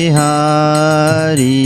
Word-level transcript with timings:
બિહારી 0.00 1.58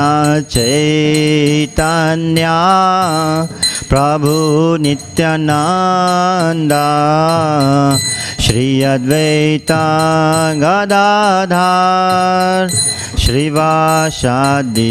चैतन्या 0.54 2.54
प्रभु 3.90 4.32
Nityananda 4.82 6.78
Shri 8.46 8.66
Advaita 8.92 9.82
Gadadhar 10.62 12.68
श्रीवासादि 13.24 14.90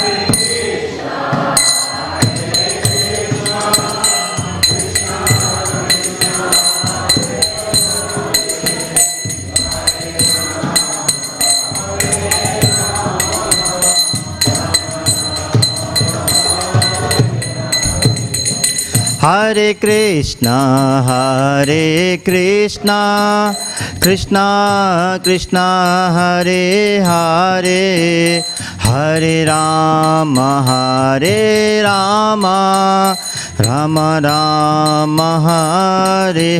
Hare. 19.21 19.51
Hare 19.61 19.75
Krishna, 19.75 21.03
Hare 21.05 22.17
Krishna, 22.23 23.55
Krishna 23.99 25.19
Krishna, 25.21 26.11
Hare 26.11 27.01
Hare, 27.03 28.43
Hare 28.79 29.45
Rama, 29.45 30.63
Hare 30.65 31.83
Rama, 31.83 33.15
Rama 33.59 34.19
Rama, 34.23 35.39
Hare 35.45 36.59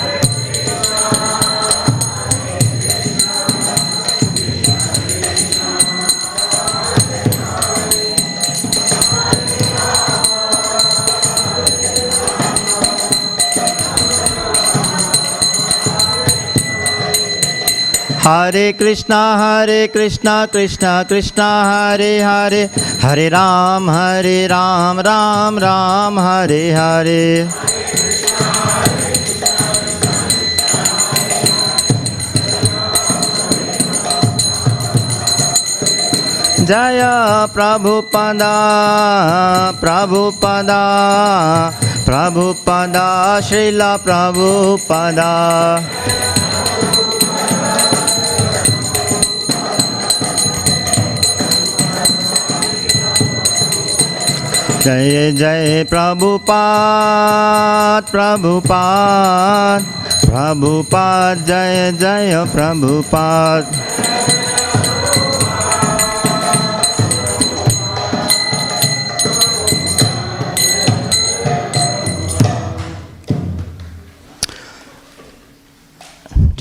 हरे 18.31 18.71
कृष्णा 18.71 19.17
हरे 19.35 19.87
कृष्णा 19.87 20.33
कृष्णा 20.45 20.91
कृष्णा, 21.03 21.47
हरे 21.63 22.11
हरे 22.21 22.61
हरे 23.01 23.27
राम 23.29 23.89
हरे 23.89 24.47
राम 24.47 24.99
राम 24.99 25.57
राम, 25.59 26.19
हरे 26.19 26.61
हरे। 26.71 27.47
जय 36.61 37.01
प्रभुपदा 37.53 38.55
प्रभुपदा 39.81 40.81
प्रभुपदा, 42.05 43.07
श्रीला 43.41 43.95
प्रभुपदा। 43.97 45.31
जय 54.83 55.31
जय 55.37 55.83
प्रभुपाद 55.89 56.51
प्रभुपाद 58.11 59.83
प्रभुपाद 60.25 61.43
जय 61.47 61.91
जय 61.99 62.33
प्रभुपाद 62.53 63.75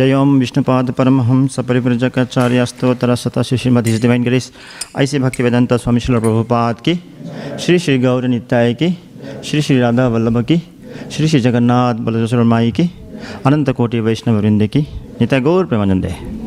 जय 0.00 0.14
ओम 0.14 0.38
विष्णुपाद 0.38 0.90
परमहंस 0.90 1.58
परिव्रजकाचार्य 1.60 2.66
स्तोत्र 2.66 3.14
सता 3.14 3.42
श्री 3.42 3.58
श्रीमती 3.58 3.98
डिवाइन 3.98 4.22
ग्रेस 4.24 4.50
ऐसे 4.98 5.18
भक्ति 5.18 5.42
वेदांता 5.42 5.76
स्वामी 5.76 6.00
श्री 6.00 6.18
प्रभुपाद 6.18 6.80
की, 6.80 6.94
श्री 7.60 7.78
श्री 7.78 7.98
गौर 7.98 8.28
नित्याय 8.28 8.74
की, 8.74 8.90
श्री 9.44 9.62
श्री 9.62 9.78
राधा 9.78 10.08
वल्लभ 10.08 10.42
की, 10.44 10.56
श्री 11.10 11.28
श्री 11.28 11.40
जगन्नाथ 11.40 11.94
बलदेश्वर 11.94 12.42
माई 12.42 12.70
की, 12.70 12.90
अनंत 13.46 13.70
कोटि 13.70 14.00
वैष्णव 14.00 14.40
वृंद 14.40 14.66
की 14.66 14.86
नित्य 15.20 15.40
गौर 15.40 15.66
प्रेमानंदे। 15.66 16.39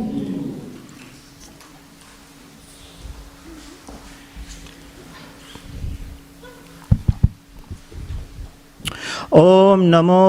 ॐ 9.36 9.84
नमो 9.90 10.24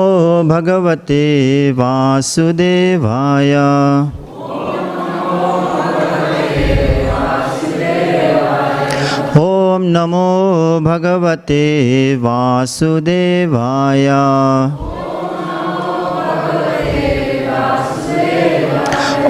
भगवते 0.49 1.25
वासुदेवाय। 1.79 3.53
ॐ 9.41 9.83
नमो 9.97 10.29
भगवते 10.85 11.65
वासुदेवाय। 12.23 14.09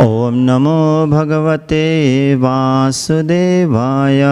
ॐ 0.04 0.36
नमो 0.46 0.78
भगवते 1.06 1.82
वासुदेवाय। 2.44 4.22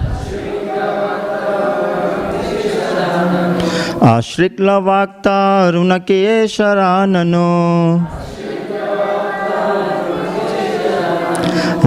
आश्रिक्लवाक्ता 4.05 5.37
ऋणकेशराननो 5.75 7.51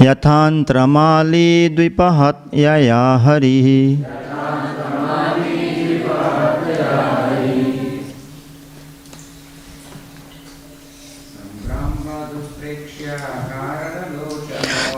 यथान्त्रमालीद्विपहत् 0.07 2.43
यया 2.64 3.02
हरिः। 3.25 3.69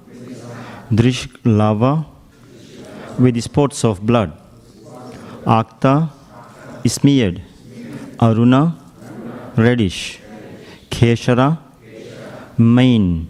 drish 0.93 1.27
lava 1.43 2.05
with 3.19 3.39
spots 3.41 3.83
of 3.83 4.05
blood. 4.05 4.31
Akta 5.45 6.09
smeared. 6.85 7.41
Aruna 8.19 8.75
reddish. 9.55 10.19
Keshara 10.89 11.57
mane 12.57 13.27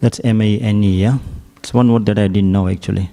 that's 0.00 0.20
m-a-n-e 0.22 1.00
yeah? 1.00 1.18
It's 1.56 1.72
one 1.72 1.90
word 1.90 2.04
that 2.06 2.18
i 2.18 2.28
didn't 2.28 2.52
know 2.52 2.68
actually. 2.68 3.10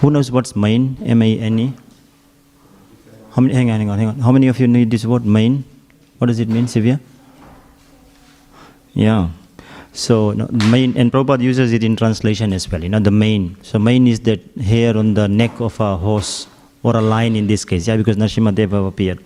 Who 0.00 0.10
knows 0.10 0.32
what's 0.32 0.56
mane 0.56 0.96
m-a-n-e 1.04 1.74
how 3.34 3.42
many 3.42 3.54
hang 3.54 3.70
on 3.70 3.78
hang 3.80 3.90
on 3.90 3.98
hang 3.98 4.08
on. 4.08 4.18
How 4.20 4.32
many 4.32 4.46
of 4.46 4.60
you 4.60 4.66
know 4.66 4.84
this 4.84 5.04
word 5.04 5.26
mane 5.26 5.64
what 6.18 6.26
does 6.26 6.40
it 6.40 6.48
mean 6.48 6.66
Sivya? 6.66 7.00
yeah 8.94 9.28
so 9.94 10.32
no, 10.32 10.48
main 10.70 10.96
and 10.96 11.12
Prabhupada 11.12 11.40
uses 11.40 11.72
it 11.72 11.84
in 11.84 11.94
translation 11.94 12.52
as 12.52 12.70
well. 12.70 12.82
You 12.82 12.88
know 12.88 12.98
the 12.98 13.12
mane. 13.12 13.56
So 13.62 13.78
mane 13.78 14.08
is 14.08 14.18
that 14.20 14.40
hair 14.60 14.96
on 14.96 15.14
the 15.14 15.28
neck 15.28 15.60
of 15.60 15.78
a 15.78 15.96
horse 15.96 16.48
or 16.82 16.96
a 16.96 17.00
lion 17.00 17.36
in 17.36 17.46
this 17.46 17.64
case. 17.64 17.86
Yeah, 17.86 17.96
because 17.96 18.16
Narasimha 18.16 18.52
Deva 18.52 18.82
appeared. 18.82 19.24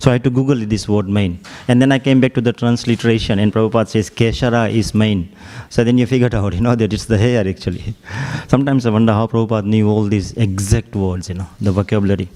So 0.00 0.10
I 0.10 0.14
had 0.14 0.24
to 0.24 0.30
Google 0.30 0.56
this 0.66 0.86
word 0.86 1.08
mane, 1.08 1.40
and 1.68 1.80
then 1.80 1.92
I 1.92 1.98
came 1.98 2.20
back 2.20 2.34
to 2.34 2.40
the 2.42 2.52
transliteration, 2.52 3.38
and 3.38 3.52
Prabhupada 3.52 3.88
says 3.88 4.10
Keshara 4.10 4.70
is 4.70 4.94
mane. 4.94 5.34
So 5.70 5.82
then 5.82 5.96
you 5.96 6.06
figured 6.06 6.34
out, 6.40 6.52
you 6.52 6.60
know, 6.60 6.74
that 6.74 6.92
it's 6.92 7.06
the 7.06 7.16
hair 7.16 7.48
actually. 7.48 7.94
Sometimes 8.48 8.84
I 8.84 8.90
wonder 8.90 9.14
how 9.14 9.26
Prabhupada 9.28 9.64
knew 9.64 9.88
all 9.88 10.04
these 10.04 10.32
exact 10.32 10.94
words, 10.94 11.30
you 11.30 11.36
know, 11.36 11.48
the 11.60 11.72
vocabulary. 11.72 12.28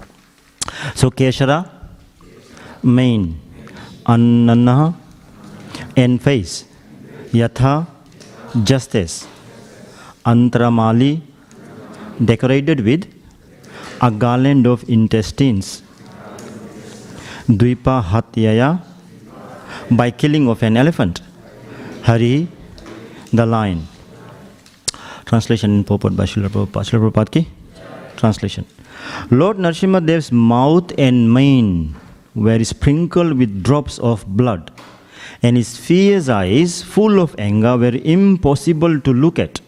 So 0.95 1.11
Keshara, 1.11 1.69
mane, 2.81 3.39
अन्न 4.09 4.93
and 5.97 6.19
face 6.19 6.63
यथा 7.35 7.73
just as 8.57 9.21
अंतरमाली 10.27 11.11
decorated 12.21 12.81
with 12.81 13.05
a 14.01 14.09
garland 14.23 14.67
of 14.67 14.85
intestines 14.89 15.81
द्वीपा 17.51 17.99
हत्या 18.13 18.71
by 19.93 20.11
killing 20.21 20.49
of 20.49 20.65
an 20.65 20.77
elephant 20.77 21.19
Hari 22.07 22.33
the 23.35 23.49
line 23.49 23.85
translation 25.27 25.75
in 25.75 25.83
पोपट 25.83 26.11
बाशिलोपात 26.73 27.29
की 27.29 27.41
translation 28.19 28.63
lord 29.33 29.59
Narasimha 29.59 29.99
Deva 29.99 30.35
mouth 30.49 30.99
and 30.99 31.27
mane 31.29 32.06
were 32.45 32.63
sprinkled 32.63 33.37
with 33.37 33.63
drops 33.63 33.99
of 33.99 34.25
blood, 34.25 34.71
and 35.43 35.57
his 35.57 35.77
fierce 35.77 36.29
eyes, 36.29 36.81
full 36.81 37.19
of 37.19 37.35
anger, 37.37 37.77
were 37.77 37.97
impossible 38.17 38.99
to 39.01 39.13
look 39.13 39.39
at. 39.39 39.61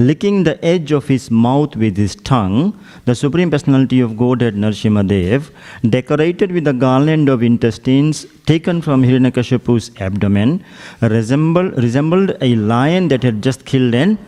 Licking 0.00 0.44
the 0.44 0.64
edge 0.64 0.92
of 0.92 1.08
his 1.08 1.28
mouth 1.28 1.74
with 1.74 1.96
his 1.96 2.14
tongue, 2.14 2.78
the 3.04 3.16
Supreme 3.16 3.50
Personality 3.50 3.98
of 4.00 4.16
Godhead 4.16 4.54
Narasimha 4.54 5.06
Dev, 5.08 5.50
decorated 5.82 6.52
with 6.52 6.68
a 6.68 6.72
garland 6.72 7.28
of 7.28 7.42
intestines 7.42 8.24
taken 8.46 8.80
from 8.80 9.02
Hiranyakashipu's 9.02 9.90
abdomen, 10.00 10.64
resembled, 11.00 11.76
resembled 11.82 12.36
a 12.40 12.54
lion 12.54 13.08
that 13.08 13.24
had 13.24 13.42
just 13.42 13.64
killed 13.64 13.92
an 13.92 14.18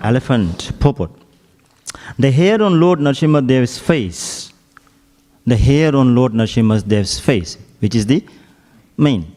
elephant. 0.00 0.72
Purport. 0.78 1.10
The 2.18 2.30
hair 2.30 2.62
on 2.62 2.78
Lord 2.78 2.98
Narasimha 2.98 3.46
Dev's 3.46 3.78
face, 3.78 4.52
the 5.48 5.56
hair 5.56 5.94
on 5.94 6.14
Lord 6.14 6.32
Narasimha's 6.32 7.20
face, 7.20 7.58
which 7.80 7.94
is 7.94 8.06
the 8.06 8.24
mane. 8.96 9.34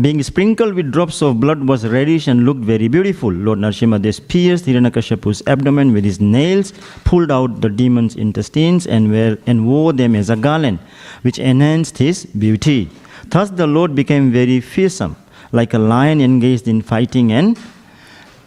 Being 0.00 0.22
sprinkled 0.22 0.74
with 0.74 0.92
drops 0.92 1.20
of 1.20 1.40
blood 1.40 1.66
was 1.66 1.86
reddish 1.86 2.28
and 2.28 2.44
looked 2.44 2.60
very 2.60 2.88
beautiful. 2.88 3.32
Lord 3.32 3.58
Narasimhadev 3.58 4.28
pierced 4.28 4.66
Hiranyakashipu's 4.66 5.42
abdomen 5.46 5.92
with 5.92 6.04
his 6.04 6.20
nails, 6.20 6.72
pulled 7.04 7.30
out 7.30 7.60
the 7.60 7.68
demon's 7.68 8.14
intestines, 8.16 8.86
and, 8.86 9.10
wear, 9.10 9.38
and 9.46 9.66
wore 9.66 9.92
them 9.92 10.14
as 10.14 10.30
a 10.30 10.36
garland, 10.36 10.78
which 11.22 11.38
enhanced 11.38 11.98
his 11.98 12.24
beauty. 12.26 12.88
Thus 13.26 13.50
the 13.50 13.66
Lord 13.66 13.94
became 13.94 14.30
very 14.30 14.60
fearsome, 14.60 15.16
like 15.52 15.74
a 15.74 15.78
lion 15.78 16.20
engaged 16.20 16.68
in 16.68 16.82
fighting 16.82 17.32
an 17.32 17.56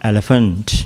elephant. 0.02 0.86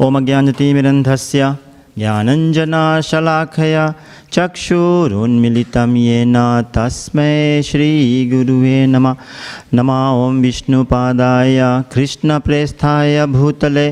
Om 0.00 0.14
Gyanati 0.26 0.72
Mirandhasya 0.72 1.58
Shalakaya 1.98 3.96
चक्षुरुन्मिलितं 4.32 5.94
येन 5.96 6.36
तस्मै 6.76 7.62
श्रीगुरुवे 7.64 8.86
नमः। 8.86 9.14
नमः 9.74 10.02
ॐ 10.24 10.40
विष्णुपादाय 10.40 11.58
कृष्णप्रेस्थाय 11.92 13.26
भूतले 13.26 13.88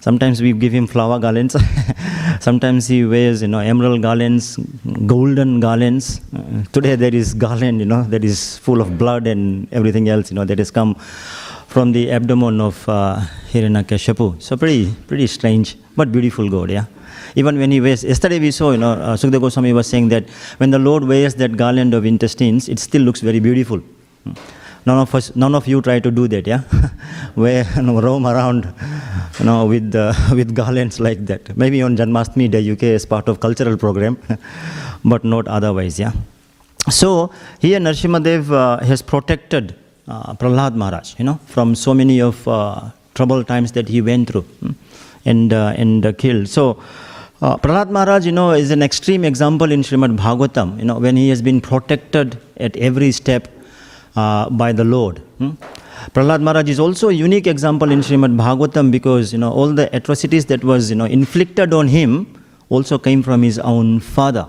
Sometimes 0.06 0.40
we 0.40 0.54
give 0.54 0.72
him 0.72 0.86
flower 0.86 1.18
garlands. 1.18 1.56
Sometimes 2.48 2.88
he 2.88 3.04
wears, 3.14 3.42
you 3.42 3.48
know, 3.48 3.58
emerald 3.58 4.04
garlands, 4.04 4.56
golden 5.08 5.60
garlands. 5.60 6.22
Uh, 6.38 6.64
today 6.76 6.96
there 6.96 7.16
is 7.22 7.34
garland, 7.34 7.80
you 7.80 7.88
know, 7.88 8.04
that 8.04 8.24
is 8.24 8.60
full 8.60 8.82
of 8.82 9.00
blood 9.00 9.26
and 9.26 9.68
everything 9.74 10.08
else, 10.08 10.30
you 10.30 10.36
know, 10.36 10.46
that 10.46 10.60
has 10.60 10.70
come 10.70 10.94
from 11.74 11.92
the 11.92 12.12
abdomen 12.12 12.62
of 12.62 12.88
uh, 12.88 13.20
Hiranyakashipu. 13.52 14.40
So 14.40 14.56
pretty, 14.56 14.94
pretty 15.08 15.26
strange, 15.26 15.76
but 15.96 16.12
beautiful 16.12 16.52
God, 16.52 16.70
yeah. 16.70 16.86
Even 17.36 17.58
when 17.58 17.72
he 17.72 17.82
wears, 17.82 18.04
yesterday 18.04 18.40
we 18.40 18.52
saw, 18.52 18.74
you 18.74 18.78
know, 18.78 18.92
uh, 18.92 19.18
Sukdev 19.18 19.42
Goswami 19.42 19.74
was 19.74 19.88
saying 19.88 20.10
that 20.10 20.30
when 20.58 20.70
the 20.70 20.78
Lord 20.78 21.04
wears 21.04 21.34
that 21.36 21.58
garland 21.58 21.96
of 21.96 22.06
intestines, 22.06 22.70
it 22.70 22.78
still 22.78 23.02
looks 23.02 23.22
very 23.22 23.40
beautiful. 23.40 23.82
None 24.86 25.00
of 25.00 25.16
us, 25.16 25.36
none 25.36 25.56
of 25.56 25.68
you 25.68 25.82
try 25.82 26.00
to 26.00 26.12
do 26.12 26.28
that, 26.28 26.46
yeah? 26.46 26.60
Where 27.36 27.66
you 27.76 27.82
know, 27.82 28.00
roam 28.00 28.28
around, 28.28 28.72
you 29.40 29.46
know, 29.46 29.66
with 29.66 29.96
uh, 29.96 30.14
with 30.32 30.54
garlands 30.54 31.00
like 31.00 31.26
that. 31.26 31.58
Maybe 31.58 31.82
on 31.82 31.98
Janmashtami 31.98 32.52
Day, 32.52 32.72
UK 32.72 32.84
as 32.84 33.06
part 33.06 33.28
of 33.28 33.40
cultural 33.40 33.78
program, 33.78 34.18
but 35.06 35.24
not 35.24 35.48
otherwise, 35.48 36.00
yeah. 36.00 36.12
So 36.90 37.32
here 37.60 37.80
Nrsimhadev 37.80 38.52
uh, 38.52 38.86
has 38.86 39.02
protected 39.02 39.76
uh, 40.08 40.36
Prahlad 40.36 40.76
Maharaj, 40.76 41.18
you 41.18 41.26
know, 41.26 41.40
from 41.48 41.74
so 41.74 41.96
many 41.96 42.22
of 42.22 42.48
uh, 42.48 42.92
troubled 43.16 43.48
times 43.48 43.72
that 43.72 43.90
he 43.90 44.02
went 44.02 44.30
through 44.30 44.42
hmm, 44.42 44.72
and 45.26 45.52
uh, 45.52 45.74
and 45.78 46.06
uh, 46.06 46.14
killed. 46.14 46.48
So 46.48 46.84
uh, 47.42 47.58
Prahlad 47.58 47.90
Maharaj, 47.90 48.26
you 48.26 48.32
know, 48.32 48.52
is 48.52 48.70
an 48.70 48.84
extreme 48.84 49.26
example 49.26 49.72
in 49.72 49.82
Srimad 49.82 50.16
Bhagavatam, 50.16 50.78
you 50.78 50.86
know, 50.86 51.00
when 51.00 51.16
he 51.16 51.30
has 51.30 51.42
been 51.42 51.60
protected 51.60 52.38
at 52.58 52.78
every 52.78 53.12
step 53.12 53.48
uh, 54.16 54.50
by 54.50 54.72
the 54.72 54.84
Lord. 54.84 55.20
Hmm? 55.38 55.52
Prahlad 56.14 56.42
Maharaj 56.42 56.70
is 56.70 56.80
also 56.80 57.10
a 57.10 57.14
unique 57.14 57.48
example 57.48 57.92
in 57.92 58.00
Srimad 58.00 58.36
Bhagavatam 58.38 58.92
because, 58.92 59.34
you 59.34 59.40
know, 59.40 59.52
all 59.52 59.74
the 59.74 59.94
atrocities 59.96 60.46
that 60.46 60.64
was, 60.64 60.90
you 60.90 60.96
know, 60.96 61.06
inflicted 61.06 61.74
on 61.74 61.88
him 61.88 62.28
also 62.70 62.98
came 62.98 63.24
from 63.24 63.42
his 63.44 63.60
own 63.60 64.00
father. 64.00 64.48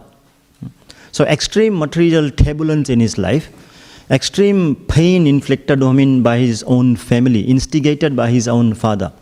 Hmm. 0.60 0.68
So 1.12 1.24
extreme 1.24 1.78
material 1.78 2.30
turbulence 2.30 2.90
in 2.90 3.00
his 3.00 3.18
life, 3.18 3.50
extreme 4.10 4.76
pain 4.88 5.26
inflicted 5.26 5.82
on 5.82 5.98
him 5.98 6.22
by 6.22 6.38
his 6.38 6.62
own 6.64 6.96
family, 6.96 7.40
instigated 7.40 8.14
by 8.14 8.30
his 8.30 8.48
own 8.48 8.74
father 8.74 9.12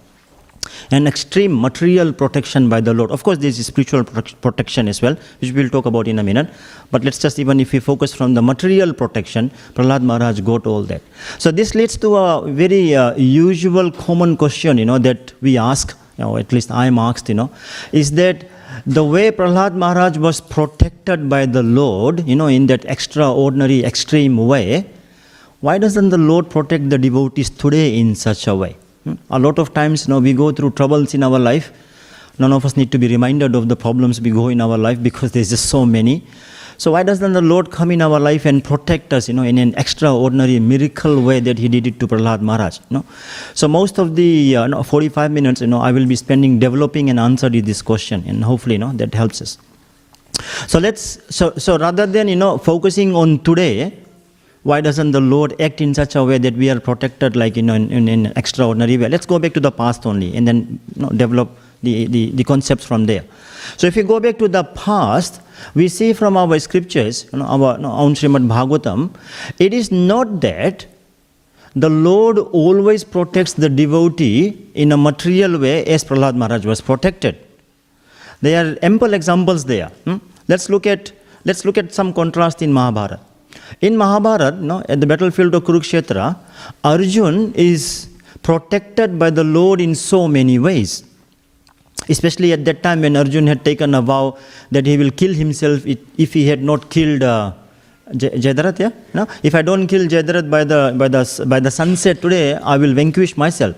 and 0.90 1.06
extreme 1.08 1.60
material 1.60 2.12
protection 2.12 2.68
by 2.68 2.80
the 2.80 2.94
Lord. 2.94 3.10
Of 3.10 3.22
course, 3.22 3.38
there 3.38 3.48
is 3.48 3.64
spiritual 3.66 4.04
protection 4.04 4.88
as 4.88 5.00
well, 5.02 5.16
which 5.40 5.52
we'll 5.52 5.70
talk 5.70 5.86
about 5.86 6.08
in 6.08 6.18
a 6.18 6.22
minute. 6.22 6.48
But 6.90 7.04
let's 7.04 7.18
just, 7.18 7.38
even 7.38 7.60
if 7.60 7.72
we 7.72 7.80
focus 7.80 8.14
from 8.14 8.34
the 8.34 8.42
material 8.42 8.92
protection, 8.92 9.50
Prahlad 9.74 10.02
Maharaj 10.02 10.40
got 10.40 10.66
all 10.66 10.82
that. 10.84 11.02
So 11.38 11.50
this 11.50 11.74
leads 11.74 11.96
to 11.98 12.16
a 12.16 12.50
very 12.50 12.94
uh, 12.94 13.14
usual 13.16 13.90
common 13.90 14.36
question, 14.36 14.78
you 14.78 14.84
know, 14.84 14.98
that 14.98 15.32
we 15.40 15.58
ask, 15.58 15.96
you 16.18 16.24
know, 16.24 16.36
at 16.36 16.52
least 16.52 16.70
I'm 16.70 16.98
asked, 16.98 17.28
you 17.28 17.34
know, 17.34 17.50
is 17.92 18.12
that 18.12 18.44
the 18.86 19.04
way 19.04 19.30
Prahlad 19.30 19.74
Maharaj 19.74 20.18
was 20.18 20.40
protected 20.40 21.28
by 21.28 21.46
the 21.46 21.62
Lord, 21.62 22.26
you 22.28 22.36
know, 22.36 22.48
in 22.48 22.66
that 22.66 22.84
extraordinary, 22.84 23.84
extreme 23.84 24.36
way, 24.36 24.90
why 25.60 25.78
doesn't 25.78 26.10
the 26.10 26.18
Lord 26.18 26.50
protect 26.50 26.90
the 26.90 26.98
devotees 26.98 27.48
today 27.48 27.98
in 27.98 28.14
such 28.14 28.46
a 28.46 28.54
way? 28.54 28.76
A 29.30 29.38
lot 29.38 29.58
of 29.58 29.74
times, 29.74 30.08
know, 30.08 30.20
we 30.20 30.32
go 30.32 30.52
through 30.52 30.70
troubles 30.72 31.14
in 31.14 31.22
our 31.22 31.38
life. 31.38 31.72
None 32.38 32.52
of 32.52 32.64
us 32.64 32.76
need 32.76 32.90
to 32.92 32.98
be 32.98 33.08
reminded 33.08 33.54
of 33.54 33.68
the 33.68 33.76
problems 33.76 34.20
we 34.20 34.30
go 34.30 34.48
in 34.48 34.60
our 34.60 34.76
life 34.76 35.02
because 35.02 35.32
there's 35.32 35.50
just 35.50 35.66
so 35.66 35.86
many. 35.86 36.24
So 36.76 36.92
why 36.92 37.02
doesn't 37.04 37.32
the 37.32 37.40
Lord 37.40 37.70
come 37.70 37.90
in 37.90 38.02
our 38.02 38.18
life 38.18 38.44
and 38.44 38.64
protect 38.64 39.12
us, 39.12 39.28
you 39.28 39.34
know, 39.34 39.42
in 39.42 39.58
an 39.58 39.74
extraordinary 39.76 40.58
miracle 40.58 41.22
way 41.22 41.38
that 41.40 41.58
He 41.58 41.68
did 41.68 41.86
it 41.86 42.00
to 42.00 42.08
Prahlad 42.08 42.40
Maharaj? 42.40 42.78
You 42.90 42.98
know? 42.98 43.04
So 43.54 43.68
most 43.68 43.98
of 43.98 44.16
the 44.16 44.56
uh, 44.56 44.82
45 44.82 45.30
minutes, 45.30 45.60
you 45.60 45.68
know, 45.68 45.80
I 45.80 45.92
will 45.92 46.06
be 46.06 46.16
spending 46.16 46.58
developing 46.58 47.10
an 47.10 47.18
answer 47.18 47.48
to 47.48 47.62
this 47.62 47.82
question, 47.82 48.24
and 48.26 48.42
hopefully, 48.42 48.74
you 48.74 48.80
know, 48.80 48.92
that 48.92 49.14
helps 49.14 49.40
us. 49.40 49.58
So 50.66 50.78
let's 50.78 51.20
so 51.34 51.52
so 51.56 51.78
rather 51.78 52.06
than 52.06 52.28
you 52.28 52.36
know 52.36 52.58
focusing 52.58 53.14
on 53.14 53.38
today, 53.40 53.96
why 54.64 54.80
doesn't 54.80 55.12
the 55.12 55.20
Lord 55.20 55.54
act 55.60 55.80
in 55.80 55.94
such 55.94 56.16
a 56.16 56.24
way 56.24 56.38
that 56.38 56.54
we 56.54 56.70
are 56.70 56.80
protected, 56.80 57.36
like 57.36 57.56
you 57.56 57.62
know, 57.62 57.74
in, 57.74 57.90
in, 57.92 58.08
in 58.08 58.26
an 58.26 58.32
extraordinary 58.34 58.96
way? 58.96 59.08
Let's 59.08 59.26
go 59.26 59.38
back 59.38 59.52
to 59.54 59.60
the 59.60 59.70
past 59.70 60.06
only, 60.06 60.34
and 60.34 60.48
then 60.48 60.80
you 60.96 61.02
know, 61.02 61.10
develop 61.10 61.50
the, 61.82 62.06
the, 62.06 62.30
the 62.30 62.44
concepts 62.44 62.84
from 62.84 63.04
there. 63.04 63.24
So 63.76 63.86
if 63.86 63.94
you 63.94 64.02
go 64.04 64.20
back 64.20 64.38
to 64.38 64.48
the 64.48 64.64
past, 64.64 65.42
we 65.74 65.88
see 65.88 66.14
from 66.14 66.38
our 66.38 66.58
scriptures, 66.58 67.26
you 67.30 67.40
know, 67.40 67.44
our 67.44 67.78
you 67.78 67.86
own 67.86 68.14
Srimad 68.14 68.48
Bhagavatam, 68.48 69.14
it 69.58 69.74
is 69.74 69.92
not 69.92 70.40
that 70.40 70.86
the 71.76 71.90
Lord 71.90 72.38
always 72.38 73.04
protects 73.04 73.52
the 73.52 73.68
devotee 73.68 74.70
in 74.74 74.92
a 74.92 74.96
material 74.96 75.58
way 75.58 75.84
as 75.84 76.04
Prahlad 76.04 76.36
Maharaj 76.36 76.64
was 76.64 76.80
protected. 76.80 77.36
There 78.40 78.64
are 78.64 78.78
ample 78.82 79.12
examples 79.12 79.64
there. 79.64 79.88
Hmm? 80.04 80.18
Let's 80.48 80.70
look 80.70 80.86
at 80.86 81.12
let's 81.44 81.64
look 81.66 81.76
at 81.76 81.92
some 81.92 82.14
contrast 82.14 82.62
in 82.62 82.72
Mahabharata. 82.72 83.20
In 83.80 83.96
Mahabharata, 83.96 84.56
no, 84.60 84.82
at 84.88 85.00
the 85.00 85.06
battlefield 85.06 85.54
of 85.54 85.64
Kurukshetra, 85.64 86.38
Arjun 86.82 87.52
is 87.54 88.08
protected 88.42 89.18
by 89.18 89.30
the 89.30 89.44
Lord 89.44 89.80
in 89.80 89.94
so 89.94 90.28
many 90.28 90.58
ways. 90.58 91.04
Especially 92.08 92.52
at 92.52 92.64
that 92.66 92.82
time 92.82 93.00
when 93.00 93.16
Arjun 93.16 93.46
had 93.46 93.64
taken 93.64 93.94
a 93.94 94.02
vow 94.02 94.36
that 94.70 94.86
he 94.86 94.96
will 94.98 95.10
kill 95.10 95.32
himself 95.32 95.86
if 95.86 96.32
he 96.32 96.46
had 96.46 96.62
not 96.62 96.90
killed 96.90 97.22
uh. 97.22 97.52
Yeah? 98.12 98.90
No? 99.14 99.26
If 99.42 99.54
I 99.54 99.62
don't 99.62 99.86
kill 99.86 100.06
Jayadratha 100.06 100.50
by 100.50 100.64
the, 100.64 100.94
by, 100.98 101.08
the, 101.08 101.44
by 101.46 101.58
the 101.58 101.70
sunset 101.70 102.20
today, 102.20 102.54
I 102.54 102.76
will 102.76 102.92
vanquish 102.92 103.34
myself. 103.36 103.74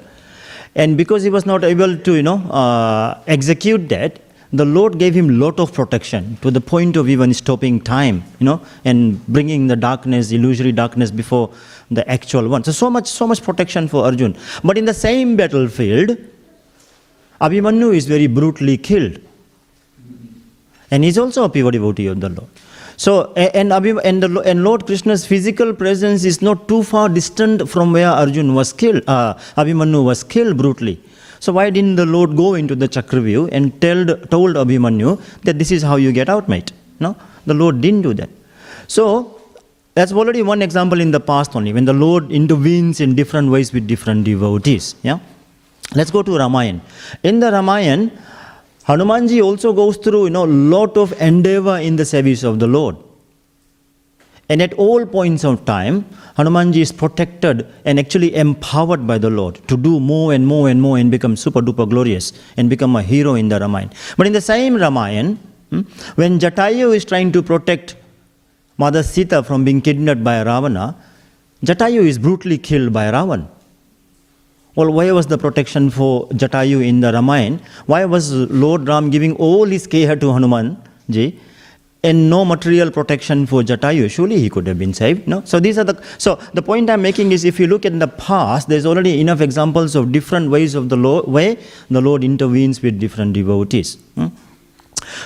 And 0.75 0.96
because 0.96 1.22
he 1.22 1.31
was 1.31 1.46
not 1.46 1.62
able 1.62 1.96
to, 1.96 2.14
you 2.14 2.22
know, 2.22 2.38
uh, 2.51 3.22
execute 3.29 3.88
that, 3.90 4.20
the 4.57 4.64
Lord 4.64 4.99
gave 4.99 5.14
him 5.14 5.38
lot 5.38 5.59
of 5.59 5.73
protection 5.73 6.37
to 6.42 6.51
the 6.51 6.61
point 6.61 6.97
of 6.97 7.09
even 7.09 7.33
stopping 7.35 7.81
time, 7.81 8.23
you 8.38 8.45
know, 8.45 8.61
and 8.85 9.25
bringing 9.27 9.66
the 9.66 9.77
darkness, 9.77 10.31
illusory 10.31 10.73
darkness 10.73 11.11
before 11.11 11.53
the 11.90 12.09
actual 12.09 12.49
one. 12.49 12.64
So, 12.64 12.73
so 12.73 12.90
much, 12.90 13.07
so 13.07 13.27
much 13.27 13.42
protection 13.42 13.88
for 13.88 14.05
Arjun. 14.05 14.37
But 14.64 14.79
in 14.79 14.85
the 14.85 14.95
same 14.95 15.37
battlefield, 15.37 16.16
Abhimanyu 17.40 17.95
is 17.95 18.07
very 18.07 18.27
brutally 18.27 18.79
killed. 18.79 19.19
And 20.90 21.05
he's 21.05 21.19
also 21.19 21.45
a 21.45 21.49
devotee 21.49 22.07
of 22.07 22.21
the 22.21 22.29
Lord. 22.29 22.49
So, 22.97 23.35
and, 23.35 23.73
and, 23.73 24.23
the, 24.23 24.42
and 24.47 24.64
Lord 24.64 24.87
Krishna's 24.87 25.27
physical 25.27 25.75
presence 25.75 26.25
is 26.25 26.40
not 26.40 26.66
too 26.66 26.83
far 26.83 27.09
distant 27.09 27.69
from 27.69 27.92
where 27.92 28.09
Arjun 28.09 28.55
was 28.55 28.73
killed, 28.73 29.03
uh, 29.07 29.35
Abhimanyu 29.57 30.05
was 30.05 30.25
killed 30.25 30.57
brutally. 30.57 31.01
So 31.40 31.53
why 31.53 31.70
didn't 31.70 31.96
the 31.96 32.07
Lord 32.07 32.37
go 32.37 32.55
into 32.55 32.75
the 32.75 32.88
Chakravyuh 32.88 33.51
and 33.53 33.81
told, 33.81 34.31
told 34.31 34.57
Abhimanyu 34.57 35.20
that 35.42 35.59
this 35.59 35.70
is 35.70 35.83
how 35.83 35.96
you 35.96 36.12
get 36.12 36.29
out, 36.29 36.49
mate? 36.49 36.72
No, 37.01 37.16
the 37.44 37.55
Lord 37.55 37.81
didn't 37.81 38.03
do 38.03 38.14
that. 38.14 38.31
So 38.88 39.40
that's 39.94 40.12
already 40.12 40.42
one 40.42 40.62
example 40.62 41.01
in 41.01 41.11
the 41.11 41.20
past 41.20 41.57
only, 41.57 41.72
when 41.72 41.85
the 41.85 41.92
Lord 41.92 42.31
intervenes 42.31 43.01
in 43.01 43.14
different 43.14 43.51
ways 43.51 43.72
with 43.72 43.87
different 43.87 44.25
devotees. 44.25 44.94
Yeah. 45.03 45.18
Let's 45.94 46.11
go 46.11 46.22
to 46.22 46.37
Ramayana. 46.37 46.81
In 47.22 47.40
the 47.40 47.53
Ramayana, 47.53 48.11
Hanumanji 48.87 49.42
also 49.42 49.72
goes 49.72 49.96
through, 49.96 50.25
you 50.25 50.31
know, 50.31 50.44
lot 50.44 50.96
of 50.96 51.12
endeavor 51.20 51.79
in 51.79 51.96
the 51.96 52.05
service 52.05 52.42
of 52.42 52.59
the 52.59 52.66
Lord. 52.66 52.96
And 54.48 54.62
at 54.62 54.74
all 54.74 55.04
points 55.04 55.44
of 55.44 55.64
time, 55.64 56.04
Hanumanji 56.38 56.76
is 56.76 56.92
protected 56.92 57.66
and 57.85 57.98
actually 57.98 58.35
empowered 58.37 59.06
by 59.06 59.18
the 59.18 59.30
Lord 59.30 59.56
to 59.68 59.76
do 59.76 59.98
more 59.98 60.32
and 60.32 60.46
more 60.46 60.68
and 60.68 60.80
more 60.80 60.98
and 60.98 61.11
become 61.11 61.35
super 61.35 61.61
duper 61.61 61.88
glorious 61.88 62.32
and 62.56 62.70
become 62.70 62.94
a 62.94 63.02
hero 63.02 63.35
in 63.35 63.48
the 63.48 63.59
Ramayana. 63.59 63.92
But 64.16 64.28
in 64.28 64.32
the 64.32 64.40
same 64.40 64.76
Ramayana, 64.76 65.37
hmm, 65.70 65.80
when 66.14 66.38
Jatayu 66.38 66.94
is 66.94 67.04
trying 67.04 67.32
to 67.32 67.42
protect 67.42 67.96
Mother 68.78 69.02
Sita 69.02 69.42
from 69.42 69.64
being 69.64 69.80
kidnapped 69.80 70.22
by 70.22 70.42
Ravana, 70.42 70.96
Jatayu 71.64 72.06
is 72.06 72.18
brutally 72.18 72.59
killed 72.59 72.92
by 72.92 73.11
Ravan. 73.11 73.48
Well, 74.76 74.92
why 74.92 75.11
was 75.11 75.26
the 75.26 75.38
protection 75.38 75.90
for 75.90 76.28
Jatayu 76.28 76.87
in 76.87 77.00
the 77.00 77.12
Ramayana? 77.12 77.59
Why 77.87 78.04
was 78.04 78.32
Lord 78.32 78.87
Ram 78.87 79.11
giving 79.11 79.35
all 79.37 79.64
his 79.64 79.87
care 79.88 80.14
to 80.14 80.32
Hanuman 80.32 80.76
ji 81.11 81.40
and 82.11 82.31
no 82.31 82.45
material 82.45 82.90
protection 82.97 83.45
for 83.53 83.62
Jatayu? 83.71 84.09
Surely 84.16 84.38
he 84.40 84.49
could 84.57 84.66
have 84.66 84.79
been 84.79 84.95
saved. 84.95 85.27
No. 85.33 85.42
So 85.45 85.61
these 85.61 85.79
are 85.79 85.85
the. 85.90 85.97
So 86.19 86.37
the 86.55 86.62
point 86.62 86.90
I'm 86.95 87.03
making 87.03 87.33
is, 87.37 87.45
if 87.45 87.61
you 87.61 87.66
look 87.66 87.85
at 87.90 87.99
the 88.05 88.09
past, 88.09 88.69
there's 88.69 88.87
already 88.87 89.21
enough 89.21 89.40
examples 89.40 89.95
of 89.95 90.11
different 90.12 90.51
ways 90.57 90.75
of 90.75 90.88
the 90.88 90.97
Lord, 90.97 91.27
way 91.38 91.59
the 91.90 92.01
Lord 92.01 92.25
intervenes 92.25 92.83
with 92.83 92.99
different 93.07 93.35
devotees. 93.35 93.97
Hmm? 94.14 94.29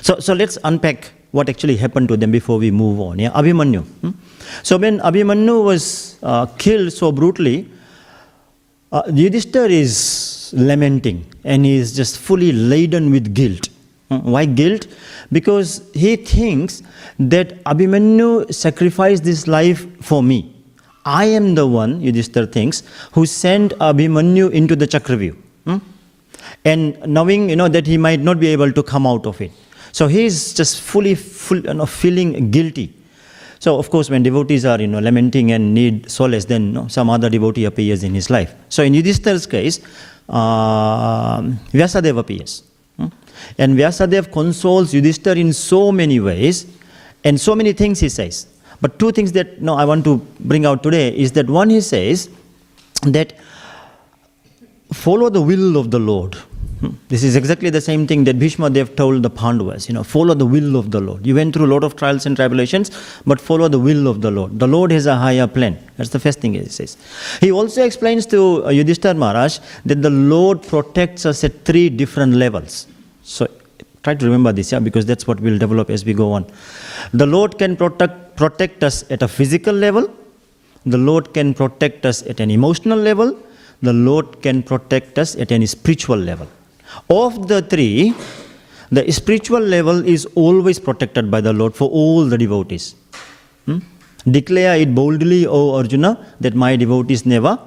So 0.02 0.18
so 0.28 0.34
let's 0.42 0.58
unpack 0.64 1.12
what 1.32 1.48
actually 1.48 1.76
happened 1.76 2.08
to 2.08 2.16
them 2.16 2.32
before 2.38 2.58
we 2.58 2.70
move 2.70 3.00
on. 3.00 3.18
Yeah, 3.18 3.30
Abhimanyu. 3.30 3.84
Hmm? 4.04 4.10
So 4.62 4.78
when 4.78 4.98
Abhimanyu 5.00 5.64
was 5.64 6.18
uh, 6.22 6.46
killed 6.64 6.92
so 6.92 7.12
brutally, 7.12 7.58
uh, 8.92 9.02
Yudhishthir 9.04 9.70
is 9.70 10.52
lamenting 10.52 11.24
and 11.44 11.64
he 11.64 11.76
is 11.76 11.94
just 11.94 12.18
fully 12.18 12.52
laden 12.52 13.10
with 13.10 13.34
guilt. 13.34 13.68
Why 14.10 14.44
guilt? 14.44 14.88
Because 15.30 15.88
he 15.94 16.16
thinks 16.16 16.82
that 17.18 17.62
Abhimanyu 17.64 18.52
sacrificed 18.52 19.24
his 19.24 19.46
life 19.46 19.86
for 20.02 20.20
me. 20.22 20.52
I 21.04 21.26
am 21.26 21.54
the 21.54 21.66
one, 21.66 22.00
Yudhishthir 22.00 22.52
thinks, 22.52 22.82
who 23.12 23.24
sent 23.24 23.72
Abhimanyu 23.78 24.50
into 24.50 24.74
the 24.74 24.86
Chakravyuh. 24.86 25.36
Hmm? 25.64 25.78
And 26.64 26.98
knowing 27.06 27.50
you 27.50 27.56
know, 27.56 27.68
that 27.68 27.86
he 27.86 27.96
might 27.96 28.20
not 28.20 28.40
be 28.40 28.48
able 28.48 28.72
to 28.72 28.82
come 28.82 29.06
out 29.06 29.26
of 29.26 29.40
it. 29.40 29.52
So 29.92 30.08
he 30.08 30.24
is 30.24 30.54
just 30.54 30.80
fully 30.80 31.14
full, 31.14 31.58
you 31.60 31.74
know, 31.74 31.86
feeling 31.86 32.50
guilty. 32.50 32.92
So 33.60 33.78
of 33.78 33.90
course, 33.90 34.10
when 34.10 34.22
devotees 34.22 34.64
are 34.64 34.80
you 34.80 34.86
know 34.86 34.98
lamenting 34.98 35.52
and 35.52 35.74
need 35.74 36.10
solace, 36.10 36.46
then 36.46 36.66
you 36.66 36.72
know, 36.72 36.88
some 36.88 37.10
other 37.10 37.28
devotee 37.28 37.64
appears 37.64 38.02
in 38.02 38.14
his 38.14 38.28
life. 38.30 38.54
So 38.68 38.82
in 38.82 38.94
Yudhishthir's 38.94 39.46
case, 39.46 39.80
uh, 40.28 41.40
Vyasadeva 41.72 42.18
appears? 42.20 42.62
And 43.58 43.76
Vyasadeva 43.76 44.30
consoles 44.32 44.92
Yudhishthir 44.92 45.36
in 45.36 45.52
so 45.52 45.92
many 45.92 46.20
ways, 46.20 46.66
and 47.24 47.40
so 47.40 47.54
many 47.54 47.72
things 47.72 48.00
he 48.00 48.08
says. 48.08 48.46
But 48.80 48.98
two 48.98 49.12
things 49.12 49.32
that 49.32 49.60
no, 49.60 49.74
I 49.74 49.84
want 49.84 50.04
to 50.04 50.18
bring 50.40 50.64
out 50.64 50.82
today 50.82 51.14
is 51.16 51.32
that 51.32 51.48
one 51.48 51.70
he 51.70 51.80
says 51.80 52.30
that 53.02 53.34
follow 54.92 55.28
the 55.30 55.42
will 55.42 55.76
of 55.76 55.90
the 55.90 55.98
Lord. 55.98 56.34
Hmm. 56.80 56.92
This 57.08 57.22
is 57.22 57.36
exactly 57.36 57.68
the 57.68 57.80
same 57.80 58.06
thing 58.06 58.24
that 58.24 58.38
Bhishma 58.38 58.70
Dev 58.70 58.96
told 58.96 59.22
the 59.22 59.28
Pandavas, 59.28 59.86
you 59.86 59.94
know, 59.94 60.02
follow 60.02 60.32
the 60.32 60.46
will 60.46 60.76
of 60.76 60.90
the 60.90 61.00
Lord. 61.00 61.26
You 61.26 61.34
went 61.34 61.54
through 61.54 61.66
a 61.66 61.72
lot 61.74 61.84
of 61.84 61.94
trials 61.94 62.24
and 62.24 62.34
tribulations, 62.34 62.90
but 63.26 63.38
follow 63.38 63.68
the 63.68 63.78
will 63.78 64.06
of 64.08 64.22
the 64.22 64.30
Lord. 64.30 64.58
The 64.58 64.66
Lord 64.66 64.90
has 64.90 65.04
a 65.04 65.16
higher 65.16 65.46
plan. 65.46 65.78
That's 65.98 66.08
the 66.08 66.18
first 66.18 66.40
thing 66.40 66.54
he 66.54 66.64
says. 66.66 66.96
He 67.40 67.52
also 67.52 67.84
explains 67.84 68.24
to 68.26 68.64
uh, 68.64 68.68
Yudhishthir 68.68 69.14
Maharaj 69.14 69.58
that 69.84 70.00
the 70.00 70.08
Lord 70.08 70.62
protects 70.62 71.26
us 71.26 71.44
at 71.44 71.66
three 71.66 71.90
different 71.90 72.32
levels. 72.32 72.86
So 73.30 73.46
try 74.02 74.14
to 74.14 74.24
remember 74.24 74.52
this, 74.52 74.72
yeah, 74.72 74.80
because 74.80 75.06
that's 75.06 75.26
what 75.26 75.38
we'll 75.40 75.58
develop 75.58 75.88
as 75.88 76.04
we 76.04 76.14
go 76.14 76.32
on. 76.32 76.46
The 77.12 77.26
Lord 77.26 77.58
can 77.58 77.76
protect, 77.76 78.36
protect 78.36 78.82
us 78.82 79.08
at 79.08 79.22
a 79.22 79.28
physical 79.28 79.72
level, 79.72 80.12
the 80.84 80.98
Lord 80.98 81.32
can 81.32 81.54
protect 81.54 82.06
us 82.06 82.22
at 82.26 82.40
an 82.40 82.50
emotional 82.50 82.98
level, 82.98 83.38
the 83.82 83.92
Lord 83.92 84.42
can 84.42 84.64
protect 84.64 85.16
us 85.18 85.36
at 85.36 85.52
any 85.52 85.66
spiritual 85.66 86.16
level. 86.16 86.48
Of 87.08 87.46
the 87.46 87.62
three, 87.62 88.14
the 88.90 89.08
spiritual 89.12 89.60
level 89.60 90.04
is 90.04 90.26
always 90.34 90.80
protected 90.80 91.30
by 91.30 91.40
the 91.40 91.52
Lord 91.52 91.76
for 91.76 91.88
all 91.88 92.24
the 92.24 92.36
devotees. 92.36 92.96
Hmm? 93.66 93.78
Declare 94.28 94.80
it 94.80 94.92
boldly, 94.92 95.46
O 95.46 95.76
Arjuna, 95.76 96.34
that 96.40 96.56
my 96.56 96.74
devotees 96.74 97.24
never 97.24 97.60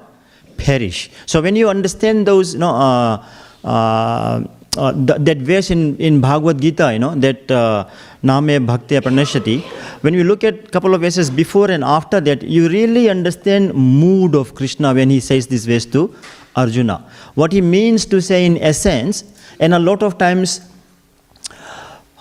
perish. 0.57 1.09
So 1.25 1.41
when 1.41 1.55
you 1.55 1.69
understand 1.69 2.27
those, 2.27 2.53
you 2.53 2.59
know, 2.59 2.75
uh, 2.75 3.25
uh, 3.63 4.43
uh, 4.77 4.91
th- 4.91 5.19
that 5.19 5.37
verse 5.37 5.71
in, 5.71 5.95
in 5.97 6.21
Bhagavad 6.21 6.61
Gita, 6.61 6.93
you 6.93 6.99
know, 6.99 7.15
that 7.15 7.49
uh, 7.51 7.87
Name 8.23 8.65
Bhakti 8.65 8.95
Pranashati, 8.97 9.61
when 10.01 10.13
you 10.13 10.23
look 10.23 10.43
at 10.43 10.71
couple 10.71 10.93
of 10.95 11.01
verses 11.01 11.29
before 11.29 11.69
and 11.69 11.83
after 11.83 12.19
that, 12.21 12.41
you 12.43 12.69
really 12.69 13.09
understand 13.09 13.73
mood 13.73 14.35
of 14.35 14.55
Krishna 14.55 14.93
when 14.93 15.09
he 15.09 15.19
says 15.19 15.47
this 15.47 15.65
verse 15.65 15.85
to 15.87 16.13
Arjuna. 16.55 17.05
What 17.35 17.51
he 17.51 17.61
means 17.61 18.05
to 18.07 18.21
say 18.21 18.45
in 18.45 18.57
essence, 18.57 19.23
and 19.59 19.73
a 19.73 19.79
lot 19.79 20.03
of 20.03 20.17
times 20.17 20.61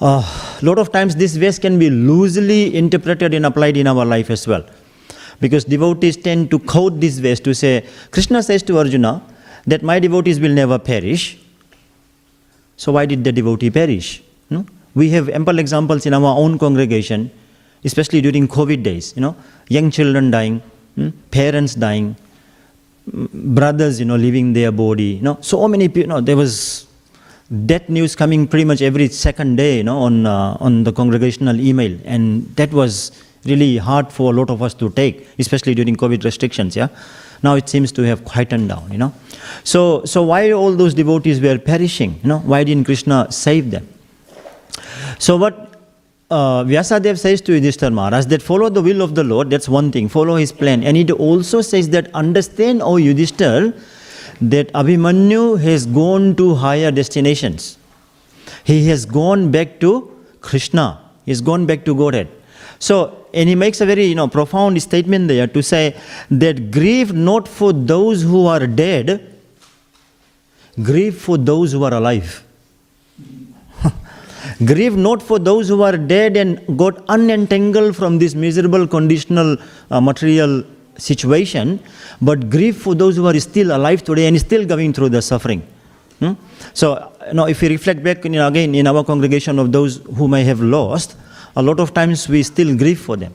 a 0.01 0.05
uh, 0.05 0.59
lot 0.63 0.79
of 0.79 0.91
times 0.91 1.15
this 1.15 1.37
verse 1.37 1.61
can 1.61 1.79
be 1.79 1.89
loosely 1.89 2.75
interpreted 2.75 3.35
and 3.35 3.47
applied 3.47 3.77
in 3.77 3.87
our 3.87 4.05
life 4.05 4.31
as 4.31 4.49
well. 4.49 4.65
Because 5.41 5.65
devotees 5.65 6.17
tend 6.17 6.51
to 6.51 6.59
quote 6.59 6.99
this 7.01 7.19
verse 7.21 7.39
to 7.41 7.55
say, 7.55 7.87
Krishna 8.11 8.43
says 8.43 8.65
to 8.65 8.79
Arjuna 8.79 9.23
that 9.65 9.85
my 9.85 10.01
devotees 10.01 10.41
will 10.41 10.51
never 10.51 10.77
perish. 10.77 11.39
So 12.77 12.93
why 12.93 13.07
did 13.07 13.25
the 13.25 13.33
devotee 13.33 13.71
perish? 13.71 14.23
No? 14.51 14.67
We 14.95 15.11
have 15.11 15.29
ample 15.29 15.59
examples 15.59 16.07
in 16.07 16.15
our 16.15 16.37
own 16.37 16.59
congregation, 16.59 17.31
especially 17.85 18.21
during 18.21 18.49
COVID 18.49 18.83
days. 18.83 19.15
You 19.17 19.23
know, 19.23 19.37
young 19.69 19.91
children 19.91 20.31
dying, 20.31 20.61
hmm, 20.97 21.11
parents 21.31 21.75
dying, 21.75 22.17
mm, 23.11 23.29
brothers, 23.55 23.99
you 24.01 24.07
know, 24.07 24.17
leaving 24.17 24.53
their 24.53 24.71
body. 24.71 25.15
You 25.19 25.23
know, 25.23 25.39
so 25.41 25.67
many 25.69 25.89
people. 25.89 26.03
You 26.03 26.07
know, 26.09 26.21
there 26.21 26.37
was 26.37 26.87
death 27.67 27.89
news 27.89 28.15
coming 28.15 28.47
pretty 28.47 28.65
much 28.65 28.83
every 28.83 29.09
second 29.09 29.57
day. 29.57 29.79
You 29.79 29.85
know, 29.85 29.99
on 29.99 30.27
uh, 30.27 30.57
on 30.61 30.85
the 30.85 30.93
congregational 30.93 31.59
email, 31.59 31.99
and 32.05 32.55
that 32.57 32.73
was 32.73 33.13
really 33.45 33.77
hard 33.79 34.13
for 34.13 34.33
a 34.33 34.37
lot 34.37 34.51
of 34.51 34.63
us 34.63 34.75
to 34.75 34.91
take, 34.91 35.27
especially 35.39 35.75
during 35.75 35.97
COVID 35.97 36.25
restrictions. 36.25 36.77
Yeah. 36.77 36.89
Now 37.43 37.55
it 37.57 37.69
seems 37.69 37.93
to 37.93 38.03
have 38.03 38.25
quietened 38.25 38.69
down, 38.69 38.91
you 38.93 38.99
know. 38.99 39.13
So, 39.65 40.05
so 40.05 40.23
why 40.23 40.53
all 40.53 40.75
those 40.75 40.95
devotees 40.95 41.41
were 41.41 41.59
perishing? 41.59 42.21
You 42.23 42.29
know, 42.29 42.39
why 42.39 42.65
didn't 42.65 42.85
Krishna 42.85 43.31
save 43.31 43.71
them? 43.71 43.89
So 45.19 45.37
what 45.37 45.73
uh, 46.31 46.65
Vyasadeva 46.65 47.19
says 47.19 47.41
to 47.43 47.53
Yudhishthira 47.53 47.91
Maharaj 47.91 48.27
that 48.27 48.43
follow 48.43 48.69
the 48.69 48.83
will 48.83 49.03
of 49.03 49.15
the 49.15 49.25
Lord, 49.25 49.51
that's 49.51 49.69
one 49.69 49.93
thing, 49.93 50.09
follow 50.09 50.37
his 50.37 50.53
plan. 50.53 50.83
And 50.83 50.97
it 50.97 51.11
also 51.11 51.61
says 51.61 51.91
that 51.91 52.13
understand, 52.15 52.83
O 52.83 52.97
Yudhishthira, 52.97 53.73
that 54.41 54.73
Abhimanyu 54.73 55.61
has 55.61 55.87
gone 55.87 56.35
to 56.37 56.55
higher 56.55 56.91
destinations. 56.91 57.79
He 58.65 58.89
has 58.89 59.05
gone 59.05 59.51
back 59.51 59.79
to 59.81 60.11
Krishna. 60.41 61.01
He 61.25 61.31
has 61.31 61.41
gone 61.41 61.67
back 61.67 61.85
to 61.85 61.95
Godhead. 61.95 62.29
So, 62.87 63.27
and 63.33 63.49
he 63.49 63.55
makes 63.55 63.81
a 63.81 63.87
very 63.87 64.07
you 64.07 64.17
know 64.17 64.27
profound 64.27 64.83
statement 64.83 65.29
there 65.29 65.47
to 65.47 65.63
say 65.63 65.95
that 66.31 66.73
grieve 66.73 67.13
not 67.13 67.47
for 67.47 67.73
those 67.73 68.23
who 68.23 68.47
are 68.47 68.67
dead, 68.67 69.21
grieve 70.83 71.17
for 71.17 71.39
those 71.39 71.71
who 71.71 71.85
are 71.85 71.95
alive. 71.95 72.43
grieve 74.73 74.97
not 74.97 75.23
for 75.23 75.39
those 75.39 75.69
who 75.69 75.81
are 75.83 75.97
dead 75.97 76.37
and 76.37 76.77
got 76.77 76.97
unentangled 77.07 77.95
from 77.95 78.19
this 78.19 78.35
miserable 78.35 78.89
conditional 78.89 79.57
uh, 79.93 80.01
material 80.01 80.65
situation, 80.99 81.79
but 82.21 82.51
grieve 82.51 82.77
for 82.77 82.97
those 82.97 83.15
who 83.15 83.29
are 83.29 83.39
still 83.39 83.77
alive 83.77 84.03
today 84.03 84.27
and 84.27 84.41
still 84.41 84.67
going 84.67 84.93
through 84.93 85.11
the 85.11 85.23
suffering. 85.23 85.63
Hmm? 86.19 86.33
So, 86.75 87.13
you 87.29 87.35
know, 87.35 87.47
if 87.47 87.63
we 87.63 87.69
reflect 87.69 88.03
back 88.03 88.25
in, 88.25 88.35
again 88.35 88.75
in 88.75 88.89
our 88.89 89.05
congregation 89.05 89.61
of 89.61 89.71
those 89.71 89.99
who 90.17 90.27
may 90.27 90.43
have 90.43 90.61
lost, 90.61 91.17
a 91.57 91.63
lot 91.63 91.81
of 91.81 91.95
times 91.95 92.29
we 92.29 92.43
still 92.43 92.77
grieve 92.77 93.01
for 93.01 93.17
them. 93.17 93.35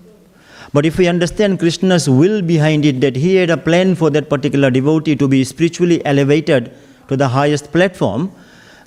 But 0.73 0.85
if 0.85 0.97
we 0.97 1.07
understand 1.07 1.59
Krishna's 1.59 2.09
will 2.09 2.41
behind 2.41 2.85
it, 2.85 2.99
that 3.01 3.15
he 3.15 3.35
had 3.35 3.49
a 3.49 3.57
plan 3.57 3.95
for 3.95 4.09
that 4.09 4.29
particular 4.29 4.69
devotee 4.69 5.15
to 5.15 5.27
be 5.27 5.43
spiritually 5.43 6.05
elevated 6.05 6.71
to 7.07 7.15
the 7.15 7.27
highest 7.27 7.71
platform, 7.71 8.31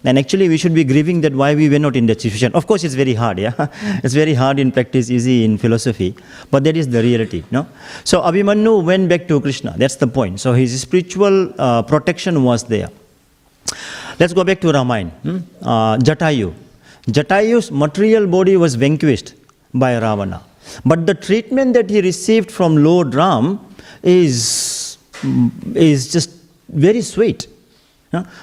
then 0.02 0.16
actually 0.16 0.48
we 0.48 0.56
should 0.56 0.74
be 0.74 0.84
grieving 0.84 1.20
that 1.20 1.34
why 1.34 1.54
we 1.54 1.68
were 1.68 1.78
not 1.78 1.94
in 1.94 2.06
that 2.06 2.20
situation. 2.20 2.52
Of 2.54 2.66
course, 2.66 2.84
it's 2.84 2.94
very 2.94 3.14
hard, 3.14 3.38
yeah. 3.38 3.52
it's 4.02 4.14
very 4.14 4.34
hard 4.34 4.58
in 4.58 4.72
practice, 4.72 5.10
easy 5.10 5.44
in 5.44 5.58
philosophy, 5.58 6.14
but 6.50 6.64
that 6.64 6.76
is 6.76 6.88
the 6.88 7.02
reality, 7.02 7.44
no. 7.50 7.66
So 8.04 8.22
Abhimanyu 8.22 8.84
went 8.84 9.08
back 9.08 9.28
to 9.28 9.40
Krishna. 9.40 9.74
That's 9.76 9.96
the 9.96 10.06
point. 10.06 10.40
So 10.40 10.52
his 10.52 10.78
spiritual 10.80 11.52
uh, 11.58 11.82
protection 11.82 12.42
was 12.44 12.64
there. 12.64 12.88
Let's 14.18 14.32
go 14.32 14.44
back 14.44 14.60
to 14.62 14.72
Ramayana. 14.72 15.10
Hmm? 15.10 15.38
Uh, 15.62 15.96
Jatayu. 15.98 16.54
Jatayu's 17.06 17.70
material 17.70 18.26
body 18.26 18.56
was 18.56 18.74
vanquished 18.74 19.34
by 19.72 19.94
Ravana. 19.98 20.42
But 20.84 21.06
the 21.06 21.14
treatment 21.14 21.74
that 21.74 21.90
he 21.90 22.00
received 22.00 22.50
from 22.50 22.84
Lord 22.84 23.14
Ram 23.14 23.60
is, 24.02 24.98
is 25.74 26.12
just 26.12 26.30
very 26.68 27.00
sweet. 27.00 27.46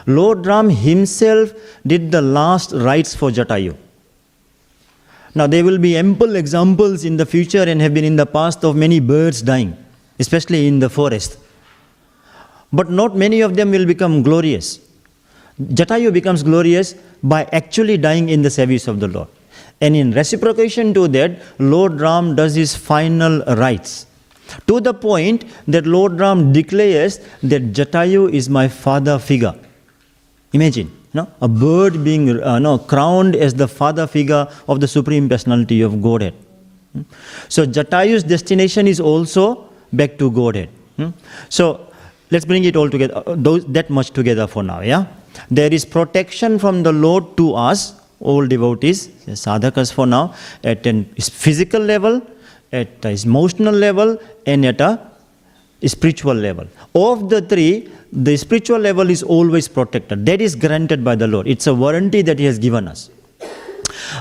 Lord 0.06 0.46
Ram 0.46 0.70
himself 0.70 1.52
did 1.86 2.12
the 2.12 2.22
last 2.22 2.72
rites 2.72 3.16
for 3.16 3.30
Jatayu. 3.32 3.76
Now, 5.36 5.46
there 5.46 5.64
will 5.64 5.78
be 5.78 5.96
ample 5.96 6.36
examples 6.36 7.06
in 7.06 7.18
the 7.18 7.26
future 7.26 7.62
and 7.62 7.80
have 7.82 7.94
been 7.94 8.06
in 8.06 8.16
the 8.16 8.26
past 8.26 8.64
of 8.64 8.76
many 8.76 9.00
birds 9.00 9.42
dying, 9.42 9.78
especially 10.20 10.68
in 10.68 10.80
the 10.80 10.90
forest. 10.90 11.38
But 12.74 12.90
not 12.90 13.16
many 13.16 13.42
of 13.42 13.56
them 13.56 13.70
will 13.70 13.86
become 13.86 14.24
glorious. 14.24 14.80
Jatayu 15.62 16.14
becomes 16.14 16.44
glorious 16.44 16.96
by 17.24 17.48
actually 17.52 17.98
dying 17.98 18.30
in 18.30 18.42
the 18.42 18.50
service 18.50 18.88
of 18.88 19.00
the 19.00 19.08
Lord. 19.08 19.28
And 19.82 19.96
in 19.96 20.12
reciprocation 20.12 20.94
to 20.94 21.08
that, 21.10 21.40
Lord 21.60 22.00
Ram 22.00 22.36
does 22.36 22.56
his 22.56 22.76
final 22.76 23.44
rites. 23.56 24.06
To 24.68 24.80
the 24.80 24.94
point 24.94 25.46
that 25.68 25.86
Lord 25.86 26.20
Ram 26.20 26.54
declares 26.54 27.20
that 27.44 27.74
Jatayu 27.74 28.32
is 28.32 28.50
my 28.50 28.68
father 28.68 29.20
figure. 29.20 29.56
Imagine, 30.54 30.92
know, 31.14 31.28
a 31.42 31.48
bird 31.48 32.04
being 32.04 32.42
uh, 32.42 32.60
no, 32.60 32.78
crowned 32.78 33.36
as 33.36 33.54
the 33.54 33.68
father 33.68 34.08
figure 34.08 34.48
of 34.68 34.80
the 34.80 34.88
Supreme 34.88 35.28
Personality 35.28 35.82
of 35.82 36.02
Godhead. 36.02 36.34
Hmm? 36.94 37.02
So 37.50 37.66
Jatayu's 37.66 38.24
destination 38.24 38.88
is 38.88 39.00
also 39.00 39.70
back 39.92 40.18
to 40.20 40.32
Godhead. 40.32 40.70
Hmm? 40.96 41.10
So 41.50 41.92
let's 42.32 42.46
bring 42.46 42.64
it 42.64 42.76
all 42.76 42.90
together, 42.90 43.22
uh, 43.26 43.36
those, 43.36 43.66
that 43.66 43.90
much 43.90 44.12
together 44.12 44.48
for 44.48 44.64
now, 44.64 44.82
yeah? 44.82 45.06
There 45.50 45.74
is 45.74 45.86
protection 45.86 46.60
from 46.60 46.84
the 46.84 46.92
Lord 46.92 47.38
to 47.38 47.54
us, 47.54 47.96
all 48.20 48.48
devotees, 48.48 49.08
sadhakas 49.28 49.94
for 49.94 50.06
now, 50.06 50.34
at 50.64 50.86
a 50.86 51.06
physical 51.22 51.82
level, 51.82 52.22
at 52.72 53.06
a 53.06 53.16
emotional 53.24 53.74
level, 53.74 54.18
and 54.46 54.66
at 54.66 54.82
a 54.82 55.00
spiritual 55.86 56.34
level. 56.34 56.68
Of 56.96 57.30
the 57.30 57.42
three, 57.42 57.90
the 58.12 58.36
spiritual 58.38 58.80
level 58.80 59.10
is 59.10 59.22
always 59.22 59.68
protected. 59.68 60.26
That 60.26 60.42
is 60.42 60.56
granted 60.56 61.04
by 61.04 61.16
the 61.16 61.28
Lord. 61.28 61.48
It's 61.48 61.68
a 61.68 61.76
warranty 61.76 62.22
that 62.24 62.40
He 62.40 62.46
has 62.46 62.58
given 62.58 62.88
us. 62.88 63.10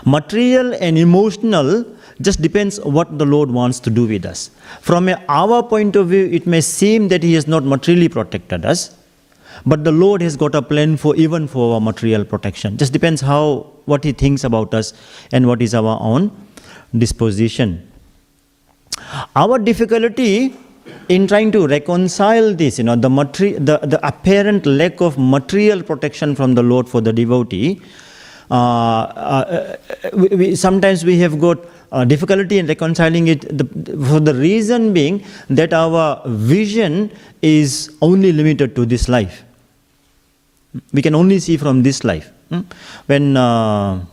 Material 0.05 0.75
and 0.75 0.99
emotional 0.99 1.85
just 2.21 2.41
depends 2.41 2.81
what 2.81 3.19
the 3.19 3.27
Lord 3.27 3.51
wants 3.51 3.79
to 3.81 3.91
do 3.91 4.07
with 4.07 4.25
us. 4.25 4.51
From 4.81 5.09
our 5.29 5.63
point 5.63 5.97
of 5.97 6.09
view, 6.09 6.27
it 6.27 6.47
may 6.47 6.61
seem 6.61 7.09
that 7.09 7.23
He 7.23 7.35
has 7.35 7.47
not 7.47 7.65
materially 7.65 8.09
protected 8.09 8.65
us, 8.65 8.97
but 9.67 9.85
the 9.85 9.93
Lord 9.93 10.23
has 10.23 10.37
got 10.37 10.55
a 10.55 10.63
plan 10.63 10.97
for 10.97 11.15
even 11.17 11.49
for 11.49 11.75
our 11.75 11.81
material 11.81 12.25
protection. 12.25 12.77
Just 12.77 12.93
depends 12.93 13.21
how 13.21 13.73
what 13.87 14.05
He 14.05 14.13
thinks 14.13 14.45
about 14.45 14.73
us 14.75 14.93
and 15.33 15.47
what 15.47 15.61
is 15.61 15.75
our 15.75 15.99
own 16.01 16.31
disposition. 16.97 17.91
Our 19.35 19.59
difficulty 19.59 20.57
in 21.09 21.27
trying 21.27 21.53
to 21.53 21.67
reconcile 21.67 22.55
this, 22.55 22.79
you 22.79 22.85
know, 22.85 22.97
the, 22.97 23.09
materi- 23.09 23.65
the, 23.65 23.79
the 23.79 24.07
apparent 24.07 24.67
lack 24.67 25.01
of 25.01 25.19
material 25.19 25.83
protection 25.83 26.35
from 26.35 26.55
the 26.55 26.63
Lord 26.63 26.89
for 26.89 27.01
the 27.01 27.13
devotee, 27.13 27.81
uh, 28.51 28.55
uh, 28.55 29.77
we, 30.13 30.29
we, 30.29 30.57
sometimes 30.57 31.05
we 31.05 31.19
have 31.19 31.41
got 31.41 31.59
uh, 31.91 32.05
difficulty 32.05 32.59
in 32.59 32.67
reconciling 32.67 33.29
it 33.29 33.41
the, 33.57 33.65
for 34.07 34.21
the 34.21 34.35
reason 34.35 34.93
being 34.93 35.25
that 35.51 35.73
our 35.73 36.23
vision 36.27 37.11
is 37.43 37.97
only 38.03 38.33
limited 38.33 38.75
to 38.77 38.87
this 38.87 39.09
life. 39.09 39.45
We 40.93 41.03
can 41.03 41.15
only 41.15 41.39
see 41.39 41.57
from 41.57 41.83
this 41.83 42.05
life. 42.05 42.31
Hmm? 42.51 42.61
When 43.07 43.37
uh, 43.37 44.05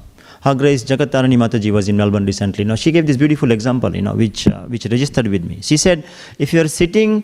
her 0.44 0.56
Grace 0.56 0.84
Jagattarini 0.84 1.38
Mataji 1.38 1.72
was 1.72 1.88
in 1.88 1.96
Melbourne 1.96 2.26
recently. 2.26 2.64
Now 2.66 2.76
she 2.76 2.92
gave 2.92 3.08
this 3.08 3.18
beautiful 3.18 3.52
example, 3.52 3.96
you 3.96 4.02
know, 4.02 4.14
which 4.14 4.48
uh, 4.48 4.64
which 4.64 4.86
registered 4.86 5.28
with 5.28 5.46
me. 5.46 5.60
She 5.62 5.78
said, 5.78 6.04
if 6.38 6.52
you 6.54 6.60
are 6.62 6.68
sitting 6.68 7.24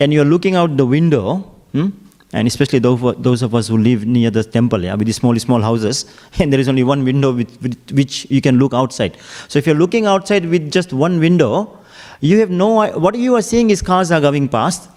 and 0.00 0.12
you 0.12 0.20
are 0.20 0.26
looking 0.26 0.54
out 0.54 0.76
the 0.76 0.84
window, 0.84 1.38
hmm, 1.72 1.88
and 2.34 2.46
especially 2.46 2.78
those, 2.78 3.00
those 3.18 3.40
of 3.40 3.54
us 3.54 3.68
who 3.68 3.78
live 3.78 4.06
near 4.06 4.30
the 4.30 4.44
temple, 4.44 4.84
yeah, 4.84 4.94
with 4.94 5.06
the 5.06 5.14
small 5.14 5.34
small 5.38 5.62
houses, 5.62 6.04
and 6.38 6.52
there 6.52 6.60
is 6.60 6.68
only 6.68 6.84
one 6.84 7.04
window 7.04 7.32
with, 7.32 7.60
with 7.62 7.90
which 7.92 8.30
you 8.30 8.42
can 8.42 8.58
look 8.58 8.74
outside. 8.74 9.16
So 9.48 9.58
if 9.58 9.66
you're 9.66 9.82
looking 9.86 10.04
outside 10.04 10.44
with 10.44 10.70
just 10.70 10.92
one 10.92 11.20
window, 11.20 11.78
you 12.20 12.38
have 12.40 12.50
no 12.50 12.86
what 12.98 13.14
you 13.14 13.34
are 13.36 13.42
seeing 13.42 13.70
is 13.70 13.80
cars 13.80 14.10
are 14.10 14.20
going 14.20 14.48
past. 14.48 14.90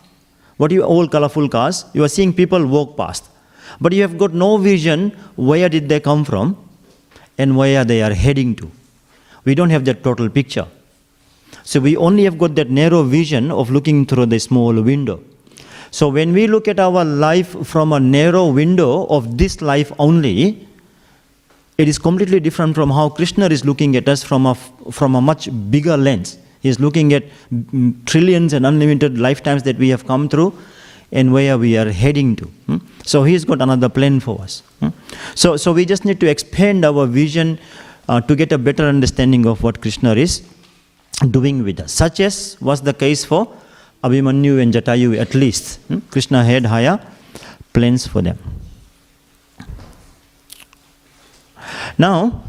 What 0.57 0.71
you 0.71 0.83
all 0.83 1.07
colorful 1.07 1.47
cars, 1.47 1.85
you 1.93 2.03
are 2.03 2.09
seeing 2.09 2.33
people 2.33 2.67
walk 2.67 2.97
past. 2.97 3.30
But 3.79 3.93
you 3.93 4.01
have 4.01 4.17
got 4.17 4.33
no 4.33 4.57
vision 4.57 5.11
where 5.35 5.69
did 5.69 5.87
they 5.89 5.99
come 5.99 6.25
from 6.25 6.57
and 7.37 7.57
where 7.57 7.83
they 7.83 8.01
are 8.01 8.13
heading 8.13 8.55
to. 8.57 8.69
We 9.45 9.55
don't 9.55 9.69
have 9.69 9.85
that 9.85 10.03
total 10.03 10.29
picture. 10.29 10.67
So 11.63 11.79
we 11.79 11.95
only 11.97 12.23
have 12.23 12.37
got 12.37 12.55
that 12.55 12.69
narrow 12.69 13.03
vision 13.03 13.51
of 13.51 13.69
looking 13.69 14.05
through 14.05 14.27
the 14.27 14.39
small 14.39 14.79
window. 14.81 15.23
So 15.91 16.07
when 16.09 16.33
we 16.33 16.47
look 16.47 16.67
at 16.67 16.79
our 16.79 17.03
life 17.03 17.67
from 17.67 17.91
a 17.93 17.99
narrow 17.99 18.47
window 18.47 19.05
of 19.07 19.37
this 19.37 19.61
life 19.61 19.91
only, 19.99 20.67
it 21.77 21.87
is 21.87 21.97
completely 21.97 22.39
different 22.39 22.75
from 22.75 22.89
how 22.91 23.09
Krishna 23.09 23.47
is 23.47 23.65
looking 23.65 23.95
at 23.95 24.07
us 24.07 24.23
from 24.23 24.45
a, 24.45 24.55
from 24.91 25.15
a 25.15 25.21
much 25.21 25.49
bigger 25.69 25.97
lens. 25.97 26.37
He 26.61 26.69
is 26.69 26.79
looking 26.79 27.13
at 27.13 27.23
trillions 28.05 28.53
and 28.53 28.65
unlimited 28.65 29.17
lifetimes 29.17 29.63
that 29.63 29.77
we 29.77 29.89
have 29.89 30.05
come 30.05 30.29
through 30.29 30.57
and 31.11 31.33
where 31.33 31.57
we 31.57 31.77
are 31.77 31.91
heading 31.91 32.35
to. 32.37 32.45
Hmm? 32.67 32.77
So 33.03 33.23
He's 33.23 33.45
got 33.45 33.61
another 33.61 33.89
plan 33.89 34.19
for 34.19 34.41
us. 34.41 34.63
Hmm? 34.79 34.89
So, 35.35 35.57
so 35.57 35.73
we 35.73 35.85
just 35.85 36.05
need 36.05 36.19
to 36.19 36.29
expand 36.29 36.85
our 36.85 37.05
vision 37.05 37.59
uh, 38.07 38.21
to 38.21 38.35
get 38.35 38.51
a 38.51 38.57
better 38.57 38.83
understanding 38.83 39.45
of 39.45 39.63
what 39.63 39.81
Krishna 39.81 40.13
is 40.15 40.43
doing 41.29 41.63
with 41.63 41.79
us. 41.79 41.91
Such 41.91 42.19
as 42.19 42.59
was 42.61 42.81
the 42.81 42.93
case 42.93 43.25
for 43.25 43.47
Abhimanyu 44.03 44.61
and 44.61 44.73
Jatayu 44.73 45.19
at 45.19 45.35
least. 45.35 45.79
Hmm? 45.87 45.99
Krishna 46.09 46.43
had 46.43 46.65
higher 46.65 46.99
plans 47.73 48.07
for 48.07 48.21
them. 48.21 48.37
Now, 51.97 52.43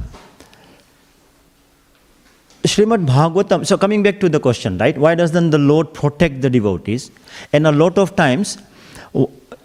Srimad 2.65 3.07
Bhagavatam, 3.07 3.67
so 3.67 3.77
coming 3.77 4.03
back 4.03 4.21
to 4.21 4.29
the 4.29 4.39
question, 4.39 4.79
right? 4.79 4.97
Why 4.97 5.15
doesn't 5.15 5.51
the 5.51 5.59
Lord 5.59 5.93
protect 5.93 6.43
the 6.43 6.51
devotees? 6.51 7.11
And 7.53 7.67
a 7.67 7.73
lot 7.73 7.99
of 7.99 8.15
times, 8.15 8.59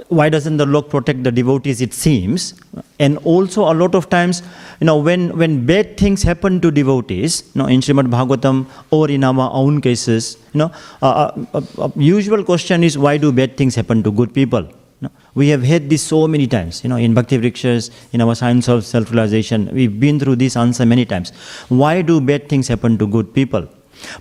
why 0.10 0.30
doesn't 0.30 0.58
the 0.58 0.66
Lord 0.66 0.90
protect 0.90 1.24
the 1.24 1.32
devotees, 1.32 1.82
it 1.82 1.94
seems? 1.94 2.56
And 3.00 3.18
also, 3.20 3.72
a 3.72 3.76
lot 3.76 3.94
of 3.94 4.10
times, 4.10 4.42
you 4.80 4.86
know, 4.86 4.98
when, 4.98 5.38
when 5.38 5.66
bad 5.66 5.98
things 5.98 6.24
happen 6.24 6.60
to 6.62 6.72
devotees, 6.72 7.44
you 7.54 7.62
know, 7.62 7.68
in 7.68 7.82
Srimad 7.82 8.08
Bhagavatam 8.08 8.66
or 8.90 9.10
in 9.10 9.24
our 9.24 9.52
own 9.52 9.80
cases, 9.80 10.38
you 10.54 10.60
know, 10.60 10.72
a, 11.02 11.48
a, 11.54 11.64
a 11.78 11.92
usual 11.96 12.44
question 12.44 12.84
is 12.84 12.98
why 12.98 13.18
do 13.18 13.32
bad 13.32 13.58
things 13.58 13.76
happen 13.76 14.02
to 14.04 14.12
good 14.12 14.34
people? 14.34 14.68
No, 15.00 15.12
we 15.36 15.50
have 15.50 15.62
had 15.62 15.90
this 15.92 16.02
so 16.02 16.28
many 16.28 16.48
times, 16.48 16.84
you 16.84 16.90
know, 16.90 16.96
in 16.96 17.14
Bhakti 17.14 17.38
Vrikshas, 17.38 17.92
in 18.14 18.22
our 18.22 18.34
science 18.34 18.68
of 18.68 18.84
self 18.84 19.12
realization. 19.12 19.70
We've 19.72 20.00
been 20.00 20.20
through 20.20 20.38
this 20.38 20.58
answer 20.58 20.86
many 20.88 21.06
times. 21.06 21.30
Why 21.70 22.02
do 22.02 22.20
bad 22.20 22.50
things 22.50 22.68
happen 22.68 22.98
to 22.98 23.06
good 23.06 23.32
people? 23.34 23.68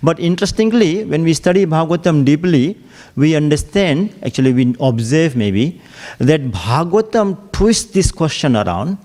But 0.03 0.19
interestingly, 0.19 1.03
when 1.05 1.23
we 1.23 1.33
study 1.33 1.65
Bhagavatam 1.65 2.25
deeply, 2.25 2.77
we 3.15 3.35
understand, 3.35 4.13
actually, 4.23 4.53
we 4.53 4.75
observe 4.79 5.35
maybe, 5.35 5.81
that 6.19 6.51
Bhagavatam 6.51 7.51
twists 7.51 7.91
this 7.91 8.11
question 8.11 8.55
around 8.55 8.97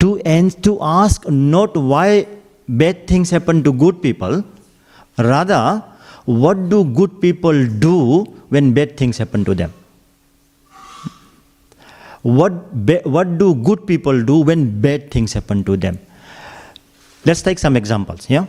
to, 0.00 0.20
end, 0.26 0.62
to 0.64 0.78
ask 0.82 1.26
not 1.28 1.74
why 1.76 2.26
bad 2.68 3.06
things 3.06 3.30
happen 3.30 3.62
to 3.64 3.72
good 3.72 4.02
people, 4.02 4.44
rather, 5.16 5.82
what 6.26 6.68
do 6.68 6.84
good 6.84 7.20
people 7.20 7.66
do 7.66 8.24
when 8.50 8.74
bad 8.74 8.96
things 8.96 9.16
happen 9.16 9.44
to 9.44 9.54
them? 9.54 9.72
What, 12.26 12.52
what 13.04 13.38
do 13.38 13.54
good 13.54 13.86
people 13.86 14.20
do 14.24 14.40
when 14.40 14.80
bad 14.80 15.12
things 15.12 15.32
happen 15.32 15.62
to 15.62 15.76
them? 15.76 15.96
Let's 17.24 17.40
take 17.40 17.60
some 17.60 17.76
examples, 17.76 18.28
yeah? 18.28 18.46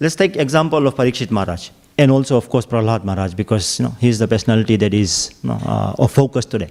Let's 0.00 0.16
take 0.16 0.36
example 0.36 0.86
of 0.86 0.94
Parikshit 0.94 1.30
Maharaj 1.30 1.70
and 1.96 2.10
also 2.10 2.36
of 2.36 2.50
course 2.50 2.66
Prahlad 2.66 3.04
Maharaj 3.04 3.32
because 3.32 3.78
you 3.78 3.86
know, 3.86 3.92
he 4.00 4.10
is 4.10 4.18
the 4.18 4.28
personality 4.28 4.76
that 4.76 4.92
is 4.92 5.34
you 5.42 5.48
know, 5.48 5.58
uh, 5.64 5.94
of 5.98 6.12
focus 6.12 6.44
today. 6.44 6.70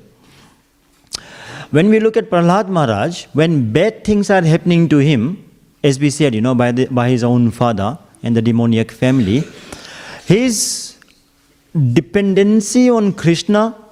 When 1.71 1.89
we 1.89 1.99
look 1.99 2.15
at 2.15 2.29
Prahlad 2.29 2.69
Maharaj, 2.69 3.25
when 3.33 3.73
bad 3.73 4.03
things 4.03 4.29
are 4.29 4.43
happening 4.43 4.87
to 4.89 4.99
him, 4.99 5.49
as 5.83 5.99
we 5.99 6.11
said, 6.11 6.35
you 6.35 6.41
know, 6.41 6.53
by, 6.53 6.71
the, 6.71 6.85
by 6.85 7.09
his 7.09 7.23
own 7.23 7.49
father 7.49 7.97
and 8.21 8.37
the 8.37 8.41
demoniac 8.41 8.91
family, 8.91 9.43
his 10.25 10.95
dependency 11.73 12.87
on 12.87 13.13
Krishna 13.13 13.82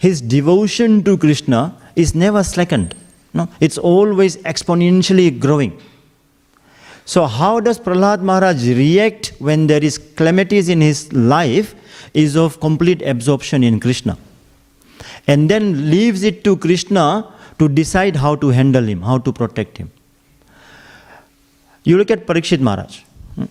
his 0.00 0.20
devotion 0.22 1.04
to 1.04 1.16
Krishna 1.18 1.76
is 1.94 2.14
never 2.14 2.42
slackened. 2.42 2.94
No, 3.34 3.48
it's 3.60 3.76
always 3.76 4.38
exponentially 4.38 5.38
growing. 5.38 5.78
So, 7.04 7.26
how 7.26 7.60
does 7.60 7.78
Prahlad 7.78 8.22
Maharaj 8.22 8.66
react 8.66 9.32
when 9.38 9.66
there 9.66 9.84
is 9.84 9.98
calamities 9.98 10.70
in 10.70 10.80
his 10.80 11.12
life? 11.12 11.74
Is 12.14 12.34
of 12.34 12.58
complete 12.60 13.02
absorption 13.02 13.62
in 13.62 13.78
Krishna, 13.78 14.16
and 15.26 15.50
then 15.50 15.90
leaves 15.90 16.22
it 16.22 16.42
to 16.44 16.56
Krishna 16.56 17.32
to 17.58 17.68
decide 17.68 18.16
how 18.16 18.34
to 18.36 18.48
handle 18.48 18.84
him, 18.84 19.02
how 19.02 19.18
to 19.18 19.32
protect 19.32 19.76
him. 19.76 19.90
You 21.84 21.98
look 21.98 22.10
at 22.10 22.26
Parikshit 22.26 22.60
Maharaj. 22.60 23.00
Hmm, 23.36 23.44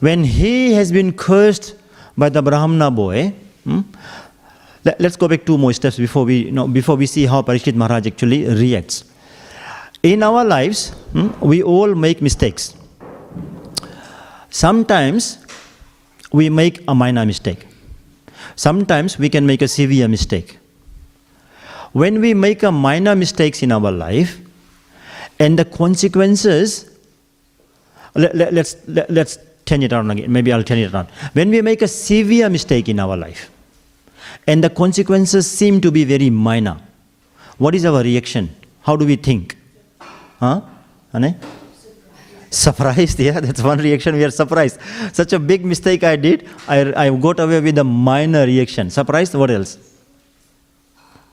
when 0.00 0.24
he 0.24 0.72
has 0.72 0.90
been 0.90 1.12
cursed 1.12 1.74
by 2.16 2.30
the 2.30 2.42
Brahmana 2.42 2.90
boy, 2.90 3.34
hmm, 3.64 3.82
let, 4.86 5.04
us 5.04 5.16
go 5.16 5.26
back 5.26 5.44
two 5.44 5.58
more 5.58 5.72
steps 5.72 5.96
before 5.96 6.24
we, 6.24 6.46
you 6.46 6.52
know, 6.52 6.68
before 6.68 6.96
we 6.96 7.06
see 7.06 7.26
how 7.26 7.42
Parikshit 7.42 7.74
Maharaj 7.74 8.06
actually 8.06 8.46
reacts. 8.46 9.04
In 10.02 10.22
our 10.22 10.44
lives, 10.44 10.90
hmm, 11.12 11.28
we 11.40 11.62
all 11.62 11.94
make 11.94 12.22
mistakes. 12.22 12.74
Sometimes 14.50 15.44
we 16.32 16.48
make 16.48 16.82
a 16.86 16.94
minor 16.94 17.26
mistake. 17.26 17.66
Sometimes 18.54 19.18
we 19.18 19.28
can 19.28 19.44
make 19.44 19.60
a 19.62 19.68
severe 19.68 20.08
mistake. 20.08 20.58
When 21.92 22.20
we 22.20 22.34
make 22.34 22.62
a 22.62 22.70
minor 22.70 23.16
mistakes 23.16 23.62
in 23.62 23.72
our 23.72 23.90
life, 23.90 24.38
and 25.38 25.58
the 25.58 25.64
consequences, 25.64 26.90
let, 28.14 28.34
let, 28.34 28.54
let's, 28.54 28.76
let, 28.86 29.10
let's 29.10 29.38
turn 29.64 29.82
it 29.82 29.92
around 29.92 30.10
again. 30.10 30.32
Maybe 30.32 30.52
I'll 30.52 30.62
turn 30.62 30.78
it 30.78 30.94
around. 30.94 31.08
When 31.32 31.50
we 31.50 31.60
make 31.60 31.82
a 31.82 31.88
severe 31.88 32.48
mistake 32.48 32.88
in 32.88 33.00
our 33.00 33.16
life, 33.16 33.50
and 34.46 34.62
the 34.62 34.70
consequences 34.70 35.50
seem 35.50 35.80
to 35.80 35.90
be 35.90 36.04
very 36.04 36.30
minor, 36.30 36.78
what 37.58 37.74
is 37.74 37.84
our 37.84 38.02
reaction? 38.02 38.54
How 38.82 38.96
do 38.96 39.06
we 39.06 39.16
think? 39.16 39.56
Huh? 40.38 40.60
Ane? 41.14 41.36
Surprised, 42.50 43.18
yeah, 43.28 43.40
that's 43.40 43.62
one 43.62 43.78
reaction. 43.78 44.14
We 44.14 44.24
are 44.24 44.30
surprised. 44.30 44.78
Such 45.12 45.32
a 45.32 45.38
big 45.38 45.64
mistake 45.64 46.04
I 46.04 46.16
did, 46.16 46.48
I, 46.68 47.06
I 47.06 47.10
got 47.10 47.40
away 47.40 47.60
with 47.60 47.78
a 47.78 47.84
minor 47.84 48.46
reaction. 48.46 48.90
Surprised, 48.90 49.34
what 49.34 49.50
else? 49.50 49.78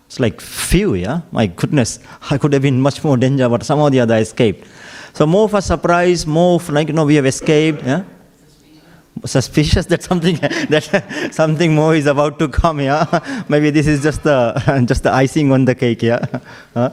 It's 0.07 0.19
like 0.19 0.41
phew, 0.41 0.95
yeah? 0.95 1.21
My 1.31 1.47
goodness, 1.47 1.99
I 2.29 2.37
could 2.37 2.53
have 2.53 2.61
been 2.61 2.81
much 2.81 3.03
more 3.03 3.17
danger, 3.17 3.47
but 3.49 3.63
somehow 3.63 3.89
the 3.89 3.99
other 3.99 4.15
I 4.15 4.19
escaped. 4.19 4.67
So 5.13 5.27
more 5.27 5.49
a 5.53 5.61
surprise, 5.61 6.25
more 6.25 6.59
like, 6.69 6.87
you 6.87 6.93
know, 6.93 7.05
we 7.05 7.15
have 7.15 7.25
escaped, 7.25 7.83
yeah? 7.83 8.03
Suspicious 9.25 9.85
that 9.91 10.03
something 10.03 10.35
that 10.35 11.31
something 11.31 11.73
more 11.75 11.95
is 11.95 12.07
about 12.07 12.39
to 12.39 12.47
come, 12.49 12.81
yeah? 12.81 13.45
Maybe 13.49 13.69
this 13.69 13.87
is 13.87 14.03
just 14.03 14.23
the 14.23 14.83
just 14.87 15.03
the 15.03 15.11
icing 15.13 15.51
on 15.51 15.65
the 15.65 15.75
cake, 15.75 16.03
yeah? 16.03 16.25
Huh? 16.73 16.89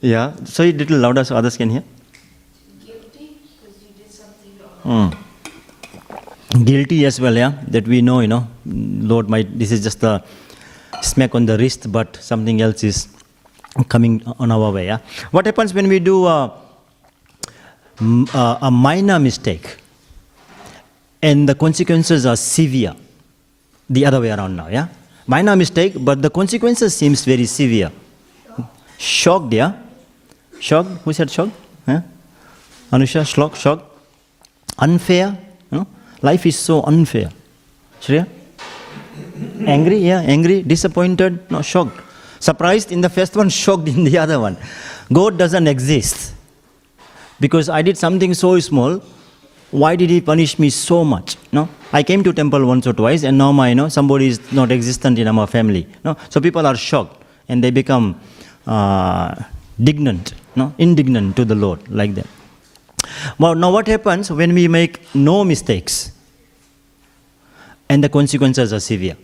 Yeah, 0.00 0.34
so 0.44 0.64
a 0.64 0.72
little 0.72 0.98
louder 0.98 1.24
so 1.24 1.36
others 1.36 1.58
can 1.58 1.68
hear. 1.68 1.84
Guilty 2.84 3.38
because 3.42 3.82
you 3.82 3.92
did 3.98 4.10
something 4.10 4.58
wrong. 4.82 5.12
Mm. 5.12 6.64
Guilty 6.64 7.04
as 7.04 7.20
well, 7.20 7.36
yeah, 7.36 7.52
that 7.68 7.86
we 7.86 8.00
know, 8.00 8.20
you 8.20 8.28
know, 8.28 8.48
Lord 8.64 9.28
might, 9.28 9.58
this 9.58 9.70
is 9.70 9.82
just 9.82 10.02
a 10.02 10.24
smack 11.02 11.34
on 11.34 11.44
the 11.44 11.58
wrist, 11.58 11.92
but 11.92 12.16
something 12.16 12.62
else 12.62 12.82
is 12.82 13.08
coming 13.88 14.22
on 14.38 14.50
our 14.50 14.72
way, 14.72 14.86
yeah. 14.86 14.98
What 15.32 15.44
happens 15.46 15.74
when 15.74 15.86
we 15.86 15.98
do 15.98 16.26
a, 16.26 16.50
m- 18.00 18.26
uh, 18.34 18.58
a 18.62 18.70
minor 18.70 19.18
mistake 19.18 19.76
and 21.22 21.48
the 21.48 21.54
consequences 21.54 22.26
are 22.26 22.36
severe? 22.36 22.94
The 23.88 24.06
other 24.06 24.20
way 24.20 24.30
around 24.30 24.56
now, 24.56 24.68
yeah. 24.68 24.88
Minor 25.26 25.56
mistake, 25.56 25.94
but 25.98 26.22
the 26.22 26.30
consequences 26.30 26.94
seems 26.96 27.24
very 27.24 27.46
severe. 27.46 27.90
Shocked, 28.98 29.52
yeah. 29.52 29.72
Shocked. 30.60 30.90
Who 31.04 31.12
said 31.12 31.30
shocked? 31.30 31.52
Huh? 31.86 32.00
Anusha, 32.92 33.26
shocked, 33.26 33.56
shocked. 33.56 33.84
Unfair. 34.78 35.38
You 35.70 35.78
know? 35.78 35.86
Life 36.22 36.46
is 36.46 36.58
so 36.58 36.82
unfair. 36.82 37.30
Shreya? 38.00 38.26
Angry, 39.66 39.98
yeah, 39.98 40.20
angry, 40.20 40.62
disappointed, 40.62 41.50
no, 41.50 41.62
shocked. 41.62 42.00
Surprised 42.40 42.92
in 42.92 43.00
the 43.00 43.08
first 43.08 43.36
one, 43.36 43.48
shocked 43.48 43.88
in 43.88 44.04
the 44.04 44.18
other 44.18 44.40
one. 44.40 44.56
God 45.12 45.38
doesn't 45.38 45.66
exist. 45.66 46.34
Because 47.40 47.68
I 47.68 47.82
did 47.82 47.96
something 47.96 48.34
so 48.34 48.58
small, 48.60 49.02
why 49.70 49.96
did 49.96 50.10
he 50.10 50.20
punish 50.20 50.58
me 50.58 50.68
so 50.70 51.04
much? 51.04 51.36
No? 51.52 51.68
I 51.92 52.02
came 52.02 52.22
to 52.24 52.32
temple 52.32 52.66
once 52.66 52.86
or 52.86 52.92
twice 52.92 53.22
and 53.24 53.38
now 53.38 53.52
my, 53.52 53.70
you 53.70 53.74
know, 53.74 53.88
somebody 53.88 54.28
is 54.28 54.52
not 54.52 54.70
existent 54.70 55.18
in 55.18 55.26
our 55.26 55.46
family. 55.46 55.86
No? 56.04 56.16
So 56.28 56.40
people 56.40 56.66
are 56.66 56.76
shocked 56.76 57.22
and 57.48 57.64
they 57.64 57.70
become 57.70 58.20
uh, 58.66 59.34
indignant, 59.78 60.34
no? 60.54 60.74
indignant 60.78 61.36
to 61.36 61.44
the 61.44 61.54
Lord 61.54 61.88
like 61.88 62.14
that. 62.14 62.26
Well, 63.38 63.54
now 63.54 63.72
what 63.72 63.86
happens 63.86 64.30
when 64.30 64.54
we 64.54 64.68
make 64.68 65.02
no 65.14 65.44
mistakes 65.44 66.12
and 67.88 68.04
the 68.04 68.08
consequences 68.08 68.72
are 68.72 68.80
severe? 68.80 69.16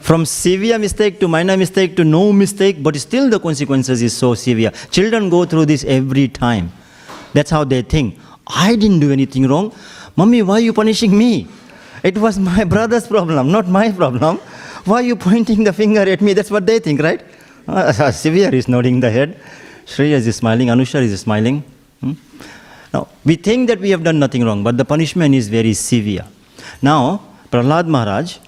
From 0.00 0.24
severe 0.24 0.78
mistake 0.78 1.20
to 1.20 1.28
minor 1.28 1.56
mistake 1.58 1.94
to 1.96 2.04
no 2.04 2.32
mistake, 2.32 2.82
but 2.82 2.96
still 2.96 3.28
the 3.28 3.38
consequences 3.38 4.00
is 4.00 4.16
so 4.16 4.34
severe. 4.34 4.70
Children 4.90 5.28
go 5.28 5.44
through 5.44 5.66
this 5.66 5.84
every 5.84 6.28
time. 6.28 6.72
That's 7.34 7.50
how 7.50 7.64
they 7.64 7.82
think. 7.82 8.18
I 8.46 8.76
didn't 8.76 9.00
do 9.00 9.12
anything 9.12 9.46
wrong. 9.46 9.74
Mommy, 10.16 10.42
why 10.42 10.54
are 10.54 10.60
you 10.60 10.72
punishing 10.72 11.16
me? 11.16 11.48
It 12.02 12.16
was 12.16 12.38
my 12.38 12.64
brother's 12.74 13.06
problem, 13.06 13.50
not 13.52 13.68
my 13.68 13.92
problem. 13.92 14.38
Why 14.86 14.96
are 14.96 15.02
you 15.02 15.16
pointing 15.16 15.64
the 15.64 15.72
finger 15.72 16.00
at 16.00 16.20
me? 16.20 16.32
That's 16.32 16.50
what 16.50 16.66
they 16.66 16.78
think, 16.78 17.02
right? 17.02 17.22
Uh, 17.68 18.10
severe 18.10 18.54
is 18.54 18.68
nodding 18.68 19.00
the 19.00 19.10
head. 19.10 19.38
Shreya 19.86 20.12
is 20.12 20.34
smiling. 20.36 20.68
Anusha 20.68 21.02
is 21.02 21.20
smiling. 21.20 21.62
Hmm? 22.00 22.12
Now, 22.92 23.08
we 23.24 23.36
think 23.36 23.68
that 23.68 23.80
we 23.80 23.90
have 23.90 24.02
done 24.02 24.18
nothing 24.18 24.44
wrong, 24.44 24.62
but 24.62 24.78
the 24.78 24.84
punishment 24.84 25.34
is 25.34 25.48
very 25.48 25.74
severe. 25.74 26.24
Now, 26.80 27.20
Prahlad 27.50 27.86
Maharaj 27.86 28.38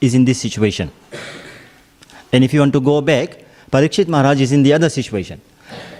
is 0.00 0.14
in 0.14 0.24
this 0.24 0.40
situation. 0.40 0.90
And 2.32 2.44
if 2.44 2.52
you 2.52 2.60
want 2.60 2.72
to 2.74 2.80
go 2.80 3.00
back, 3.00 3.44
Parikshit 3.70 4.08
Maharaj 4.08 4.40
is 4.40 4.52
in 4.52 4.62
the 4.62 4.72
other 4.72 4.88
situation. 4.88 5.40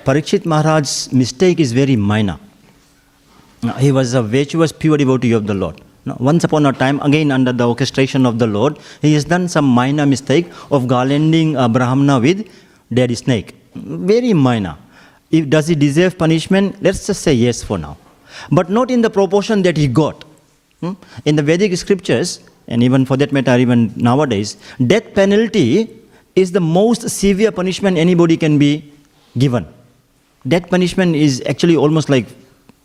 Parikshit 0.05 0.45
Maharaj's 0.47 1.13
mistake 1.13 1.61
is 1.61 1.73
very 1.73 1.97
minor. 1.97 2.39
He 3.79 3.93
was 3.93 4.15
a 4.15 4.23
virtuous, 4.23 4.73
pure 4.73 4.97
devotee 4.97 5.33
of 5.33 5.47
the 5.47 5.55
Lord. 5.55 5.81
Once 6.19 6.45
upon 6.45 6.65
a 6.65 6.73
time, 6.73 7.01
again 7.01 7.31
under 7.31 7.53
the 7.53 7.69
orchestration 7.69 8.25
of 8.25 8.39
the 8.39 8.47
Lord, 8.47 8.79
he 9.03 9.13
has 9.15 9.25
done 9.25 9.49
some 9.49 9.67
minor 9.67 10.07
mistake 10.07 10.47
of 10.71 10.87
garlanding 10.87 11.63
a 11.63 11.69
Brahmana 11.69 12.19
with 12.21 12.49
dead 12.93 13.17
snake. 13.19 13.55
Very 13.75 14.33
minor. 14.33 14.77
If, 15.31 15.51
does 15.51 15.67
he 15.67 15.75
deserve 15.75 16.17
punishment? 16.17 16.83
Let's 16.83 17.07
just 17.07 17.23
say 17.23 17.35
yes 17.35 17.63
for 17.63 17.77
now. 17.77 17.99
But 18.51 18.71
not 18.71 18.91
in 18.91 19.03
the 19.03 19.11
proportion 19.11 19.63
that 19.63 19.77
he 19.77 19.89
got. 19.89 20.25
Hmm? 20.81 20.93
In 21.27 21.37
the 21.37 21.43
Vedic 21.43 21.77
scriptures, 21.77 22.41
and 22.69 22.83
even 22.83 23.05
for 23.05 23.17
that 23.17 23.33
matter, 23.33 23.57
even 23.59 23.93
nowadays, 23.97 24.57
death 24.87 25.15
penalty 25.15 25.89
is 26.37 26.53
the 26.53 26.61
most 26.61 27.09
severe 27.09 27.51
punishment 27.51 27.97
anybody 27.99 28.37
can 28.37 28.59
be 28.59 28.93
given. 29.37 29.67
Death 30.47 30.69
punishment 30.71 31.17
is 31.17 31.43
actually 31.47 31.77
almost 31.77 32.09
like 32.09 32.27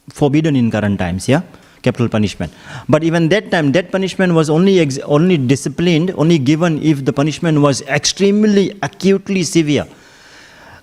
forbidden 0.09 0.55
in 0.55 0.71
current 0.71 0.97
times, 0.99 1.27
yeah? 1.27 1.41
Capital 1.81 2.09
punishment. 2.09 2.51
But 2.87 3.03
even 3.03 3.29
that 3.29 3.51
time, 3.51 3.71
death 3.71 3.91
punishment 3.91 4.33
was 4.33 4.49
only, 4.49 4.79
only 5.03 5.37
disciplined, 5.37 6.11
only 6.15 6.37
given 6.37 6.81
if 6.81 7.03
the 7.05 7.13
punishment 7.13 7.59
was 7.59 7.81
extremely 7.83 8.77
acutely 8.81 9.43
severe. 9.43 9.85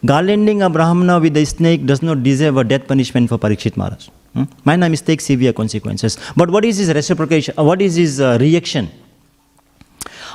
Garlanding 0.05 0.65
a 0.65 0.71
Brahmana 0.71 1.21
with 1.21 1.37
a 1.37 1.45
snake 1.45 1.87
does 1.87 2.03
not 2.03 2.23
deserve 2.23 2.57
a 2.57 2.65
death 2.65 2.87
punishment 2.87 3.29
for 3.29 3.39
Parikshit 3.39 3.77
Maharaj. 3.77 4.09
Hmm? 4.35 4.45
Minor 4.65 4.89
mistake, 4.89 5.21
severe 5.21 5.53
consequences. 5.53 6.17
But 6.37 6.51
what 6.51 6.65
is 6.65 6.79
his 6.79 6.93
reciprocation? 6.95 7.55
uh, 7.59 7.65
What 7.65 7.83
is 7.83 7.97
his 7.97 8.21
uh, 8.21 8.39
reaction? 8.41 8.91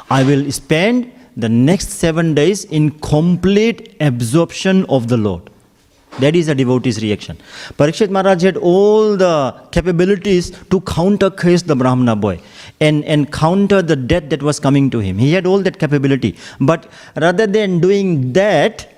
I 0.09 0.23
will 0.23 0.51
spend 0.51 1.11
the 1.37 1.49
next 1.49 1.89
seven 1.89 2.33
days 2.33 2.65
in 2.65 2.91
complete 2.91 3.95
absorption 3.99 4.85
of 4.85 5.07
the 5.07 5.17
Lord. 5.17 5.49
That 6.19 6.33
is 6.33 6.47
a 6.47 6.55
devotee's 6.55 7.01
reaction. 7.01 7.37
Parikshit 7.77 8.09
Maharaj 8.09 8.41
had 8.43 8.57
all 8.57 9.17
the 9.17 9.53
capabilities 9.71 10.51
to 10.69 10.79
counter 10.81 11.29
curse 11.29 11.61
the 11.61 11.75
Brahmana 11.75 12.15
boy 12.15 12.39
and, 12.79 13.03
and 13.03 13.31
counter 13.33 13.81
the 13.81 13.97
death 13.97 14.29
that 14.29 14.41
was 14.41 14.57
coming 14.57 14.89
to 14.91 14.99
him. 14.99 15.17
He 15.17 15.33
had 15.33 15.45
all 15.45 15.59
that 15.63 15.77
capability. 15.77 16.37
But 16.61 16.87
rather 17.17 17.47
than 17.47 17.81
doing 17.81 18.31
that, 18.31 18.94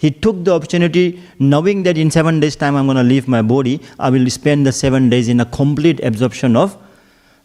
he 0.00 0.10
took 0.10 0.44
the 0.44 0.52
opportunity, 0.54 1.22
knowing 1.38 1.82
that 1.82 1.98
in 1.98 2.10
seven 2.10 2.40
days' 2.40 2.56
time 2.56 2.74
I'm 2.74 2.86
going 2.86 2.96
to 2.96 3.02
leave 3.02 3.28
my 3.28 3.42
body, 3.42 3.80
I 3.98 4.08
will 4.08 4.28
spend 4.30 4.66
the 4.66 4.72
seven 4.72 5.10
days 5.10 5.28
in 5.28 5.40
a 5.40 5.44
complete 5.44 6.02
absorption 6.02 6.56
of 6.56 6.76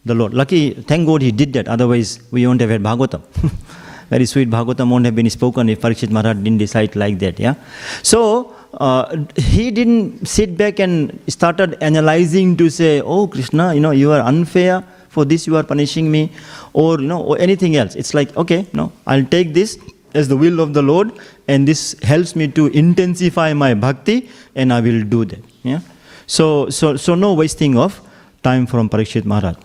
the 0.05 0.15
Lord. 0.15 0.33
Lucky, 0.33 0.73
thank 0.73 1.05
God 1.05 1.21
he 1.21 1.31
did 1.31 1.51
that, 1.53 1.67
otherwise, 1.67 2.19
we 2.31 2.47
won't 2.47 2.61
have 2.61 2.69
had 2.69 2.81
Bhagavatam. 2.81 3.21
Very 4.09 4.25
sweet 4.25 4.49
Bhagavatam 4.49 4.89
won't 4.89 5.03
have 5.03 5.15
been 5.15 5.29
spoken 5.29 5.67
if 5.67 5.81
Parikshit 5.81 6.11
Maharaj 6.11 6.37
didn't 6.37 6.59
decide 6.59 6.95
like 6.95 7.19
that. 7.19 7.39
Yeah. 7.39 7.55
So 8.03 8.55
uh, 8.75 9.25
he 9.35 9.69
didn't 9.71 10.25
sit 10.25 10.55
back 10.55 10.79
and 10.79 11.19
started 11.27 11.75
analyzing 11.81 12.55
to 12.57 12.69
say, 12.69 13.01
"Oh 13.01 13.27
Krishna, 13.27 13.73
you 13.73 13.81
know 13.81 13.91
you 13.91 14.11
are 14.11 14.21
unfair 14.21 14.83
for 15.09 15.25
this. 15.25 15.47
You 15.47 15.57
are 15.57 15.63
punishing 15.63 16.11
me," 16.11 16.31
or 16.73 17.01
you 17.01 17.07
know, 17.07 17.21
or 17.21 17.39
anything 17.39 17.75
else. 17.75 17.95
It's 17.95 18.13
like, 18.13 18.37
okay, 18.37 18.67
no, 18.73 18.91
I'll 19.07 19.25
take 19.25 19.53
this 19.55 19.79
as 20.15 20.27
the 20.27 20.37
will 20.37 20.59
of 20.59 20.73
the 20.73 20.81
Lord, 20.81 21.11
and 21.47 21.67
this 21.67 21.95
helps 22.01 22.35
me 22.35 22.47
to 22.59 22.67
intensify 22.67 23.53
my 23.53 23.73
bhakti, 23.73 24.29
and 24.55 24.73
I 24.73 24.81
will 24.81 25.03
do 25.03 25.25
that. 25.25 25.43
Yeah. 25.63 25.79
So 26.25 26.69
so 26.69 26.95
so 26.95 27.15
no 27.15 27.33
wasting 27.33 27.77
of 27.77 28.01
time 28.41 28.65
from 28.65 28.89
Parikshit 28.89 29.25
Maharaj. 29.25 29.55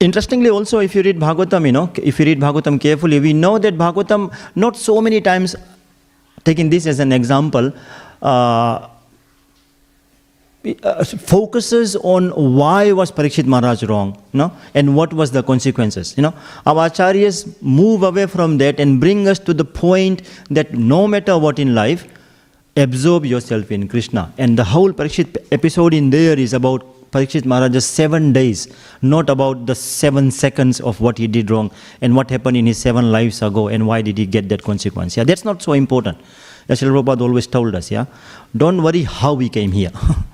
Interestingly, 0.00 0.50
also, 0.50 0.80
if 0.80 0.94
you 0.94 1.02
read 1.02 1.18
Bhagavatam, 1.18 1.66
you 1.66 1.72
know, 1.72 1.90
if 1.96 2.18
you 2.18 2.26
read 2.26 2.38
Bhagavatam 2.38 2.80
carefully, 2.80 3.20
we 3.20 3.32
know 3.32 3.58
that 3.58 3.78
Bhagavatam, 3.78 4.30
not 4.54 4.76
so 4.76 5.00
many 5.00 5.20
times, 5.20 5.56
taking 6.44 6.68
this 6.68 6.86
as 6.86 6.98
an 6.98 7.12
example, 7.12 7.72
uh, 8.20 8.88
focuses 10.72 11.96
on 11.96 12.30
why 12.30 12.92
was 12.92 13.12
Parikshit 13.12 13.46
Maharaj 13.46 13.82
wrong, 13.84 14.14
you 14.32 14.38
know, 14.38 14.52
and 14.74 14.96
what 14.96 15.12
was 15.12 15.30
the 15.30 15.42
consequences. 15.42 16.14
You 16.16 16.22
know, 16.22 16.34
our 16.66 16.88
acharyas 16.88 17.60
move 17.62 18.02
away 18.02 18.26
from 18.26 18.58
that 18.58 18.80
and 18.80 19.00
bring 19.00 19.28
us 19.28 19.38
to 19.40 19.54
the 19.54 19.64
point 19.64 20.22
that 20.50 20.72
no 20.72 21.06
matter 21.06 21.38
what 21.38 21.58
in 21.58 21.74
life, 21.74 22.08
absorb 22.76 23.24
yourself 23.24 23.70
in 23.70 23.88
Krishna. 23.88 24.32
And 24.38 24.58
the 24.58 24.64
whole 24.64 24.92
Parikshit 24.92 25.36
episode 25.52 25.94
in 25.94 26.10
there 26.10 26.38
is 26.38 26.52
about 26.52 26.84
Parikshit 27.12 27.44
Maharaj's 27.44 27.84
seven 27.84 28.32
days, 28.32 28.66
not 29.00 29.30
about 29.30 29.66
the 29.66 29.74
seven 29.74 30.30
seconds 30.30 30.80
of 30.80 31.00
what 31.00 31.18
he 31.18 31.28
did 31.28 31.50
wrong 31.50 31.70
and 32.00 32.16
what 32.16 32.30
happened 32.30 32.56
in 32.56 32.66
his 32.66 32.78
seven 32.78 33.12
lives 33.12 33.40
ago 33.42 33.68
and 33.68 33.86
why 33.86 34.02
did 34.02 34.18
he 34.18 34.26
get 34.26 34.48
that 34.48 34.62
consequence. 34.62 35.16
Yeah, 35.16 35.24
that's 35.24 35.44
not 35.44 35.62
so 35.62 35.72
important. 35.72 36.18
As 36.68 36.80
Srila 36.80 37.04
Prabhupada 37.04 37.20
always 37.20 37.46
told 37.46 37.74
us, 37.74 37.90
yeah, 37.90 38.06
don't 38.56 38.82
worry 38.82 39.02
how 39.02 39.34
we 39.34 39.48
came 39.48 39.72
here. 39.72 39.92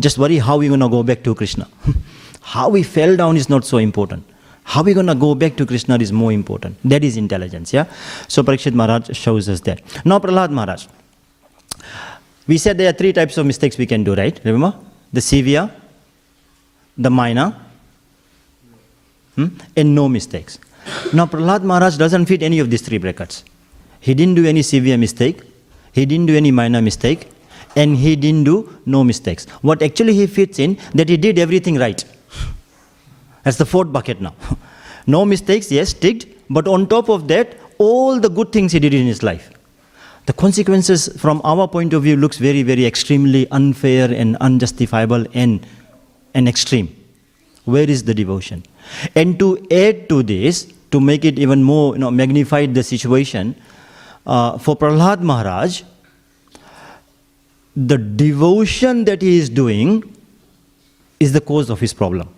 Just 0.00 0.18
worry 0.18 0.38
how 0.38 0.58
we're 0.58 0.68
going 0.68 0.80
to 0.80 0.88
go 0.88 1.02
back 1.02 1.22
to 1.24 1.34
Krishna. 1.34 1.68
how 2.40 2.68
we 2.68 2.82
fell 2.82 3.16
down 3.16 3.36
is 3.36 3.48
not 3.48 3.64
so 3.64 3.78
important. 3.78 4.24
How 4.64 4.82
we're 4.82 4.94
going 4.94 5.06
to 5.06 5.14
go 5.14 5.34
back 5.34 5.56
to 5.56 5.66
Krishna 5.66 5.96
is 5.96 6.12
more 6.12 6.30
important. 6.30 6.76
That 6.84 7.02
is 7.02 7.16
intelligence, 7.16 7.72
yeah. 7.72 7.86
So 8.28 8.42
Parikshit 8.42 8.74
Maharaj 8.74 9.16
shows 9.16 9.48
us 9.48 9.60
that. 9.60 9.80
Now 10.04 10.18
Prahlad 10.18 10.50
Maharaj. 10.50 10.86
We 12.46 12.58
said 12.58 12.78
there 12.78 12.88
are 12.88 12.92
three 12.92 13.12
types 13.12 13.38
of 13.38 13.46
mistakes 13.46 13.78
we 13.78 13.86
can 13.86 14.04
do, 14.04 14.14
right? 14.14 14.38
Remember? 14.44 14.78
The 15.12 15.20
severe, 15.20 15.70
the 16.96 17.10
minor, 17.10 17.54
hmm? 19.36 19.48
and 19.76 19.94
no 19.94 20.08
mistakes. 20.08 20.58
Now 21.12 21.26
Prahlad 21.26 21.62
Maharaj 21.62 21.96
doesn't 21.96 22.26
fit 22.26 22.42
any 22.42 22.58
of 22.58 22.70
these 22.70 22.82
three 22.82 22.98
brackets. 22.98 23.44
He 24.00 24.14
didn't 24.14 24.34
do 24.34 24.46
any 24.46 24.62
severe 24.62 24.96
mistake, 24.96 25.42
he 25.92 26.06
didn't 26.06 26.26
do 26.26 26.36
any 26.36 26.50
minor 26.50 26.82
mistake, 26.82 27.28
and 27.78 27.96
he 27.96 28.14
didn't 28.16 28.44
do 28.44 28.56
no 28.84 29.02
mistakes. 29.04 29.46
What 29.68 29.82
actually 29.82 30.14
he 30.14 30.26
fits 30.26 30.58
in, 30.58 30.78
that 30.94 31.08
he 31.08 31.16
did 31.16 31.38
everything 31.38 31.76
right. 31.76 32.04
That's 33.44 33.56
the 33.56 33.66
fourth 33.66 33.92
bucket 33.92 34.20
now. 34.20 34.34
no 35.06 35.24
mistakes, 35.24 35.70
yes, 35.70 35.92
ticked, 35.92 36.26
but 36.50 36.66
on 36.66 36.88
top 36.88 37.08
of 37.08 37.28
that, 37.28 37.56
all 37.78 38.18
the 38.18 38.28
good 38.28 38.50
things 38.52 38.72
he 38.72 38.80
did 38.80 38.92
in 38.92 39.06
his 39.06 39.22
life. 39.22 39.50
The 40.26 40.32
consequences 40.32 41.08
from 41.16 41.40
our 41.44 41.68
point 41.68 41.94
of 41.94 42.02
view 42.02 42.16
looks 42.16 42.36
very, 42.36 42.62
very 42.62 42.84
extremely 42.84 43.48
unfair 43.50 44.12
and 44.12 44.36
unjustifiable 44.38 45.24
and, 45.32 45.66
and 46.34 46.48
extreme. 46.48 46.94
Where 47.64 47.88
is 47.88 48.04
the 48.04 48.12
devotion? 48.12 48.64
And 49.14 49.38
to 49.38 49.56
add 49.70 50.08
to 50.08 50.22
this, 50.22 50.72
to 50.90 51.00
make 51.00 51.24
it 51.24 51.38
even 51.38 51.62
more, 51.62 51.94
you 51.94 52.00
know, 52.00 52.10
magnified 52.10 52.74
the 52.74 52.82
situation, 52.82 53.54
uh, 54.26 54.58
for 54.58 54.76
Prahlad 54.76 55.22
Maharaj, 55.22 55.82
the 57.86 57.96
devotion 57.96 59.04
that 59.04 59.22
he 59.22 59.38
is 59.38 59.48
doing 59.48 60.02
is 61.20 61.32
the 61.32 61.40
cause 61.40 61.70
of 61.70 61.78
his 61.78 61.94
problem. 61.94 62.28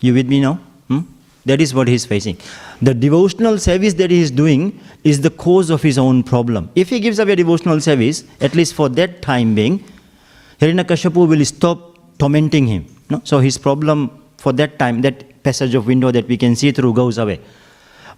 You 0.00 0.14
with 0.14 0.26
me 0.26 0.40
now? 0.40 0.54
Hmm? 0.88 1.00
That 1.44 1.60
is 1.60 1.72
what 1.72 1.86
he 1.86 1.94
is 1.94 2.04
facing. 2.04 2.38
The 2.82 2.92
devotional 2.92 3.58
service 3.58 3.94
that 3.94 4.10
he 4.10 4.20
is 4.20 4.32
doing 4.32 4.80
is 5.04 5.20
the 5.20 5.30
cause 5.30 5.70
of 5.70 5.80
his 5.80 5.96
own 5.96 6.24
problem. 6.24 6.70
If 6.74 6.88
he 6.88 6.98
gives 6.98 7.20
away 7.20 7.36
devotional 7.36 7.80
service, 7.80 8.24
at 8.40 8.56
least 8.56 8.74
for 8.74 8.88
that 8.90 9.22
time 9.22 9.54
being, 9.54 9.84
Hiranyakashipu 10.60 11.28
will 11.28 11.44
stop 11.44 12.18
tormenting 12.18 12.66
him. 12.66 12.86
No? 13.10 13.20
So 13.22 13.38
his 13.38 13.58
problem 13.58 14.10
for 14.38 14.52
that 14.54 14.80
time, 14.80 15.02
that 15.02 15.42
passage 15.44 15.76
of 15.76 15.86
window 15.86 16.10
that 16.10 16.26
we 16.26 16.36
can 16.36 16.56
see 16.56 16.72
through 16.72 16.94
goes 16.94 17.16
away. 17.16 17.40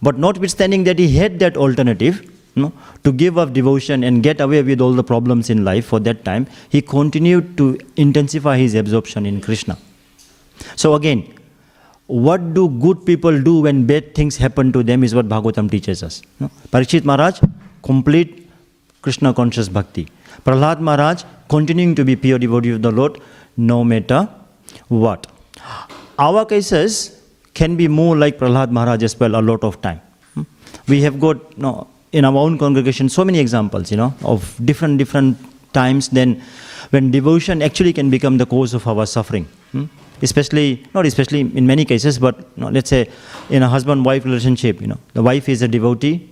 But 0.00 0.18
notwithstanding 0.18 0.84
that 0.84 0.98
he 0.98 1.14
had 1.16 1.38
that 1.40 1.56
alternative, 1.58 2.30
no, 2.58 2.72
to 3.04 3.12
give 3.12 3.38
up 3.38 3.52
devotion 3.52 4.04
and 4.04 4.22
get 4.22 4.40
away 4.40 4.62
with 4.62 4.80
all 4.80 4.92
the 4.92 5.04
problems 5.04 5.50
in 5.50 5.64
life 5.64 5.86
for 5.86 6.00
that 6.00 6.24
time, 6.24 6.46
he 6.68 6.82
continued 6.82 7.56
to 7.56 7.78
intensify 7.96 8.56
his 8.58 8.74
absorption 8.74 9.26
in 9.26 9.40
Krishna. 9.40 9.78
So 10.76 10.94
again, 10.94 11.34
what 12.06 12.54
do 12.54 12.68
good 12.68 13.04
people 13.04 13.40
do 13.40 13.60
when 13.60 13.86
bad 13.86 14.14
things 14.14 14.36
happen 14.36 14.72
to 14.72 14.82
them 14.82 15.04
is 15.04 15.14
what 15.14 15.28
Bhagavatam 15.28 15.70
teaches 15.70 16.02
us. 16.02 16.22
No? 16.40 16.50
Parikshit 16.70 17.04
Maharaj, 17.04 17.40
complete 17.82 18.50
Krishna 19.02 19.34
conscious 19.34 19.68
bhakti. 19.68 20.08
Prahlad 20.44 20.80
Maharaj, 20.80 21.24
continuing 21.48 21.94
to 21.94 22.04
be 22.04 22.16
pure 22.16 22.38
devotee 22.38 22.70
of 22.70 22.82
the 22.82 22.90
Lord 22.90 23.20
no 23.56 23.84
matter 23.84 24.28
what. 24.88 25.26
Our 26.18 26.44
cases 26.46 27.22
can 27.54 27.76
be 27.76 27.88
more 27.88 28.16
like 28.16 28.38
Prahlad 28.38 28.70
Maharaj 28.70 29.02
as 29.02 29.18
well 29.20 29.36
a 29.36 29.42
lot 29.42 29.62
of 29.62 29.80
time. 29.82 30.00
We 30.86 31.02
have 31.02 31.20
got 31.20 31.58
no, 31.58 31.88
in 32.12 32.24
our 32.24 32.36
own 32.36 32.58
congregation 32.58 33.08
so 33.08 33.24
many 33.24 33.38
examples, 33.38 33.90
you 33.90 33.96
know, 33.96 34.14
of 34.22 34.58
different 34.64 34.98
different 34.98 35.36
times 35.72 36.08
then 36.08 36.42
when 36.90 37.10
devotion 37.10 37.62
actually 37.62 37.92
can 37.92 38.10
become 38.10 38.38
the 38.38 38.46
cause 38.46 38.74
of 38.74 38.86
our 38.86 39.06
suffering. 39.06 39.44
Hmm? 39.72 39.84
Especially, 40.22 40.84
not 40.94 41.06
especially 41.06 41.40
in 41.40 41.66
many 41.66 41.84
cases, 41.84 42.18
but 42.18 42.38
you 42.38 42.62
know, 42.62 42.68
let's 42.68 42.90
say 42.90 43.08
in 43.50 43.62
a 43.62 43.68
husband-wife 43.68 44.24
relationship, 44.24 44.80
you 44.80 44.86
know, 44.86 44.98
the 45.14 45.22
wife 45.22 45.48
is 45.48 45.62
a 45.62 45.68
devotee, 45.68 46.28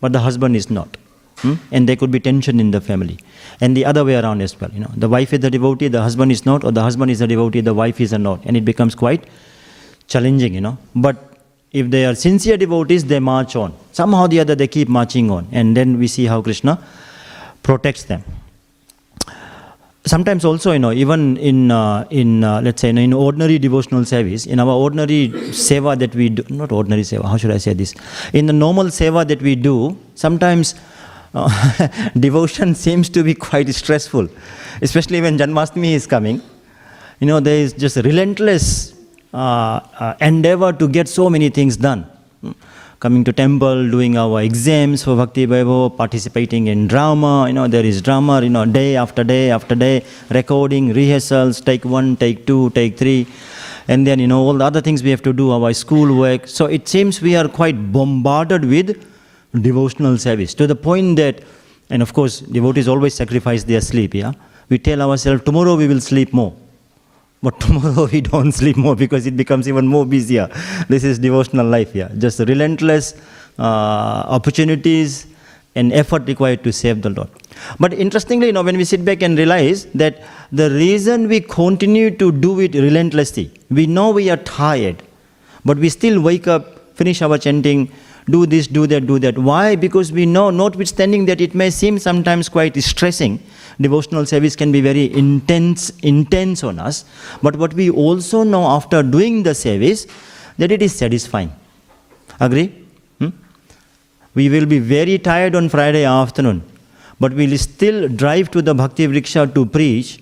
but 0.00 0.12
the 0.12 0.20
husband 0.20 0.56
is 0.56 0.70
not. 0.70 0.96
Hmm? 1.38 1.54
And 1.70 1.88
there 1.88 1.96
could 1.96 2.10
be 2.10 2.18
tension 2.18 2.58
in 2.58 2.70
the 2.70 2.80
family. 2.80 3.18
And 3.60 3.76
the 3.76 3.84
other 3.84 4.04
way 4.04 4.16
around 4.16 4.40
as 4.40 4.58
well. 4.60 4.70
You 4.72 4.80
know, 4.80 4.90
the 4.96 5.08
wife 5.08 5.32
is 5.32 5.44
a 5.44 5.50
devotee, 5.50 5.88
the 5.88 6.02
husband 6.02 6.32
is 6.32 6.46
not, 6.46 6.64
or 6.64 6.72
the 6.72 6.82
husband 6.82 7.10
is 7.10 7.20
a 7.20 7.26
devotee, 7.26 7.60
the 7.60 7.74
wife 7.74 8.00
is 8.00 8.12
a 8.12 8.18
not. 8.18 8.40
And 8.46 8.56
it 8.56 8.64
becomes 8.64 8.94
quite 8.94 9.24
challenging, 10.08 10.54
you 10.54 10.60
know. 10.60 10.78
But 10.94 11.33
if 11.74 11.90
they 11.90 12.06
are 12.06 12.14
sincere 12.14 12.56
devotees, 12.56 13.04
they 13.04 13.18
march 13.18 13.56
on. 13.56 13.74
Somehow 13.90 14.22
or 14.22 14.28
the 14.28 14.38
other, 14.38 14.54
they 14.54 14.68
keep 14.68 14.88
marching 14.88 15.28
on. 15.28 15.48
And 15.50 15.76
then 15.76 15.98
we 15.98 16.06
see 16.06 16.24
how 16.24 16.40
Krishna 16.40 16.78
protects 17.64 18.04
them. 18.04 18.22
Sometimes 20.06 20.44
also, 20.44 20.70
you 20.70 20.78
know, 20.78 20.92
even 20.92 21.36
in, 21.38 21.72
uh, 21.72 22.06
in 22.10 22.44
uh, 22.44 22.60
let's 22.60 22.80
say, 22.80 22.90
in 22.90 23.12
ordinary 23.12 23.58
devotional 23.58 24.04
service, 24.04 24.46
in 24.46 24.60
our 24.60 24.68
ordinary 24.68 25.30
seva 25.50 25.98
that 25.98 26.14
we 26.14 26.28
do, 26.28 26.44
not 26.48 26.70
ordinary 26.70 27.02
seva, 27.02 27.24
how 27.24 27.36
should 27.36 27.50
I 27.50 27.58
say 27.58 27.72
this? 27.72 27.92
In 28.32 28.46
the 28.46 28.52
normal 28.52 28.84
seva 28.86 29.26
that 29.26 29.42
we 29.42 29.56
do, 29.56 29.98
sometimes 30.14 30.76
uh, 31.34 31.88
devotion 32.20 32.74
seems 32.86 33.08
to 33.08 33.24
be 33.24 33.34
quite 33.34 33.68
stressful, 33.74 34.28
especially 34.80 35.20
when 35.20 35.38
Janmashtami 35.38 35.94
is 35.94 36.06
coming. 36.06 36.40
You 37.18 37.26
know, 37.26 37.40
there 37.40 37.58
is 37.58 37.72
just 37.72 37.96
relentless 37.96 38.93
Uh, 39.34 39.80
uh, 39.98 40.14
endeavor 40.20 40.72
to 40.72 40.86
get 40.86 41.08
so 41.08 41.28
many 41.28 41.48
things 41.48 41.76
done. 41.76 42.02
Hmm. 42.40 42.52
Coming 43.00 43.24
to 43.24 43.32
temple, 43.32 43.90
doing 43.90 44.16
our 44.16 44.40
exams 44.40 45.02
for 45.02 45.16
Bhakti 45.16 45.44
Vaibhav, 45.48 45.96
participating 45.96 46.68
in 46.68 46.86
drama, 46.86 47.48
you 47.48 47.52
know, 47.52 47.66
there 47.66 47.84
is 47.84 48.00
drama, 48.00 48.40
you 48.42 48.48
know, 48.48 48.64
day 48.64 48.94
after 48.94 49.24
day 49.24 49.50
after 49.50 49.74
day, 49.74 50.04
recording, 50.30 50.92
rehearsals, 50.92 51.60
take 51.60 51.84
one, 51.84 52.16
take 52.16 52.46
two, 52.46 52.70
take 52.70 52.96
three, 52.96 53.26
and 53.88 54.06
then, 54.06 54.20
you 54.20 54.28
know, 54.28 54.40
all 54.40 54.54
the 54.54 54.64
other 54.64 54.80
things 54.80 55.02
we 55.02 55.10
have 55.10 55.22
to 55.22 55.32
do, 55.32 55.50
our 55.50 55.74
school 55.74 56.16
work. 56.16 56.46
So 56.46 56.66
it 56.66 56.86
seems 56.86 57.20
we 57.20 57.34
are 57.34 57.48
quite 57.48 57.92
bombarded 57.92 58.64
with 58.64 59.04
devotional 59.60 60.16
service 60.16 60.54
to 60.54 60.68
the 60.68 60.76
point 60.76 61.16
that, 61.16 61.42
and 61.90 62.02
of 62.02 62.14
course, 62.14 62.38
devotees 62.38 62.86
always 62.86 63.14
sacrifice 63.14 63.64
their 63.64 63.80
sleep, 63.80 64.14
yeah? 64.14 64.32
We 64.68 64.78
tell 64.78 65.02
ourselves, 65.02 65.42
tomorrow 65.42 65.74
we 65.74 65.88
will 65.88 66.00
sleep 66.00 66.32
more. 66.32 66.54
But 67.44 67.60
tomorrow 67.64 68.08
we 68.10 68.22
don't 68.22 68.52
sleep 68.52 68.76
more 68.76 68.96
because 68.96 69.26
it 69.26 69.36
becomes 69.36 69.68
even 69.68 69.86
more 69.86 70.06
busier. 70.06 70.48
This 70.88 71.04
is 71.04 71.18
devotional 71.18 71.66
life, 71.66 71.94
yeah. 71.94 72.08
Just 72.16 72.38
relentless 72.40 73.14
uh, 73.58 74.24
opportunities 74.38 75.26
and 75.74 75.92
effort 75.92 76.26
required 76.26 76.62
to 76.64 76.72
save 76.72 77.02
the 77.02 77.10
Lord. 77.10 77.28
But 77.78 77.92
interestingly, 77.92 78.46
you 78.46 78.52
know, 78.52 78.62
when 78.62 78.76
we 78.76 78.84
sit 78.84 79.04
back 79.04 79.22
and 79.22 79.36
realize 79.36 79.84
that 79.86 80.22
the 80.52 80.70
reason 80.70 81.28
we 81.28 81.40
continue 81.40 82.10
to 82.16 82.32
do 82.32 82.60
it 82.60 82.74
relentlessly, 82.74 83.50
we 83.70 83.86
know 83.86 84.10
we 84.10 84.30
are 84.30 84.36
tired, 84.38 85.02
but 85.64 85.76
we 85.76 85.88
still 85.88 86.20
wake 86.22 86.46
up, 86.46 86.96
finish 86.96 87.20
our 87.22 87.38
chanting, 87.38 87.90
do 88.30 88.46
this, 88.46 88.66
do 88.66 88.86
that, 88.86 89.06
do 89.06 89.18
that. 89.18 89.36
Why? 89.36 89.76
Because 89.76 90.12
we 90.12 90.24
know, 90.24 90.50
notwithstanding 90.50 91.26
that 91.26 91.40
it 91.40 91.54
may 91.54 91.70
seem 91.70 91.98
sometimes 91.98 92.48
quite 92.48 92.80
stressing, 92.82 93.40
devotional 93.80 94.26
service 94.26 94.56
can 94.56 94.72
be 94.72 94.80
very 94.80 95.12
intense, 95.14 95.90
intense 96.00 96.62
on 96.62 96.78
us. 96.78 97.04
But 97.42 97.56
what 97.56 97.74
we 97.74 97.90
also 97.90 98.42
know 98.42 98.64
after 98.66 99.02
doing 99.02 99.42
the 99.42 99.54
service, 99.54 100.06
that 100.58 100.70
it 100.70 100.82
is 100.82 100.94
satisfying. 100.94 101.52
Agree? 102.40 102.68
Hmm? 103.18 103.30
We 104.34 104.48
will 104.48 104.66
be 104.66 104.78
very 104.78 105.18
tired 105.18 105.54
on 105.54 105.68
Friday 105.68 106.04
afternoon, 106.04 106.62
but 107.20 107.32
we 107.32 107.46
will 107.46 107.58
still 107.58 108.08
drive 108.08 108.50
to 108.52 108.62
the 108.62 108.74
Bhakti 108.74 109.06
Vriksha 109.06 109.52
to 109.54 109.66
preach. 109.66 110.20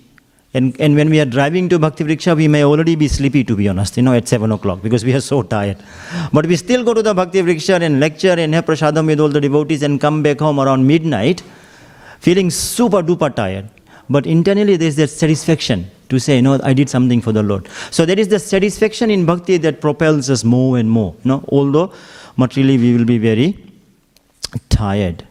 And, 0.55 0.79
and 0.79 0.95
when 0.95 1.09
we 1.09 1.19
are 1.19 1.25
driving 1.25 1.67
to 1.69 1.79
Bhakti 1.79 2.03
Vriksha, 2.03 2.35
we 2.35 2.47
may 2.47 2.63
already 2.63 2.95
be 2.95 3.07
sleepy, 3.07 3.43
to 3.43 3.55
be 3.55 3.67
honest, 3.67 3.97
you 3.97 4.03
know, 4.03 4.13
at 4.13 4.27
7 4.27 4.51
o'clock 4.51 4.83
because 4.83 5.03
we 5.03 5.11
are 5.15 5.21
so 5.21 5.41
tired. 5.41 5.77
But 6.31 6.45
we 6.45 6.55
still 6.57 6.83
go 6.83 6.93
to 6.93 7.01
the 7.01 7.13
Bhakti 7.13 7.41
Vriksha 7.41 7.81
and 7.81 7.99
lecture 7.99 8.33
and 8.33 8.53
have 8.53 8.65
prasadam 8.65 9.07
with 9.07 9.19
all 9.19 9.29
the 9.29 9.41
devotees 9.41 9.81
and 9.81 9.99
come 9.99 10.21
back 10.21 10.39
home 10.39 10.59
around 10.59 10.85
midnight 10.85 11.41
feeling 12.25 12.49
super 12.49 13.01
duper 13.03 13.35
tired. 13.35 13.69
But 14.09 14.25
internally, 14.25 14.77
there 14.77 14.87
is 14.87 14.95
that 14.95 15.09
satisfaction 15.09 15.89
to 16.09 16.19
say, 16.19 16.39
no, 16.41 16.59
I 16.63 16.73
did 16.73 16.89
something 16.89 17.21
for 17.21 17.31
the 17.31 17.43
Lord. 17.43 17.67
So 17.91 18.05
there 18.05 18.19
is 18.19 18.27
the 18.27 18.39
satisfaction 18.39 19.11
in 19.11 19.25
bhakti 19.25 19.57
that 19.57 19.81
propels 19.81 20.29
us 20.29 20.43
more 20.43 20.77
and 20.77 20.89
more. 20.89 21.15
No, 21.23 21.43
although 21.49 21.91
materially 22.37 22.77
we 22.77 22.97
will 22.97 23.05
be 23.05 23.17
very 23.17 23.57
tired. 24.69 25.25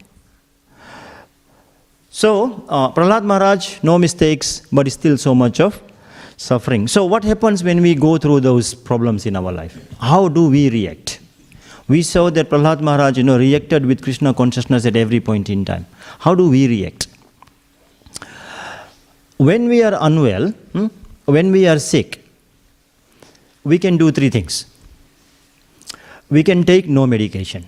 So 2.09 2.63
uh, 2.69 2.91
Prahlad 2.91 3.23
Maharaj, 3.23 3.81
no 3.81 3.97
mistakes, 3.97 4.61
but 4.71 4.91
still 4.91 5.17
so 5.17 5.33
much 5.33 5.59
of 5.59 5.81
suffering. 6.37 6.87
So 6.87 7.05
what 7.05 7.23
happens 7.23 7.63
when 7.63 7.81
we 7.81 7.95
go 7.95 8.17
through 8.17 8.41
those 8.41 8.75
problems 8.75 9.25
in 9.25 9.35
our 9.35 9.51
life? 9.51 9.75
How 9.99 10.27
do 10.27 10.49
we 10.49 10.69
react? 10.69 11.19
We 11.87 12.01
saw 12.01 12.29
that 12.29 12.49
Prahlad 12.49 12.81
Maharaj, 12.81 13.17
you 13.17 13.23
know, 13.23 13.37
reacted 13.37 13.85
with 13.85 14.01
Krishna 14.01 14.33
consciousness 14.33 14.85
at 14.85 14.95
every 14.95 15.19
point 15.19 15.49
in 15.49 15.65
time. 15.65 15.85
How 16.19 16.33
do 16.33 16.49
we 16.49 16.67
react? 16.67 17.07
When 19.37 19.67
we 19.67 19.83
are 19.83 19.97
unwell, 19.99 20.49
hmm, 20.49 20.87
when 21.25 21.51
we 21.51 21.67
are 21.67 21.79
sick, 21.79 22.23
we 23.63 23.77
can 23.79 23.97
do 23.97 24.11
three 24.11 24.29
things. 24.29 24.65
We 26.29 26.43
can 26.43 26.63
take 26.63 26.87
no 26.87 27.05
medication. 27.05 27.67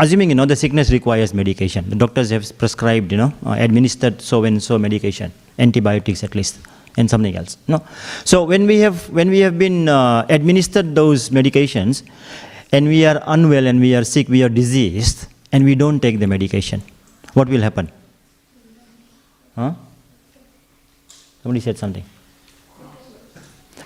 assuming 0.00 0.30
you 0.30 0.34
know 0.38 0.46
the 0.46 0.56
sickness 0.56 0.90
requires 0.92 1.34
medication 1.34 1.88
the 1.90 1.96
doctors 1.96 2.30
have 2.30 2.44
prescribed 2.58 3.10
you 3.12 3.18
know 3.18 3.32
uh, 3.46 3.56
administered 3.58 4.20
so 4.22 4.44
and 4.44 4.62
so 4.62 4.78
medication 4.78 5.32
antibiotics 5.58 6.22
at 6.22 6.34
least 6.34 6.58
and 6.96 7.10
something 7.10 7.34
else 7.40 7.56
no 7.66 7.82
so 8.24 8.44
when 8.44 8.66
we 8.66 8.78
have 8.78 9.08
when 9.10 9.28
we 9.28 9.40
have 9.40 9.58
been 9.58 9.88
uh, 9.88 10.24
administered 10.28 10.94
those 10.94 11.30
medications 11.30 12.02
and 12.72 12.86
we 12.86 13.04
are 13.06 13.22
unwell 13.26 13.66
and 13.66 13.80
we 13.80 13.94
are 13.94 14.04
sick 14.04 14.28
we 14.28 14.42
are 14.42 14.48
diseased 14.48 15.26
and 15.52 15.64
we 15.64 15.74
don't 15.74 16.00
take 16.00 16.18
the 16.18 16.26
medication. 16.26 16.82
What 17.34 17.48
will 17.48 17.62
happen? 17.62 17.90
Huh? 19.56 19.74
Somebody 21.42 21.60
said 21.60 21.78
something. 21.78 22.04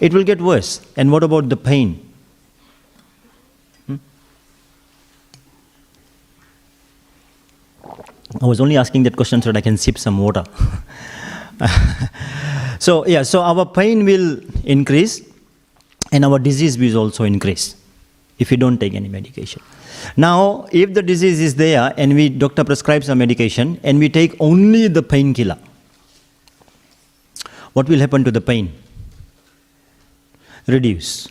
It 0.00 0.12
will 0.12 0.24
get 0.24 0.40
worse. 0.40 0.80
And 0.96 1.12
what 1.12 1.22
about 1.22 1.48
the 1.48 1.56
pain? 1.56 2.12
Hmm? 3.86 3.96
I 8.40 8.46
was 8.46 8.60
only 8.60 8.76
asking 8.76 9.04
that 9.04 9.16
question 9.16 9.40
so 9.42 9.52
that 9.52 9.58
I 9.58 9.60
can 9.60 9.76
sip 9.76 9.98
some 9.98 10.18
water. 10.18 10.44
so, 12.80 13.06
yeah, 13.06 13.22
so 13.22 13.42
our 13.42 13.64
pain 13.64 14.04
will 14.04 14.40
increase 14.64 15.22
and 16.10 16.24
our 16.24 16.38
disease 16.40 16.76
will 16.76 16.96
also 16.98 17.24
increase 17.24 17.76
if 18.42 18.50
you 18.50 18.58
don't 18.62 18.78
take 18.84 18.94
any 19.00 19.08
medication. 19.08 19.62
Now, 20.16 20.66
if 20.72 20.94
the 20.94 21.02
disease 21.02 21.40
is 21.40 21.54
there 21.54 21.92
and 21.96 22.14
we 22.14 22.28
doctor 22.28 22.64
prescribes 22.64 23.08
a 23.08 23.16
medication 23.24 23.78
and 23.82 23.98
we 23.98 24.08
take 24.08 24.34
only 24.40 24.88
the 24.88 25.02
painkiller, 25.02 25.58
what 27.72 27.88
will 27.88 27.98
happen 27.98 28.24
to 28.24 28.30
the 28.30 28.40
pain? 28.40 28.72
Reduce. 30.66 31.28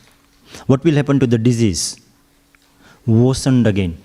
What 0.67 0.83
will 0.83 0.95
happen 0.95 1.19
to 1.19 1.27
the 1.27 1.37
disease? 1.37 1.99
Worsened 3.05 3.67
again. 3.67 3.97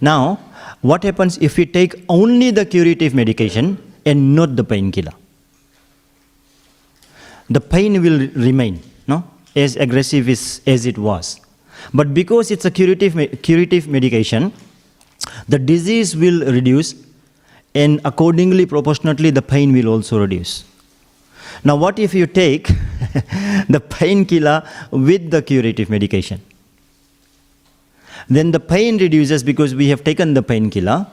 Now, 0.00 0.38
what 0.80 1.02
happens 1.02 1.38
if 1.38 1.56
we 1.56 1.66
take 1.66 1.94
only 2.08 2.50
the 2.50 2.64
curative 2.64 3.14
medication 3.14 3.78
and 4.06 4.34
not 4.36 4.56
the 4.56 4.64
painkiller? 4.64 5.12
The 7.50 7.60
pain 7.60 8.00
will 8.02 8.28
remain, 8.34 8.82
no, 9.06 9.24
as 9.54 9.76
aggressive 9.76 10.28
as, 10.28 10.60
as 10.66 10.86
it 10.86 10.96
was. 10.96 11.40
But 11.92 12.14
because 12.14 12.50
it's 12.50 12.64
a 12.64 12.70
curative, 12.70 13.42
curative 13.42 13.88
medication, 13.88 14.52
the 15.48 15.58
disease 15.58 16.16
will 16.16 16.40
reduce, 16.50 16.94
and 17.74 18.00
accordingly, 18.04 18.66
proportionately, 18.66 19.30
the 19.30 19.42
pain 19.42 19.72
will 19.72 19.88
also 19.88 20.18
reduce. 20.18 20.64
Now, 21.64 21.76
what 21.76 21.98
if 21.98 22.14
you 22.14 22.26
take 22.26 22.66
the 23.68 23.82
painkiller 23.88 24.68
with 24.90 25.30
the 25.30 25.42
curative 25.42 25.90
medication? 25.90 26.40
then 28.28 28.50
the 28.50 28.60
pain 28.60 28.98
reduces 28.98 29.42
because 29.42 29.74
we 29.74 29.88
have 29.88 30.04
taken 30.04 30.34
the 30.34 30.42
painkiller, 30.42 31.06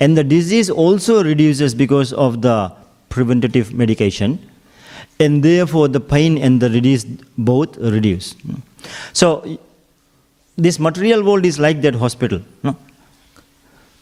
and 0.00 0.16
the 0.16 0.24
disease 0.24 0.70
also 0.70 1.22
reduces 1.22 1.74
because 1.74 2.12
of 2.12 2.42
the 2.42 2.72
preventative 3.08 3.72
medication, 3.74 4.38
and 5.20 5.42
therefore 5.42 5.88
the 5.88 6.00
pain 6.00 6.38
and 6.38 6.60
the 6.60 6.68
disease 6.68 7.04
both 7.36 7.76
reduce. 7.76 8.34
So, 9.12 9.58
this 10.56 10.78
material 10.78 11.24
world 11.24 11.44
is 11.44 11.58
like 11.58 11.80
that 11.82 11.94
hospital. 11.94 12.40
No? 12.62 12.76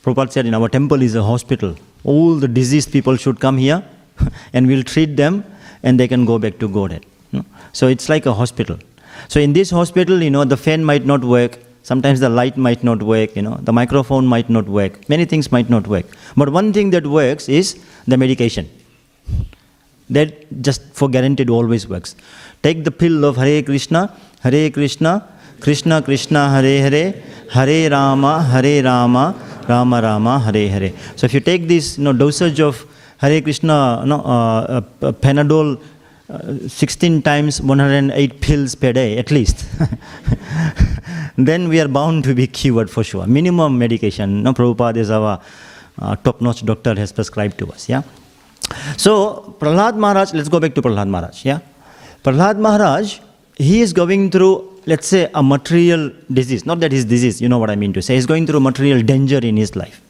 Prabhupada 0.03 0.33
said 0.33 0.47
in 0.47 0.55
our 0.55 0.69
temple 0.69 1.03
is 1.03 1.15
a 1.15 1.23
hospital. 1.23 1.77
All 2.05 2.37
the 2.37 2.49
diseased 2.49 2.93
people 2.93 3.17
should 3.17 3.41
come 3.41 3.59
here 3.59 3.85
and 4.53 4.67
we'll 4.67 4.83
treat 4.83 5.17
them 5.17 5.45
and 5.83 5.99
they 5.99 6.09
can 6.09 6.25
go 6.25 6.39
back 6.39 6.59
to 6.59 6.69
Godhead. 6.69 7.07
No? 7.33 7.45
So 7.73 7.87
it's 7.87 8.09
like 8.09 8.27
a 8.27 8.35
hospital. 8.35 8.79
So 9.29 9.41
in 9.41 9.53
this 9.53 9.71
hospital, 9.71 10.23
you 10.23 10.31
know, 10.31 10.45
the 10.45 10.57
fan 10.57 10.85
might 10.85 11.07
not 11.07 11.23
work, 11.25 11.59
Sometimes 11.83 12.21
the 12.21 12.29
light 12.29 12.57
might 12.57 12.85
not 12.85 13.03
work, 13.03 13.35
you 13.35 13.43
know, 13.43 13.57
the 13.61 13.73
microphone 13.73 14.27
might 14.27 14.49
not 14.49 14.69
work, 14.69 15.09
many 15.09 15.25
things 15.25 15.51
might 15.51 15.69
not 15.69 15.87
work. 15.89 16.07
But 16.37 16.51
one 16.51 16.73
thing 16.73 16.91
that 16.91 17.07
works 17.07 17.49
is 17.49 17.83
the 18.07 18.17
medication. 18.17 18.71
That 20.09 20.63
just 20.63 20.83
for 20.95 21.09
guaranteed 21.09 21.51
always 21.51 21.89
works. 21.89 22.15
Take 22.63 22.85
the 22.85 22.93
pill 22.93 23.25
of 23.25 23.37
Hare 23.37 23.63
Krishna, 23.63 24.17
Hare 24.43 24.71
Krishna, 24.71 25.27
Krishna 25.65 26.01
Krishna, 26.01 26.37
Hare 26.37 26.81
Hare 26.81 27.05
Hare 27.55 27.89
Ram 27.89 28.27
Hare 28.27 28.81
Ram 28.83 29.17
Ram 29.69 29.95
Ram, 29.95 30.29
Hare 30.29 30.69
Hare. 30.71 30.93
So 31.17 31.27
if 31.27 31.35
you 31.35 31.41
take 31.47 31.67
this 31.69 31.99
no 31.99 32.13
dosage 32.13 32.61
of 32.61 32.85
Hare 33.23 33.41
Krishna 33.41 33.69
no 34.09 34.19
Panadol 35.03 35.77
sixteen 36.73 37.21
times 37.21 37.61
one 37.61 37.81
hundred 37.81 38.03
and 38.05 38.13
eight 38.13 38.39
pills 38.45 38.75
per 38.75 38.93
day 38.93 39.05
at least 39.19 39.65
then 41.41 41.67
we 41.69 41.79
are 41.79 41.87
bound 41.99 42.25
to 42.25 42.35
be 42.35 42.47
cured 42.55 42.89
for 42.89 43.05
sure 43.05 43.27
minimum 43.37 43.73
medication 43.81 44.31
no 44.47 44.53
Prabhupada 44.53 44.97
is 44.97 45.13
our 45.13 46.17
top 46.25 46.43
notch 46.43 46.65
doctor 46.65 46.99
has 46.99 47.13
prescribe 47.15 47.53
to 47.59 47.67
us 47.67 47.89
yeah 47.91 48.03
so 48.99 49.15
Prahlad 49.61 49.97
Maharaj 49.97 50.35
let's 50.35 50.49
go 50.51 50.61
back 50.61 50.73
to 50.77 50.83
Prahlad 50.83 51.07
Maharaj 51.07 51.43
yeah 51.47 51.61
Prahlad 52.25 52.61
Maharaj 52.61 53.19
he 53.61 53.81
is 53.83 53.95
going 53.95 54.31
through 54.33 54.51
let's 54.87 55.07
say 55.07 55.31
a 55.35 55.43
material 55.43 56.11
disease 56.33 56.67
not 56.67 56.81
that 56.81 56.93
his 56.93 57.05
disease 57.05 57.41
you 57.41 57.49
know 57.49 57.59
what 57.59 57.71
i 57.71 57.77
mean 57.77 57.93
to 57.93 58.03
say. 58.03 58.15
He's 58.15 58.27
going 58.27 58.47
through 58.47 58.61
material 58.61 59.03
danger 59.03 59.39
in 59.39 59.57
his 59.57 59.77
life. 59.77 60.01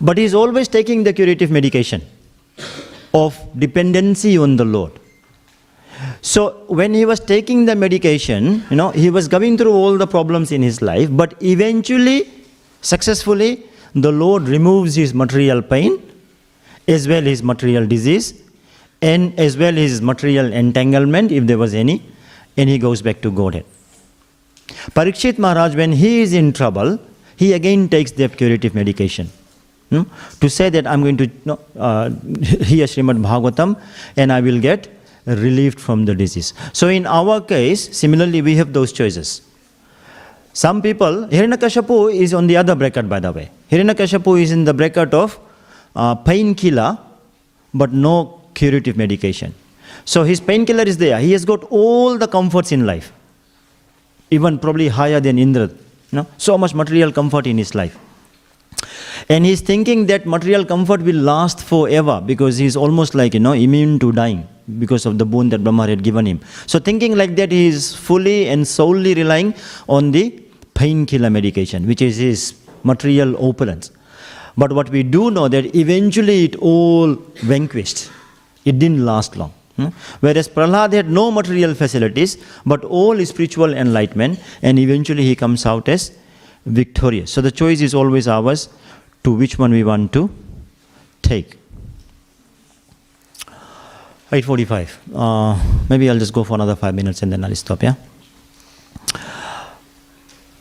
But 0.00 0.18
he's 0.18 0.34
always 0.34 0.68
taking 0.68 1.04
the 1.04 1.12
curative 1.12 1.50
medication 1.50 2.02
of 3.12 3.38
dependency 3.58 4.36
on 4.38 4.56
the 4.56 4.64
lord. 4.64 4.92
So 6.22 6.64
when 6.68 6.94
he 6.94 7.04
was 7.04 7.20
taking 7.20 7.66
the 7.66 7.76
medication, 7.76 8.64
you 8.70 8.76
know, 8.76 8.90
he 8.90 9.10
was 9.10 9.28
going 9.28 9.58
through 9.58 9.72
all 9.72 9.96
the 9.96 10.06
problems 10.06 10.52
in 10.52 10.62
his 10.62 10.80
life, 10.82 11.08
but 11.12 11.34
eventually, 11.42 12.30
successfully, 12.80 13.64
the 13.94 14.10
Lord 14.10 14.48
removes 14.48 14.94
his 14.94 15.14
material 15.14 15.62
pain, 15.62 16.00
as 16.88 17.06
well 17.06 17.22
his 17.22 17.42
material 17.42 17.86
disease, 17.86 18.42
and 19.02 19.38
as 19.38 19.56
well 19.56 19.72
his 19.72 20.00
material 20.00 20.52
entanglement, 20.52 21.30
if 21.30 21.46
there 21.46 21.58
was 21.58 21.74
any, 21.74 22.02
and 22.56 22.68
he 22.68 22.78
goes 22.78 23.02
back 23.02 23.20
to 23.22 23.30
Godhead. 23.30 23.64
Parikshit 24.96 25.38
Maharaj, 25.38 25.74
when 25.76 25.92
he 25.92 26.20
is 26.20 26.32
in 26.32 26.52
trouble, 26.52 26.98
he 27.36 27.52
again 27.52 27.88
takes 27.88 28.12
the 28.12 28.28
curative 28.28 28.74
medication. 28.74 29.30
hmm, 29.90 30.02
To 30.40 30.48
say 30.48 30.70
that 30.70 30.86
I'm 30.86 31.02
going 31.02 31.16
to 31.18 31.30
know, 31.44 31.58
uh, 31.78 32.10
hear 32.70 32.86
Srimad 32.86 33.20
Bhagavatam 33.22 33.80
and 34.16 34.32
I 34.32 34.40
will 34.40 34.60
get 34.60 34.88
relieved 35.26 35.80
from 35.80 36.04
the 36.04 36.14
disease. 36.14 36.54
So 36.72 36.88
in 36.88 37.06
our 37.06 37.40
case, 37.40 37.96
similarly, 37.96 38.42
we 38.42 38.56
have 38.56 38.72
those 38.72 38.92
choices. 38.92 39.42
Some 40.52 40.82
people, 40.82 41.26
Hiranyakashipu 41.26 42.14
is 42.14 42.32
on 42.32 42.46
the 42.46 42.56
other 42.56 42.74
bracket, 42.74 43.08
by 43.08 43.20
the 43.20 43.32
way. 43.32 43.50
Hiranyakashipu 43.70 44.40
is 44.40 44.52
in 44.52 44.64
the 44.64 44.74
bracket 44.74 45.12
of 45.12 45.38
uh, 45.96 46.14
painkiller, 46.14 46.98
but 47.72 47.92
no 47.92 48.40
curative 48.54 48.96
medication. 48.96 49.54
So 50.04 50.24
his 50.24 50.40
painkiller 50.40 50.84
is 50.84 50.98
there. 50.98 51.18
He 51.20 51.32
has 51.32 51.44
got 51.44 51.64
all 51.64 52.18
the 52.18 52.28
comforts 52.28 52.72
in 52.72 52.86
life, 52.86 53.12
even 54.30 54.58
probably 54.58 54.88
higher 54.88 55.20
than 55.20 55.38
Indra. 55.38 55.70
Know? 56.12 56.26
So 56.36 56.56
much 56.56 56.74
material 56.74 57.12
comfort 57.12 57.46
in 57.46 57.58
his 57.58 57.74
life. 57.74 57.98
And 59.28 59.44
he's 59.44 59.60
thinking 59.60 60.06
that 60.06 60.26
material 60.26 60.64
comfort 60.64 61.00
will 61.02 61.16
last 61.16 61.64
forever 61.64 62.22
because 62.24 62.58
he's 62.58 62.76
almost 62.76 63.14
like, 63.14 63.34
you 63.34 63.40
know, 63.40 63.52
immune 63.52 63.98
to 64.00 64.12
dying 64.12 64.46
because 64.78 65.06
of 65.06 65.18
the 65.18 65.24
boon 65.24 65.48
that 65.50 65.62
Brahma 65.62 65.86
had 65.86 66.02
given 66.02 66.26
him. 66.26 66.40
So 66.66 66.78
thinking 66.78 67.16
like 67.16 67.36
that, 67.36 67.50
he 67.50 67.66
is 67.66 67.94
fully 67.94 68.48
and 68.48 68.66
solely 68.66 69.14
relying 69.14 69.54
on 69.88 70.10
the 70.10 70.30
painkiller 70.74 71.30
medication, 71.30 71.86
which 71.86 72.02
is 72.02 72.16
his 72.16 72.54
material 72.82 73.36
opulence. 73.48 73.90
But 74.56 74.72
what 74.72 74.90
we 74.90 75.02
do 75.02 75.30
know 75.30 75.48
that 75.48 75.74
eventually 75.74 76.44
it 76.44 76.56
all 76.56 77.14
vanquished. 77.42 78.10
It 78.64 78.78
didn't 78.78 79.04
last 79.04 79.36
long. 79.36 79.52
Hmm? 79.76 79.86
Whereas 80.20 80.48
Prahlad 80.48 80.92
had 80.92 81.08
no 81.08 81.30
material 81.30 81.74
facilities, 81.74 82.38
but 82.64 82.84
all 82.84 83.24
spiritual 83.24 83.74
enlightenment, 83.74 84.40
and 84.62 84.78
eventually 84.78 85.24
he 85.24 85.36
comes 85.36 85.66
out 85.66 85.88
as 85.88 86.16
victorious. 86.66 87.32
So 87.32 87.40
the 87.40 87.50
choice 87.50 87.80
is 87.80 87.94
always 87.94 88.28
ours 88.28 88.68
to 89.24 89.32
which 89.32 89.58
one 89.58 89.72
we 89.72 89.84
want 89.84 90.12
to 90.12 90.30
take. 91.22 91.58
8.45. 94.30 94.96
Uh, 95.14 95.84
maybe 95.88 96.10
I'll 96.10 96.18
just 96.18 96.32
go 96.32 96.44
for 96.44 96.54
another 96.54 96.74
five 96.74 96.94
minutes 96.94 97.22
and 97.22 97.32
then 97.32 97.44
I'll 97.44 97.54
stop, 97.54 97.82
yeah? 97.82 97.94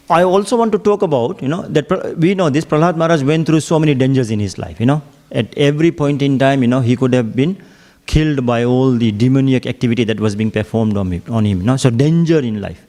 I 0.09 0.23
also 0.23 0.57
want 0.57 0.71
to 0.73 0.79
talk 0.79 1.01
about, 1.01 1.41
you 1.41 1.47
know, 1.47 1.63
that 1.63 2.17
we 2.17 2.35
know 2.35 2.49
this 2.49 2.65
Prahlad 2.65 2.97
Maharaj 2.97 3.23
went 3.23 3.47
through 3.47 3.61
so 3.61 3.79
many 3.79 3.95
dangers 3.95 4.29
in 4.29 4.39
his 4.39 4.57
life, 4.57 4.79
you 4.79 4.85
know. 4.85 5.01
At 5.31 5.57
every 5.57 5.91
point 5.91 6.21
in 6.21 6.37
time, 6.37 6.61
you 6.61 6.67
know, 6.67 6.81
he 6.81 6.95
could 6.95 7.13
have 7.13 7.35
been 7.35 7.57
killed 8.05 8.45
by 8.45 8.63
all 8.63 8.91
the 8.91 9.11
demoniac 9.11 9.65
activity 9.65 10.03
that 10.03 10.19
was 10.19 10.35
being 10.35 10.51
performed 10.51 10.97
on 10.97 11.11
him, 11.11 11.23
on 11.29 11.45
him 11.45 11.61
know. 11.61 11.77
So, 11.77 11.89
danger 11.89 12.39
in 12.39 12.61
life. 12.61 12.85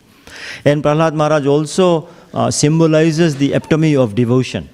And 0.65 0.83
Prahlad 0.83 1.15
Maharaj 1.15 1.47
also 1.47 2.09
uh, 2.33 2.51
symbolizes 2.51 3.37
the 3.37 3.55
epitome 3.55 3.97
of 3.97 4.15
devotion. 4.15 4.69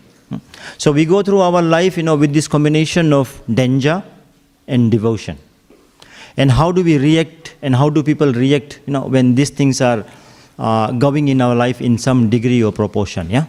So, 0.79 0.93
we 0.93 1.05
go 1.05 1.23
through 1.23 1.41
our 1.41 1.63
life, 1.63 1.97
you 1.97 2.03
know, 2.03 2.17
with 2.17 2.33
this 2.33 2.49
combination 2.49 3.13
of 3.13 3.43
danger 3.53 4.03
and 4.67 4.91
devotion. 4.91 5.39
And 6.37 6.51
how 6.51 6.73
do 6.73 6.83
we 6.83 6.99
react 6.99 7.55
and 7.63 7.75
how 7.75 7.91
do 7.91 8.03
people 8.03 8.33
react, 8.33 8.81
you 8.87 8.93
know, 8.93 9.03
when 9.03 9.35
these 9.35 9.51
things 9.51 9.81
are 9.81 10.05
uh, 10.59 10.93
going 10.93 11.29
in 11.29 11.41
our 11.41 11.55
life 11.55 11.81
in 11.81 11.99
some 11.99 12.31
degree 12.31 12.63
or 12.63 12.73
proportion, 12.73 13.29
yeah? 13.31 13.47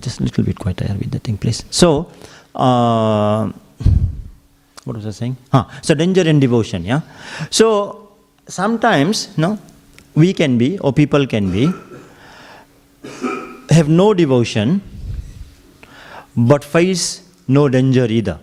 Just 0.00 0.18
a 0.20 0.24
little 0.24 0.44
bit 0.44 0.58
quieter 0.58 0.86
with 0.98 1.12
the 1.12 1.20
thing, 1.20 1.38
please. 1.38 1.64
So, 1.70 2.10
uh, 2.56 3.52
what 4.84 4.96
was 4.96 5.06
I 5.06 5.10
saying? 5.10 5.36
Ah, 5.52 5.78
so 5.82 5.94
danger 5.94 6.22
and 6.22 6.40
devotion, 6.40 6.84
yeah. 6.84 7.00
So 7.50 8.10
sometimes, 8.48 9.36
no, 9.38 9.58
we 10.14 10.32
can 10.32 10.58
be 10.58 10.78
or 10.78 10.92
people 10.92 11.26
can 11.26 11.50
be 11.52 11.72
have 13.70 13.88
no 13.88 14.12
devotion, 14.14 14.82
but 16.36 16.64
face 16.64 17.28
no 17.48 17.68
danger 17.68 18.06
either. 18.06 18.38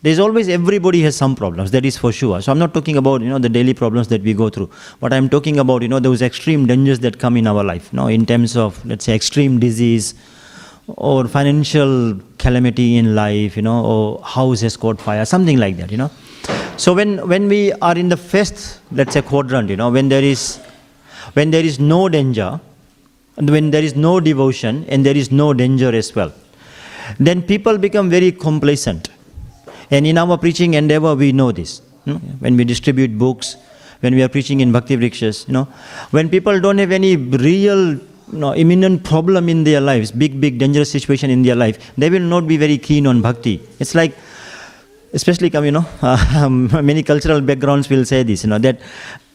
There's 0.00 0.20
always 0.20 0.48
everybody 0.48 1.02
has 1.02 1.16
some 1.16 1.34
problems. 1.34 1.72
That 1.72 1.84
is 1.84 1.96
for 1.96 2.12
sure. 2.12 2.40
So 2.40 2.52
I'm 2.52 2.58
not 2.58 2.72
talking 2.72 2.96
about 2.96 3.20
you 3.20 3.28
know 3.28 3.38
the 3.38 3.48
daily 3.48 3.74
problems 3.74 4.08
that 4.08 4.22
we 4.22 4.32
go 4.32 4.48
through, 4.48 4.70
but 5.00 5.12
I'm 5.12 5.28
talking 5.28 5.58
about 5.58 5.82
you 5.82 5.88
know 5.88 5.98
those 5.98 6.22
extreme 6.22 6.66
dangers 6.66 7.00
that 7.00 7.18
come 7.18 7.36
in 7.36 7.46
our 7.46 7.64
life. 7.64 7.92
You 7.92 7.96
know, 7.96 8.06
in 8.06 8.24
terms 8.24 8.56
of 8.56 8.84
let's 8.86 9.04
say 9.04 9.14
extreme 9.14 9.58
disease 9.58 10.14
or 10.88 11.28
financial 11.28 12.18
calamity 12.38 12.96
in 12.96 13.14
life, 13.14 13.56
you 13.56 13.62
know, 13.62 13.84
or 13.84 14.22
house 14.22 14.60
has 14.62 14.76
caught 14.76 15.00
fire, 15.00 15.24
something 15.24 15.58
like 15.58 15.76
that, 15.76 15.90
you 15.90 15.98
know. 15.98 16.10
So 16.76 16.94
when, 16.94 17.28
when 17.28 17.48
we 17.48 17.72
are 17.74 17.96
in 17.96 18.08
the 18.08 18.16
first, 18.16 18.80
let's 18.92 19.12
say, 19.12 19.22
quadrant, 19.22 19.68
you 19.68 19.76
know, 19.76 19.90
when 19.90 20.08
there 20.08 20.22
is, 20.22 20.58
when 21.34 21.50
there 21.50 21.64
is 21.64 21.78
no 21.78 22.08
danger, 22.08 22.60
and 23.36 23.50
when 23.50 23.70
there 23.70 23.82
is 23.82 23.94
no 23.94 24.18
devotion, 24.20 24.84
and 24.88 25.04
there 25.04 25.16
is 25.16 25.30
no 25.30 25.52
danger 25.52 25.94
as 25.94 26.14
well, 26.14 26.32
then 27.18 27.42
people 27.42 27.78
become 27.78 28.08
very 28.08 28.32
complacent. 28.32 29.10
And 29.90 30.06
in 30.06 30.18
our 30.18 30.36
preaching 30.38 30.74
endeavor, 30.74 31.14
we 31.14 31.32
know 31.32 31.52
this. 31.52 31.82
you 32.04 32.14
know, 32.14 32.18
When 32.40 32.56
we 32.56 32.64
distribute 32.64 33.18
books, 33.18 33.56
when 34.00 34.14
we 34.14 34.22
are 34.22 34.28
preaching 34.28 34.60
in 34.60 34.70
Bhakti 34.70 34.96
Vrikshas, 34.96 35.46
you 35.48 35.54
know, 35.54 35.64
when 36.10 36.28
people 36.28 36.60
don't 36.60 36.78
have 36.78 36.92
any 36.92 37.16
real 37.16 37.98
know, 38.32 38.54
imminent 38.54 39.04
problem 39.04 39.48
in 39.48 39.64
their 39.64 39.80
lives, 39.80 40.10
big, 40.10 40.40
big 40.40 40.58
dangerous 40.58 40.90
situation 40.90 41.30
in 41.30 41.42
their 41.42 41.56
life, 41.56 41.92
they 41.96 42.10
will 42.10 42.20
not 42.34 42.46
be 42.46 42.56
very 42.56 42.78
keen 42.78 43.06
on 43.06 43.22
bhakti. 43.22 43.60
It's 43.78 43.94
like, 43.94 44.16
especially 45.12 45.50
come, 45.50 45.64
you 45.64 45.72
know, 45.72 45.86
um, 46.02 46.68
many 46.84 47.02
cultural 47.02 47.40
backgrounds 47.40 47.88
will 47.88 48.04
say 48.04 48.22
this, 48.22 48.44
you 48.44 48.50
know, 48.50 48.58
that 48.58 48.80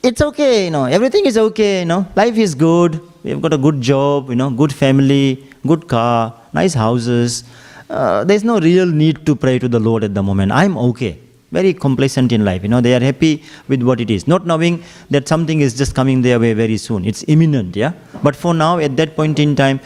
it's 0.04 0.22
okay, 0.22 0.66
you 0.66 0.72
know, 0.72 0.86
everything 0.86 1.26
is 1.26 1.38
okay, 1.38 1.80
you 1.80 1.86
know, 1.86 2.06
life 2.16 2.38
is 2.38 2.56
good, 2.56 3.02
we've 3.24 3.41
got 3.41 3.54
a 3.54 3.58
good 3.58 3.82
job, 3.82 4.30
you 4.30 4.36
know, 4.36 4.50
good 4.50 4.74
family, 4.74 5.44
good 5.66 5.88
car, 5.88 6.34
nice 6.54 6.74
houses. 6.74 7.44
Uh, 7.89 8.24
there's 8.24 8.44
no 8.44 8.60
real 8.60 8.86
need 8.86 9.26
to 9.26 9.36
pray 9.36 9.60
to 9.60 9.68
the 9.68 9.80
Lord 9.80 10.04
at 10.04 10.14
the 10.14 10.24
moment. 10.24 10.52
I'm 10.52 10.78
okay 10.78 11.20
very 11.54 11.74
complacent 11.74 12.32
in 12.32 12.43
life. 12.43 12.64
You 12.64 12.70
know, 12.70 12.82
they 12.82 12.95
are 12.95 12.99
happy 12.99 13.43
with 13.68 13.84
what 13.84 14.01
it 14.01 14.10
is, 14.10 14.28
not 14.28 14.45
knowing 14.45 14.84
that 15.12 15.28
something 15.28 15.62
is 15.62 15.78
just 15.78 15.93
coming 15.95 16.22
their 16.22 16.39
way 16.39 16.54
very 16.54 16.78
soon. 16.78 17.06
It's 17.06 17.24
imminent, 17.28 17.76
yeah. 17.76 17.93
But 18.24 18.36
for 18.36 18.54
now, 18.54 18.80
at 18.80 18.97
that 18.97 19.16
point 19.16 19.39
in 19.39 19.56
time, 19.56 19.80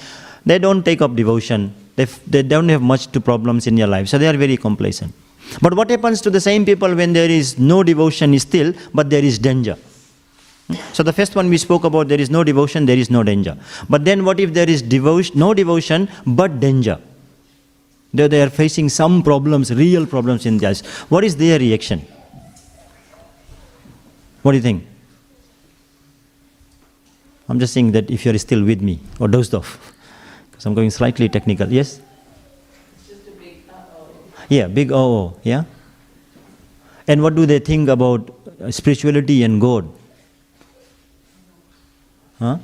they 0.46 0.58
don't 0.58 0.84
take 0.84 1.02
up 1.02 1.16
devotion. 1.16 1.74
They, 1.98 2.06
they 2.06 2.44
don't 2.44 2.70
have 2.70 2.82
much 2.82 3.08
to 3.12 3.20
problems 3.20 3.68
in 3.68 3.76
their 3.76 3.88
life, 3.88 4.08
so 4.08 4.18
they 4.18 4.28
are 4.28 4.38
very 4.38 4.56
complacent. 4.56 5.14
But 5.62 5.74
what 5.76 5.90
happens 5.90 6.22
to 6.22 6.30
the 6.30 6.42
same 6.42 6.66
people 6.66 6.94
when 6.96 7.14
there 7.14 7.30
is 7.30 7.58
no 7.60 7.84
devotion 7.84 8.38
still, 8.40 8.74
but 8.94 9.10
there 9.10 9.24
is 9.24 9.40
danger? 9.40 9.78
Hmm? 10.68 10.76
So 10.94 11.04
the 11.04 11.14
first 11.14 11.36
one 11.36 11.50
we 11.50 11.58
spoke 11.58 11.84
about, 11.84 12.08
there 12.08 12.20
is 12.20 12.30
no 12.30 12.44
devotion, 12.44 12.86
there 12.86 12.98
is 12.98 13.10
no 13.10 13.24
danger. 13.24 13.58
But 13.90 14.06
then 14.06 14.26
what 14.26 14.40
if 14.40 14.54
there 14.54 14.70
is 14.70 14.82
devotion, 14.82 15.40
no 15.40 15.54
devotion, 15.54 16.10
but 16.26 16.60
danger? 16.60 17.00
They, 18.14 18.28
they 18.28 18.42
are 18.42 18.50
facing 18.50 18.90
some 18.90 19.22
problems, 19.22 19.74
real 19.74 20.06
problems 20.06 20.46
in 20.46 20.58
their 20.58 20.70
lives. 20.70 20.86
What 21.10 21.24
is 21.24 21.36
their 21.36 21.60
reaction? 21.60 22.06
What 24.42 24.52
do 24.52 24.58
you 24.58 24.64
think? 24.64 24.86
I'm 27.50 27.60
just 27.60 27.74
saying 27.74 27.92
that 27.94 28.10
if 28.10 28.26
you're 28.26 28.38
still 28.38 28.64
with 28.64 28.82
me 28.82 29.00
or 29.20 29.28
dozed 29.28 29.54
off, 29.54 29.94
because 30.50 30.66
I'm 30.66 30.74
going 30.74 30.90
slightly 30.90 31.30
technical. 31.30 31.68
Yes? 31.72 32.02
Yeah, 34.50 34.68
big 34.68 34.92
oh, 34.92 35.36
yeah? 35.44 35.66
And 37.08 37.22
what 37.22 37.36
do 37.36 37.46
they 37.46 37.60
think 37.60 37.90
about 37.90 38.34
uh, 38.62 38.72
spirituality 38.72 39.44
and 39.44 39.60
God? 39.60 39.90
Huh? 42.40 42.58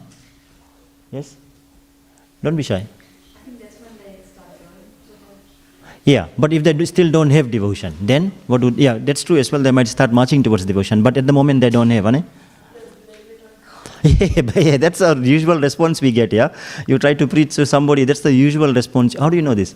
Yes? 1.12 1.36
Don't 2.42 2.56
be 2.56 2.64
shy. 2.64 2.86
Yeah, 6.06 6.28
but 6.38 6.52
if 6.52 6.64
they 6.64 6.74
do, 6.74 6.86
still 6.86 7.10
don't 7.10 7.30
have 7.30 7.50
devotion, 7.50 7.96
then 8.02 8.34
what 8.48 8.62
would, 8.62 8.76
yeah, 8.76 8.98
that's 8.98 9.24
true 9.24 9.38
as 9.38 9.52
well. 9.52 9.62
They 9.62 9.72
might 9.72 9.88
start 9.88 10.12
marching 10.12 10.44
towards 10.44 10.66
devotion, 10.66 11.02
but 11.02 11.18
at 11.18 11.28
the 11.28 11.34
moment 11.34 11.62
they 11.62 11.70
don't 11.70 11.90
have, 11.92 12.06
ane? 12.06 12.26
yeah, 14.04 14.42
yeah, 14.56 14.78
that's 14.78 15.00
our 15.00 15.16
usual 15.16 15.62
response 15.62 16.02
we 16.02 16.12
get, 16.12 16.34
yeah? 16.34 16.54
You 16.88 17.00
try 17.00 17.14
to 17.14 17.26
preach 17.26 17.56
to 17.56 17.66
somebody, 17.66 18.04
that's 18.04 18.20
the 18.20 18.34
usual 18.34 18.74
response. 18.74 19.16
How 19.18 19.30
do 19.30 19.38
you 19.38 19.42
know 19.42 19.54
this? 19.54 19.76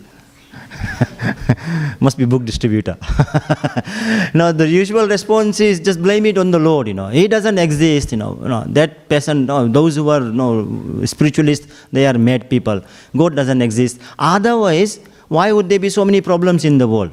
Must 2.01 2.17
be 2.17 2.25
book 2.25 2.43
distributor. 2.43 2.97
now 4.33 4.51
the 4.51 4.67
usual 4.67 5.07
response 5.07 5.61
is 5.61 5.79
just 5.79 6.01
blame 6.03 6.25
it 6.25 6.37
on 6.37 6.51
the 6.51 6.59
Lord. 6.59 6.89
You 6.89 6.93
know, 6.93 7.07
He 7.07 7.27
doesn't 7.29 7.57
exist. 7.57 8.11
You 8.11 8.17
know, 8.17 8.37
you 8.41 8.49
know 8.49 8.65
that 8.67 9.07
person. 9.07 9.45
No, 9.45 9.67
those 9.67 9.95
who 9.95 10.09
are 10.09 10.19
no 10.19 11.05
spiritualists, 11.05 11.67
they 11.91 12.05
are 12.05 12.17
mad 12.17 12.49
people. 12.49 12.81
God 13.15 13.35
doesn't 13.35 13.61
exist. 13.61 14.01
Otherwise, 14.19 14.99
why 15.27 15.51
would 15.51 15.69
there 15.69 15.79
be 15.79 15.89
so 15.89 16.05
many 16.05 16.21
problems 16.21 16.65
in 16.65 16.77
the 16.77 16.87
world? 16.87 17.11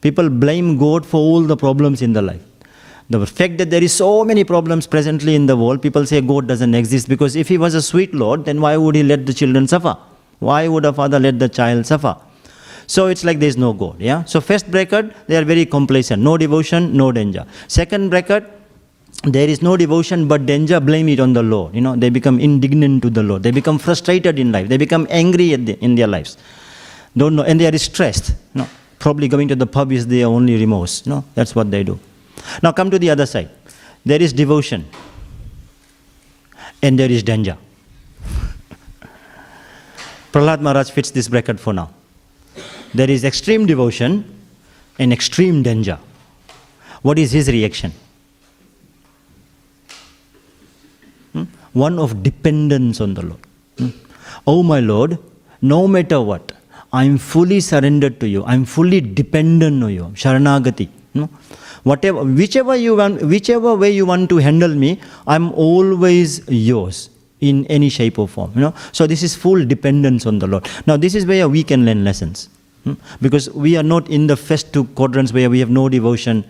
People 0.00 0.28
blame 0.28 0.78
God 0.78 1.06
for 1.06 1.18
all 1.18 1.42
the 1.42 1.56
problems 1.56 2.02
in 2.02 2.12
the 2.12 2.22
life. 2.22 2.42
The 3.10 3.26
fact 3.26 3.58
that 3.58 3.70
there 3.70 3.82
is 3.82 3.92
so 3.92 4.24
many 4.24 4.42
problems 4.42 4.86
presently 4.86 5.34
in 5.34 5.46
the 5.46 5.56
world, 5.56 5.82
people 5.82 6.06
say 6.06 6.20
God 6.20 6.48
doesn't 6.48 6.74
exist 6.74 7.08
because 7.08 7.36
if 7.36 7.48
He 7.48 7.58
was 7.58 7.74
a 7.74 7.82
sweet 7.82 8.14
Lord, 8.14 8.44
then 8.46 8.60
why 8.60 8.76
would 8.76 8.94
He 8.94 9.02
let 9.02 9.26
the 9.26 9.34
children 9.34 9.68
suffer? 9.68 9.96
Why 10.38 10.66
would 10.66 10.84
a 10.84 10.92
father 10.92 11.20
let 11.20 11.38
the 11.38 11.48
child 11.48 11.86
suffer? 11.86 12.16
So 12.86 13.06
it's 13.06 13.24
like 13.24 13.38
there 13.38 13.48
is 13.48 13.56
no 13.56 13.72
God. 13.72 14.00
Yeah. 14.00 14.24
So 14.24 14.40
first 14.40 14.70
bracket, 14.70 15.12
they 15.26 15.36
are 15.36 15.44
very 15.44 15.66
complacent. 15.66 16.22
No 16.22 16.36
devotion, 16.36 16.96
no 16.96 17.12
danger. 17.12 17.46
Second 17.68 18.10
bracket, 18.10 18.44
there 19.24 19.48
is 19.48 19.62
no 19.62 19.76
devotion 19.76 20.26
but 20.26 20.46
danger. 20.46 20.80
Blame 20.80 21.08
it 21.10 21.20
on 21.20 21.32
the 21.32 21.42
Lord. 21.42 21.74
You 21.74 21.80
know, 21.80 21.94
they 21.94 22.10
become 22.10 22.40
indignant 22.40 23.02
to 23.02 23.10
the 23.10 23.22
Lord. 23.22 23.42
They 23.42 23.50
become 23.50 23.78
frustrated 23.78 24.38
in 24.38 24.50
life. 24.52 24.68
They 24.68 24.76
become 24.76 25.06
angry 25.10 25.54
the, 25.54 25.78
in 25.84 25.94
their 25.94 26.08
lives. 26.08 26.36
Don't 27.16 27.36
know, 27.36 27.42
and 27.42 27.60
they 27.60 27.66
are 27.66 27.78
stressed. 27.78 28.34
No, 28.54 28.66
probably 28.98 29.28
going 29.28 29.48
to 29.48 29.56
the 29.56 29.66
pub 29.66 29.92
is 29.92 30.06
their 30.06 30.26
only 30.26 30.56
remorse. 30.56 31.06
No, 31.06 31.24
that's 31.34 31.54
what 31.54 31.70
they 31.70 31.84
do. 31.84 31.98
Now 32.62 32.72
come 32.72 32.90
to 32.90 32.98
the 32.98 33.10
other 33.10 33.26
side. 33.26 33.50
There 34.04 34.20
is 34.20 34.32
devotion, 34.32 34.86
and 36.82 36.98
there 36.98 37.10
is 37.10 37.22
danger. 37.22 37.56
Prahlad 40.32 40.60
Maharaj 40.60 40.90
fits 40.90 41.10
this 41.10 41.28
bracket 41.28 41.60
for 41.60 41.72
now. 41.72 41.90
There 42.94 43.10
is 43.10 43.24
extreme 43.24 43.66
devotion 43.66 44.24
and 44.98 45.12
extreme 45.12 45.62
danger. 45.62 45.98
What 47.02 47.18
is 47.18 47.32
his 47.32 47.48
reaction? 47.48 47.92
Hmm? 51.32 51.44
One 51.72 51.98
of 51.98 52.22
dependence 52.22 53.00
on 53.00 53.14
the 53.14 53.22
Lord. 53.22 53.40
Hmm? 53.78 53.88
Oh, 54.46 54.62
my 54.62 54.80
Lord, 54.80 55.18
no 55.60 55.88
matter 55.88 56.20
what, 56.20 56.52
I 56.92 57.04
am 57.04 57.16
fully 57.18 57.60
surrendered 57.60 58.20
to 58.20 58.28
you. 58.28 58.44
I 58.44 58.54
am 58.54 58.64
fully 58.64 59.00
dependent 59.00 59.82
on 59.82 59.90
you. 59.90 60.04
Sharanagati. 60.14 60.88
No? 61.14 61.28
Whatever, 61.84 62.22
whichever 62.24 62.76
you 62.76 62.96
want, 62.96 63.22
whichever 63.22 63.74
way 63.74 63.90
you 63.90 64.06
want 64.06 64.28
to 64.30 64.36
handle 64.36 64.74
me, 64.74 65.00
I 65.26 65.34
am 65.34 65.52
always 65.52 66.46
yours 66.48 67.10
in 67.40 67.66
any 67.66 67.88
shape 67.88 68.18
or 68.18 68.28
form. 68.28 68.52
You 68.54 68.60
know. 68.60 68.74
So 68.92 69.06
this 69.06 69.22
is 69.22 69.34
full 69.34 69.64
dependence 69.64 70.26
on 70.26 70.38
the 70.38 70.46
Lord. 70.46 70.68
Now 70.86 70.96
this 70.96 71.14
is 71.14 71.26
where 71.26 71.48
we 71.48 71.64
can 71.64 71.84
learn 71.84 72.04
lessons. 72.04 72.48
Hmm? 72.84 72.94
Because 73.20 73.50
we 73.50 73.76
are 73.76 73.82
not 73.82 74.08
in 74.08 74.26
the 74.26 74.36
first 74.36 74.72
two 74.72 74.84
quadrants 74.84 75.32
where 75.32 75.48
we 75.48 75.60
have 75.60 75.70
no 75.70 75.88
devotion 75.88 76.44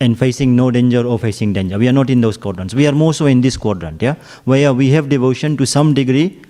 and 0.00 0.16
facing 0.18 0.54
no 0.54 0.70
danger 0.70 1.04
or 1.04 1.18
facing 1.18 1.52
danger. 1.52 1.78
We 1.78 1.88
are 1.88 1.92
not 1.92 2.10
in 2.10 2.20
those 2.20 2.36
quadrants. 2.36 2.74
We 2.74 2.86
are 2.86 2.92
more 2.92 3.14
so 3.14 3.26
in 3.26 3.40
this 3.40 3.56
quadrant, 3.56 4.00
yeah, 4.00 4.14
where 4.44 4.72
we 4.72 4.90
have 4.90 5.08
devotion 5.08 5.56
to 5.56 5.66
some 5.66 5.94
degree 5.94 6.40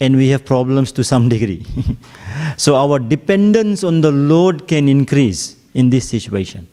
and 0.00 0.16
we 0.16 0.28
have 0.28 0.44
problems 0.44 0.92
to 0.92 1.04
some 1.04 1.28
degree. 1.28 1.64
so 2.56 2.76
our 2.76 2.98
dependence 2.98 3.84
on 3.84 4.00
the 4.00 4.10
Lord 4.10 4.66
can 4.66 4.88
increase 4.88 5.56
in 5.74 5.90
this 5.90 6.08
situation. 6.08 6.68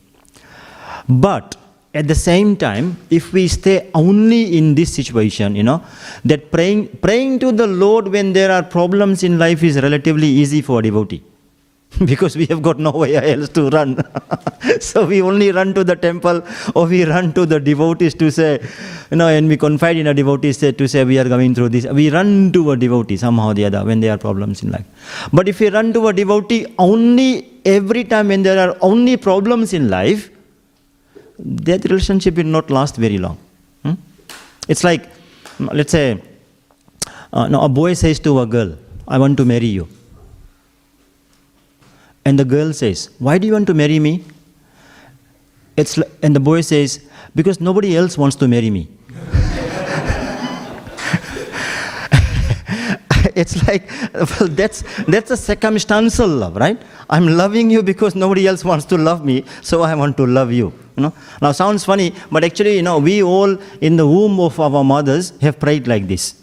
But 1.08 1.56
at 1.94 2.08
the 2.08 2.16
same 2.16 2.56
time, 2.56 2.98
if 3.10 3.34
we 3.34 3.48
stay 3.48 3.90
only 3.96 4.58
in 4.58 4.76
this 4.76 4.94
situation, 4.94 5.56
you 5.56 5.64
know, 5.64 5.84
that 6.26 6.52
praying 6.52 6.88
praying 7.02 7.40
to 7.40 7.52
the 7.52 7.66
Lord 7.66 8.08
when 8.10 8.34
there 8.34 8.52
are 8.52 8.62
problems 8.62 9.24
in 9.24 9.40
life 9.40 9.64
is 9.64 9.82
relatively 9.82 10.28
easy 10.28 10.62
for 10.62 10.80
a 10.80 10.84
devotee. 10.84 11.24
because 12.06 12.36
we 12.38 12.46
have 12.46 12.62
got 12.62 12.80
nowhere 12.80 13.24
else 13.24 13.50
to 13.50 13.70
run. 13.70 13.98
so 14.80 15.06
we 15.06 15.22
only 15.22 15.52
run 15.52 15.74
to 15.74 15.84
the 15.84 15.96
temple 15.96 16.42
or 16.76 16.86
we 16.86 17.04
run 17.04 17.34
to 17.34 17.46
the 17.46 17.60
devotees 17.60 18.14
to 18.14 18.32
say, 18.32 18.60
you 19.12 19.18
know, 19.18 19.28
and 19.28 19.48
we 19.48 19.58
confide 19.58 19.98
in 19.98 20.08
a 20.08 20.14
devotee 20.14 20.54
say, 20.54 20.72
to 20.72 20.88
say 20.88 21.04
we 21.04 21.18
are 21.18 21.28
going 21.28 21.56
through 21.56 21.70
this. 21.70 21.86
We 21.86 22.10
run 22.10 22.52
to 22.54 22.72
a 22.72 22.78
devotee 22.78 23.18
somehow 23.18 23.50
or 23.50 23.54
the 23.54 23.66
other 23.66 23.84
when 23.84 24.00
there 24.00 24.14
are 24.14 24.18
problems 24.18 24.64
in 24.64 24.72
life. 24.72 24.86
But 25.34 25.50
if 25.50 25.60
we 25.60 25.70
run 25.70 25.92
to 25.94 26.08
a 26.08 26.14
devotee 26.14 26.68
only 26.78 27.50
every 27.66 28.04
time 28.04 28.28
when 28.28 28.44
there 28.44 28.60
are 28.70 28.78
only 28.82 29.18
problems 29.18 29.74
in 29.74 29.90
life, 29.90 30.30
that 31.40 31.84
relationship 31.86 32.36
will 32.36 32.44
not 32.44 32.70
last 32.70 32.98
very 32.98 33.18
long. 33.18 33.38
Hmm? 33.84 33.94
It's 34.68 34.84
like, 34.84 35.10
let's 35.60 35.92
say, 35.92 36.22
uh, 37.34 37.48
now 37.48 37.62
a 37.62 37.70
boy 37.70 37.94
says 37.94 38.20
to 38.22 38.40
a 38.40 38.46
girl, 38.46 38.78
I 39.08 39.18
want 39.18 39.38
to 39.38 39.46
marry 39.46 39.68
you. 39.68 39.88
And 42.26 42.38
the 42.38 42.46
girl 42.46 42.74
says, 42.74 43.10
Why 43.20 43.38
do 43.38 43.48
you 43.48 43.54
want 43.54 43.68
to 43.68 43.74
marry 43.74 44.00
me? 44.00 44.24
It's, 45.78 45.98
and 46.22 46.36
the 46.36 46.40
boy 46.40 46.62
says, 46.62 47.08
Because 47.36 47.60
nobody 47.62 47.96
else 47.96 48.18
wants 48.18 48.36
to 48.38 48.48
marry 48.48 48.70
me. 48.70 48.88
it's 53.36 53.66
like, 53.68 53.90
well, 54.14 54.50
that's, 54.50 54.84
that's 55.08 55.32
a 55.32 55.38
circumstantial 55.38 56.28
love, 56.28 56.56
right? 56.56 56.82
I'm 57.10 57.28
loving 57.28 57.70
you 57.70 57.84
because 57.84 58.16
nobody 58.16 58.48
else 58.48 58.64
wants 58.64 58.86
to 58.86 58.98
love 58.98 59.26
me, 59.26 59.46
so 59.62 59.82
I 59.82 59.96
want 59.96 60.18
to 60.18 60.26
love 60.26 60.52
you. 60.52 60.74
You 60.96 61.04
know? 61.04 61.14
Now, 61.42 61.52
sounds 61.52 61.86
funny, 61.86 62.14
but 62.32 62.44
actually, 62.44 62.76
you 62.78 62.82
know, 62.82 63.00
we 63.00 63.24
all 63.24 63.58
in 63.82 63.96
the 63.96 64.08
womb 64.08 64.40
of 64.40 64.60
our 64.60 64.84
mothers 64.84 65.34
have 65.40 65.60
prayed 65.60 65.88
like 65.88 66.08
this. 66.08 66.36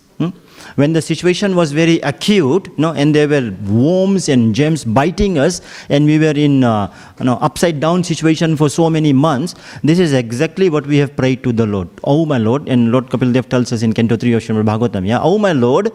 When 0.76 0.92
the 0.92 1.02
situation 1.02 1.54
was 1.57 1.72
very 1.72 2.00
acute, 2.00 2.66
you 2.68 2.74
know, 2.78 2.92
and 2.92 3.14
there 3.14 3.28
were 3.28 3.54
worms 3.66 4.28
and 4.28 4.54
germs 4.54 4.84
biting 4.84 5.38
us, 5.38 5.61
and 5.88 6.07
we 6.07 6.18
were 6.18 6.36
in 6.36 6.64
uh, 6.64 6.92
you 7.18 7.24
know, 7.24 7.38
upside 7.40 7.80
down 7.80 8.04
situation 8.04 8.57
for 8.57 8.68
so 8.68 8.90
many 8.90 9.12
months, 9.12 9.54
this 9.82 9.98
is 9.98 10.12
exactly 10.12 10.68
what 10.68 10.86
we 10.86 10.98
have 10.98 11.16
prayed 11.16 11.42
to 11.44 11.52
the 11.52 11.66
Lord. 11.66 11.88
Oh 12.04 12.26
my 12.26 12.38
Lord, 12.38 12.68
and 12.68 12.92
Lord 12.92 13.07
Kapil 13.07 13.32
Dev 13.32 13.48
tells 13.48 13.72
us 13.72 13.82
in 13.82 13.92
Canto 13.92 14.16
3 14.16 14.32
of 14.34 14.42
Srimad 14.42 14.64
Bhagavatam, 14.64 15.07
yeah, 15.07 15.20
oh 15.20 15.38
my 15.38 15.52
Lord, 15.52 15.92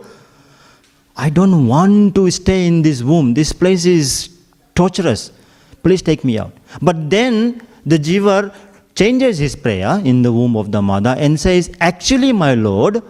I 1.17 1.29
don't 1.29 1.67
want 1.67 2.15
to 2.15 2.31
stay 2.31 2.67
in 2.67 2.81
this 2.81 3.03
womb. 3.03 3.33
This 3.33 3.51
place 3.53 3.85
is 3.85 4.29
torturous. 4.75 5.31
Please 5.83 6.01
take 6.01 6.23
me 6.23 6.39
out. 6.39 6.53
But 6.81 7.09
then 7.09 7.61
the 7.85 7.97
jiva 7.97 8.55
changes 8.95 9.37
his 9.37 9.55
prayer 9.55 10.01
in 10.03 10.21
the 10.21 10.31
womb 10.31 10.55
of 10.55 10.71
the 10.71 10.81
mother 10.81 11.15
and 11.17 11.39
says, 11.39 11.71
Actually, 11.79 12.31
my 12.31 12.53
Lord, 12.53 13.01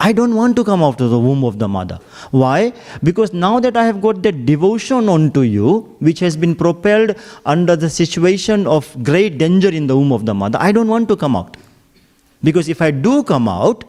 I 0.00 0.12
don't 0.12 0.34
want 0.36 0.54
to 0.56 0.64
come 0.64 0.82
out 0.82 1.00
of 1.00 1.10
the 1.10 1.18
womb 1.18 1.44
of 1.44 1.58
the 1.58 1.66
mother. 1.66 1.98
Why? 2.30 2.72
Because 3.02 3.32
now 3.32 3.58
that 3.58 3.76
I 3.76 3.84
have 3.84 4.00
got 4.00 4.22
that 4.22 4.46
devotion 4.46 5.08
onto 5.08 5.40
you, 5.40 5.96
which 5.98 6.20
has 6.20 6.36
been 6.36 6.54
propelled 6.54 7.16
under 7.44 7.74
the 7.74 7.90
situation 7.90 8.66
of 8.66 9.02
great 9.02 9.38
danger 9.38 9.68
in 9.68 9.88
the 9.88 9.96
womb 9.96 10.12
of 10.12 10.24
the 10.24 10.34
mother, 10.34 10.58
I 10.60 10.70
don't 10.70 10.88
want 10.88 11.08
to 11.08 11.16
come 11.16 11.34
out. 11.34 11.56
Because 12.44 12.68
if 12.68 12.80
I 12.80 12.92
do 12.92 13.24
come 13.24 13.48
out, 13.48 13.84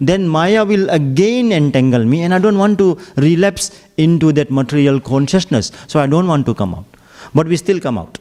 then 0.00 0.26
Maya 0.26 0.64
will 0.64 0.88
again 0.90 1.52
entangle 1.52 2.04
me, 2.04 2.22
and 2.22 2.32
I 2.32 2.38
don't 2.38 2.58
want 2.58 2.78
to 2.78 2.98
relapse 3.16 3.82
into 3.98 4.32
that 4.32 4.50
material 4.50 5.00
consciousness. 5.00 5.70
So 5.86 6.00
I 6.00 6.06
don't 6.06 6.26
want 6.26 6.46
to 6.46 6.54
come 6.54 6.74
out. 6.74 6.86
But 7.34 7.46
we 7.46 7.56
still 7.56 7.80
come 7.80 7.98
out. 7.98 8.18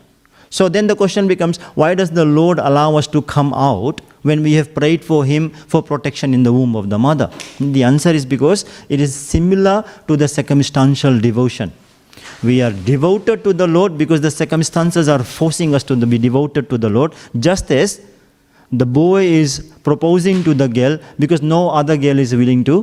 So 0.55 0.69
then 0.69 0.87
the 0.87 0.95
question 0.95 1.27
becomes 1.27 1.57
why 1.81 1.95
does 1.95 2.11
the 2.11 2.23
Lord 2.23 2.59
allow 2.59 2.95
us 2.95 3.07
to 3.07 3.21
come 3.21 3.53
out 3.53 3.99
when 4.21 4.41
we 4.41 4.53
have 4.53 4.73
prayed 4.73 5.03
for 5.03 5.25
Him 5.25 5.49
for 5.49 5.83
protection 5.83 6.33
in 6.33 6.43
the 6.43 6.53
womb 6.53 6.77
of 6.77 6.89
the 6.89 6.97
mother? 6.97 7.29
The 7.59 7.83
answer 7.83 8.11
is 8.11 8.25
because 8.25 8.63
it 8.87 9.01
is 9.01 9.13
similar 9.13 9.83
to 10.07 10.15
the 10.15 10.29
circumstantial 10.29 11.19
devotion. 11.19 11.73
We 12.41 12.61
are 12.61 12.71
devoted 12.71 13.43
to 13.43 13.51
the 13.51 13.67
Lord 13.67 13.97
because 13.97 14.21
the 14.21 14.31
circumstances 14.31 15.09
are 15.09 15.23
forcing 15.23 15.75
us 15.75 15.83
to 15.83 15.95
be 15.97 16.17
devoted 16.17 16.69
to 16.69 16.77
the 16.77 16.89
Lord, 16.89 17.13
just 17.37 17.69
as 17.71 17.99
the 18.71 18.85
boy 18.85 19.25
is 19.25 19.73
proposing 19.83 20.41
to 20.45 20.53
the 20.53 20.69
girl 20.69 20.97
because 21.19 21.41
no 21.41 21.69
other 21.69 21.97
girl 21.97 22.17
is 22.17 22.33
willing 22.33 22.63
to 22.63 22.77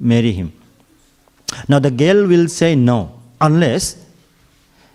marry 0.00 0.32
him. 0.32 0.52
Now, 1.68 1.78
the 1.78 1.92
girl 1.92 2.26
will 2.26 2.48
say 2.48 2.74
no 2.74 3.20
unless 3.40 4.03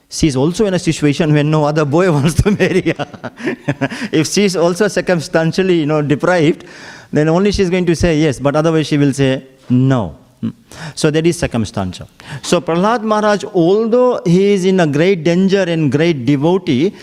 she 0.10 0.28
is 0.28 0.36
also 0.36 0.66
in 0.66 0.74
a 0.74 0.80
situation 0.80 1.34
when 1.34 1.52
no 1.52 1.66
other 1.66 1.86
boy 1.86 2.12
wants 2.18 2.42
to 2.42 2.52
marry 2.52 2.82
her. 2.82 3.32
if 4.12 4.28
she 4.28 4.46
is 4.46 4.56
also 4.56 4.88
circumstantially 4.88 5.80
you 5.80 5.86
know, 5.86 6.02
deprived, 6.02 6.66
then 7.12 7.30
only 7.30 7.52
she 7.52 7.62
is 7.62 7.70
going 7.70 7.86
to 7.86 7.96
say 7.96 8.18
yes, 8.20 8.40
but 8.40 8.56
otherwise 8.56 8.88
she 8.88 8.98
will 8.98 9.14
say 9.14 9.46
no. 9.70 10.18
Hmm. 10.42 10.50
So 10.96 11.12
that 11.12 11.28
is 11.28 11.38
circumstantial. 11.38 12.10
So 12.42 12.62
Prahlad 12.62 13.04
Maharaj, 13.04 13.44
although 13.54 14.22
he 14.26 14.54
is 14.54 14.66
in 14.66 14.80
a 14.80 14.88
great 14.88 15.24
danger 15.24 15.64
and 15.64 15.92
great 15.92 16.26
devotee, 16.26 16.96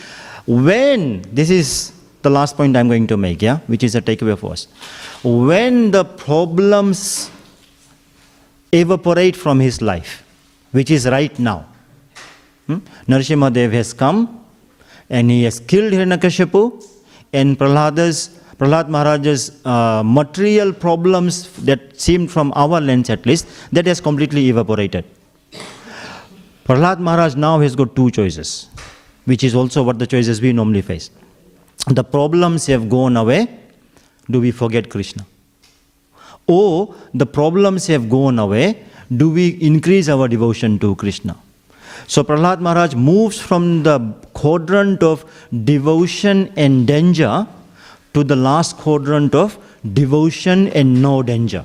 when 0.47 1.23
this 1.33 1.51
is 1.51 1.93
the 2.23 2.31
last 2.31 2.57
point 2.57 2.77
I'm 2.77 2.89
going 2.89 3.07
to 3.09 3.17
make, 3.17 3.43
yeah, 3.43 3.59
which 3.67 3.85
is 3.85 3.95
a 3.95 4.03
takeaway 4.03 4.39
for 4.39 4.53
us. 4.53 4.67
When 5.23 5.91
the 5.91 6.05
problems 6.05 7.31
evaporate 8.73 9.37
from 9.37 9.61
his 9.61 9.81
life, 9.83 10.25
which 10.73 10.91
is 10.91 11.07
right 11.07 11.37
now, 11.39 11.67
hmm? 12.67 12.79
Narasimha 13.07 13.53
Dev 13.53 13.73
has 13.73 13.93
come 13.93 14.45
and 15.11 15.31
he 15.31 15.45
has 15.45 15.61
killed 15.61 15.93
Hiranyakashipu 15.93 16.85
and 17.33 17.59
Prahlada's 17.59 18.41
Prahlad 18.59 18.89
Maharaj's 18.89 19.64
uh, 19.67 20.03
material 20.03 20.73
problems 20.73 21.53
that 21.64 22.01
seemed 22.01 22.31
from 22.31 22.53
our 22.57 22.81
lens 22.81 23.11
at 23.11 23.27
least, 23.27 23.47
that 23.71 23.87
has 23.87 24.01
completely 24.01 24.49
evaporated. 24.49 25.05
Prahlad 26.64 26.99
Maharaj 26.99 27.35
now 27.37 27.61
has 27.61 27.77
got 27.77 27.95
two 27.95 28.11
choices, 28.11 28.71
which 29.27 29.45
is 29.45 29.55
also 29.55 29.83
what 29.83 29.99
the 29.99 30.07
choices 30.07 30.41
we 30.41 30.55
normally 30.55 30.81
face. 30.81 31.11
The 31.89 32.03
problems 32.03 32.67
have 32.67 32.89
gone 32.89 33.19
away, 33.19 33.47
do 34.31 34.41
we 34.41 34.51
forget 34.53 34.89
Krishna? 34.89 35.27
Or 36.47 36.95
the 37.12 37.27
problems 37.27 37.87
have 37.89 38.09
gone 38.09 38.39
away, 38.39 38.85
do 39.14 39.31
we 39.31 39.49
increase 39.61 40.09
our 40.09 40.29
devotion 40.29 40.79
to 40.79 40.97
Krishna? 40.97 41.37
So 42.07 42.23
Prahlad 42.23 42.61
Maharaj 42.61 42.95
moves 42.95 43.41
from 43.41 43.83
the 43.83 43.99
quadrant 44.33 45.03
of 45.03 45.25
devotion 45.65 46.53
and 46.57 46.87
danger 46.87 47.47
to 48.15 48.25
the 48.25 48.37
last 48.37 48.77
quadrant 48.79 49.35
of 49.35 49.59
devotion 49.93 50.69
and 50.69 51.03
no 51.03 51.23
danger. 51.23 51.65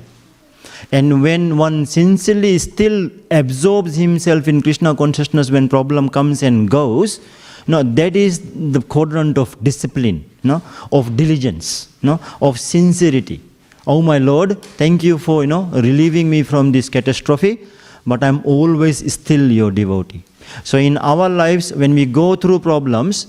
And 0.90 1.22
when 1.22 1.56
one 1.56 1.86
sincerely 1.86 2.58
still 2.58 3.10
absorbs 3.30 3.94
himself 3.94 4.48
in 4.48 4.62
Krishna 4.62 4.94
consciousness 4.94 5.50
when 5.50 5.68
problem 5.68 6.08
comes 6.08 6.42
and 6.42 6.68
goes, 6.68 7.20
no, 7.66 7.82
that 7.82 8.16
is 8.16 8.40
the 8.72 8.82
quadrant 8.82 9.38
of 9.38 9.56
discipline, 9.62 10.28
no, 10.42 10.60
of 10.90 11.16
diligence, 11.16 11.88
no, 12.02 12.18
of 12.40 12.58
sincerity. 12.58 13.40
Oh 13.86 14.02
my 14.02 14.18
Lord, 14.18 14.60
thank 14.62 15.04
you 15.04 15.18
for 15.18 15.42
you 15.42 15.46
know 15.48 15.64
relieving 15.72 16.28
me 16.28 16.42
from 16.42 16.72
this 16.72 16.88
catastrophe, 16.88 17.60
but 18.06 18.22
I'm 18.22 18.44
always 18.44 19.12
still 19.12 19.50
your 19.50 19.70
devotee. 19.70 20.24
So 20.64 20.78
in 20.78 20.98
our 20.98 21.28
lives, 21.28 21.72
when 21.72 21.94
we 21.94 22.06
go 22.06 22.36
through 22.36 22.60
problems, 22.60 23.26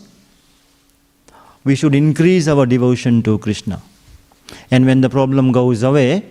we 1.63 1.75
should 1.75 1.95
increase 1.95 2.47
our 2.47 2.65
devotion 2.65 3.21
to 3.23 3.37
Krishna. 3.37 3.81
And 4.71 4.85
when 4.85 5.01
the 5.01 5.09
problem 5.09 5.51
goes 5.51 5.83
away, 5.83 6.25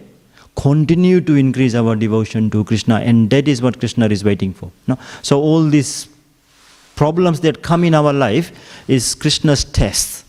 continue 0.57 1.21
to 1.21 1.35
increase 1.35 1.75
our 1.75 1.97
devotion 1.97 2.51
to 2.51 2.65
Krishna. 2.65 2.97
And 2.97 3.31
that 3.31 3.49
is 3.49 3.63
what 3.63 3.79
Krishna 3.79 4.07
is 4.09 4.23
waiting 4.23 4.53
for. 4.53 4.71
No? 4.87 4.99
So 5.23 5.41
all 5.41 5.65
these 5.65 6.09
problems 6.95 7.41
that 7.41 7.63
come 7.63 7.85
in 7.85 7.95
our 7.95 8.13
life 8.13 8.53
is 8.89 9.15
Krishna's 9.15 9.65
test 9.65 10.25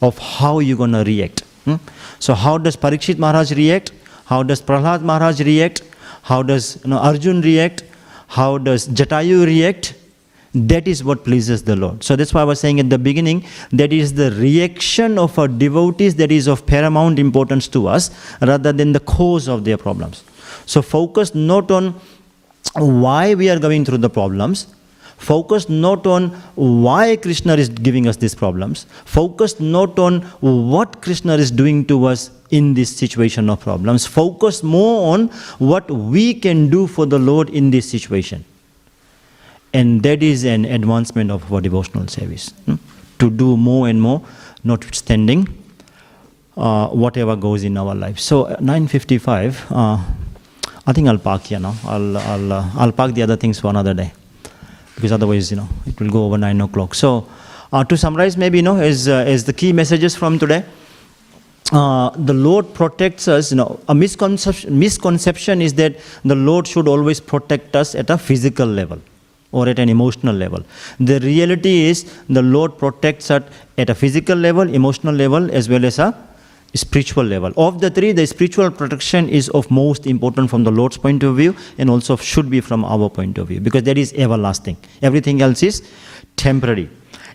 of 0.00 0.18
how 0.18 0.60
you're 0.60 0.76
going 0.76 0.92
to 0.92 1.04
react. 1.04 1.40
hmm? 1.64 1.76
So 2.18 2.34
how 2.34 2.58
does 2.58 2.76
Parikshit 2.76 3.18
Maharaj 3.18 3.52
react? 3.52 3.92
How 4.26 4.42
does 4.42 4.62
Prahlad 4.62 5.02
Maharaj 5.02 5.40
react? 5.40 5.82
How 6.22 6.42
does 6.42 6.80
you 6.84 6.90
know, 6.90 6.98
Arjun 6.98 7.40
react? 7.40 7.82
How 8.30 8.58
does 8.58 8.86
Jatayu 8.88 9.44
react? 9.44 9.94
That 10.54 10.86
is 10.86 11.02
what 11.02 11.24
pleases 11.24 11.64
the 11.64 11.74
Lord. 11.74 12.04
So 12.04 12.16
that's 12.16 12.32
why 12.32 12.42
I 12.42 12.44
was 12.44 12.60
saying 12.60 12.78
at 12.80 12.90
the 12.90 12.98
beginning 12.98 13.44
that 13.72 13.92
is 13.92 14.14
the 14.14 14.30
reaction 14.32 15.18
of 15.18 15.36
our 15.38 15.48
devotees 15.48 16.14
that 16.16 16.30
is 16.30 16.46
of 16.46 16.64
paramount 16.64 17.18
importance 17.18 17.66
to 17.68 17.88
us 17.88 18.10
rather 18.40 18.72
than 18.72 18.92
the 18.92 19.00
cause 19.00 19.48
of 19.48 19.64
their 19.64 19.76
problems. 19.76 20.22
So 20.66 20.80
focus 20.80 21.34
not 21.34 21.70
on 21.72 21.94
why 22.74 23.34
we 23.34 23.50
are 23.50 23.58
going 23.58 23.84
through 23.84 23.98
the 23.98 24.10
problems, 24.10 24.68
focus 25.18 25.68
not 25.68 26.06
on 26.06 26.28
why 26.54 27.16
Krishna 27.16 27.54
is 27.54 27.68
giving 27.68 28.06
us 28.06 28.16
these 28.16 28.34
problems, 28.34 28.86
focus 29.04 29.58
not 29.58 29.98
on 29.98 30.22
what 30.40 31.02
Krishna 31.02 31.34
is 31.34 31.50
doing 31.50 31.84
to 31.86 32.04
us 32.04 32.30
in 32.50 32.74
this 32.74 32.96
situation 32.96 33.48
of 33.48 33.60
problems, 33.60 34.06
focus 34.06 34.62
more 34.62 35.14
on 35.14 35.28
what 35.58 35.90
we 35.90 36.34
can 36.34 36.68
do 36.68 36.86
for 36.86 37.06
the 37.06 37.18
Lord 37.18 37.50
in 37.50 37.70
this 37.70 37.88
situation. 37.88 38.44
And 39.72 40.02
that 40.02 40.22
is 40.22 40.44
an 40.44 40.64
advancement 40.64 41.30
of 41.30 41.52
our 41.52 41.60
devotional 41.60 42.08
service. 42.08 42.50
hmm? 42.66 42.74
To 43.20 43.30
do 43.30 43.56
more 43.56 43.88
and 43.88 44.00
more, 44.02 44.22
notwithstanding 44.64 45.46
uh, 46.56 46.88
whatever 46.88 47.36
goes 47.36 47.64
in 47.64 47.76
our 47.76 47.94
life. 47.94 48.18
So, 48.18 48.44
uh, 48.44 48.56
9:55. 48.56 49.70
Uh, 49.70 49.98
I 50.86 50.92
think 50.92 51.06
I'll 51.08 51.18
park 51.18 51.42
here 51.42 51.60
now. 51.60 51.74
I'll 51.84 52.16
I'll 52.16 52.52
uh, 52.52 52.70
I'll 52.76 52.92
park 52.92 53.14
the 53.14 53.22
other 53.22 53.36
things 53.36 53.60
for 53.60 53.68
another 53.68 53.94
day, 53.94 54.12
because 54.94 55.12
otherwise, 55.12 55.50
you 55.50 55.58
know, 55.58 55.68
it 55.86 56.00
will 56.00 56.10
go 56.10 56.24
over 56.24 56.38
nine 56.38 56.60
o'clock. 56.60 56.94
So, 56.94 57.28
uh, 57.72 57.84
to 57.84 57.96
summarize, 57.96 58.36
maybe 58.36 58.58
you 58.58 58.62
know, 58.62 58.76
as 58.76 59.06
uh, 59.06 59.24
as 59.26 59.44
the 59.44 59.52
key 59.52 59.72
messages 59.72 60.16
from 60.16 60.38
today. 60.38 60.64
Uh, 61.72 62.10
the 62.10 62.34
Lord 62.34 62.74
protects 62.74 63.28
us. 63.28 63.50
You 63.50 63.58
know, 63.58 63.80
a 63.88 63.94
misconception, 63.94 64.78
misconception 64.78 65.62
is 65.62 65.74
that 65.74 65.96
the 66.24 66.34
Lord 66.34 66.66
should 66.66 66.88
always 66.88 67.20
protect 67.20 67.76
us 67.76 67.94
at 67.94 68.10
a 68.10 68.18
physical 68.18 68.66
level 68.66 69.00
or 69.52 69.68
at 69.68 69.78
an 69.78 69.88
emotional 69.88 70.34
level. 70.34 70.64
The 70.98 71.20
reality 71.20 71.84
is 71.84 72.04
the 72.28 72.42
Lord 72.42 72.78
protects 72.78 73.30
us 73.30 73.42
at 73.78 73.90
a 73.90 73.94
physical 73.94 74.36
level, 74.36 74.62
emotional 74.68 75.14
level, 75.14 75.50
as 75.52 75.68
well 75.68 75.84
as 75.84 75.98
a 75.98 76.14
spiritual 76.74 77.24
level. 77.24 77.52
Of 77.56 77.80
the 77.80 77.90
three, 77.90 78.12
the 78.12 78.26
spiritual 78.26 78.70
protection 78.70 79.28
is 79.28 79.48
of 79.50 79.70
most 79.70 80.06
important 80.06 80.50
from 80.50 80.64
the 80.64 80.70
Lord's 80.70 80.98
point 80.98 81.22
of 81.22 81.36
view 81.36 81.56
and 81.78 81.90
also 81.90 82.16
should 82.16 82.48
be 82.50 82.60
from 82.60 82.84
our 82.84 83.10
point 83.10 83.38
of 83.38 83.48
view 83.48 83.60
because 83.60 83.82
that 83.84 83.98
is 83.98 84.12
everlasting. 84.14 84.76
Everything 85.02 85.42
else 85.42 85.62
is 85.62 85.82
temporary. 86.36 86.88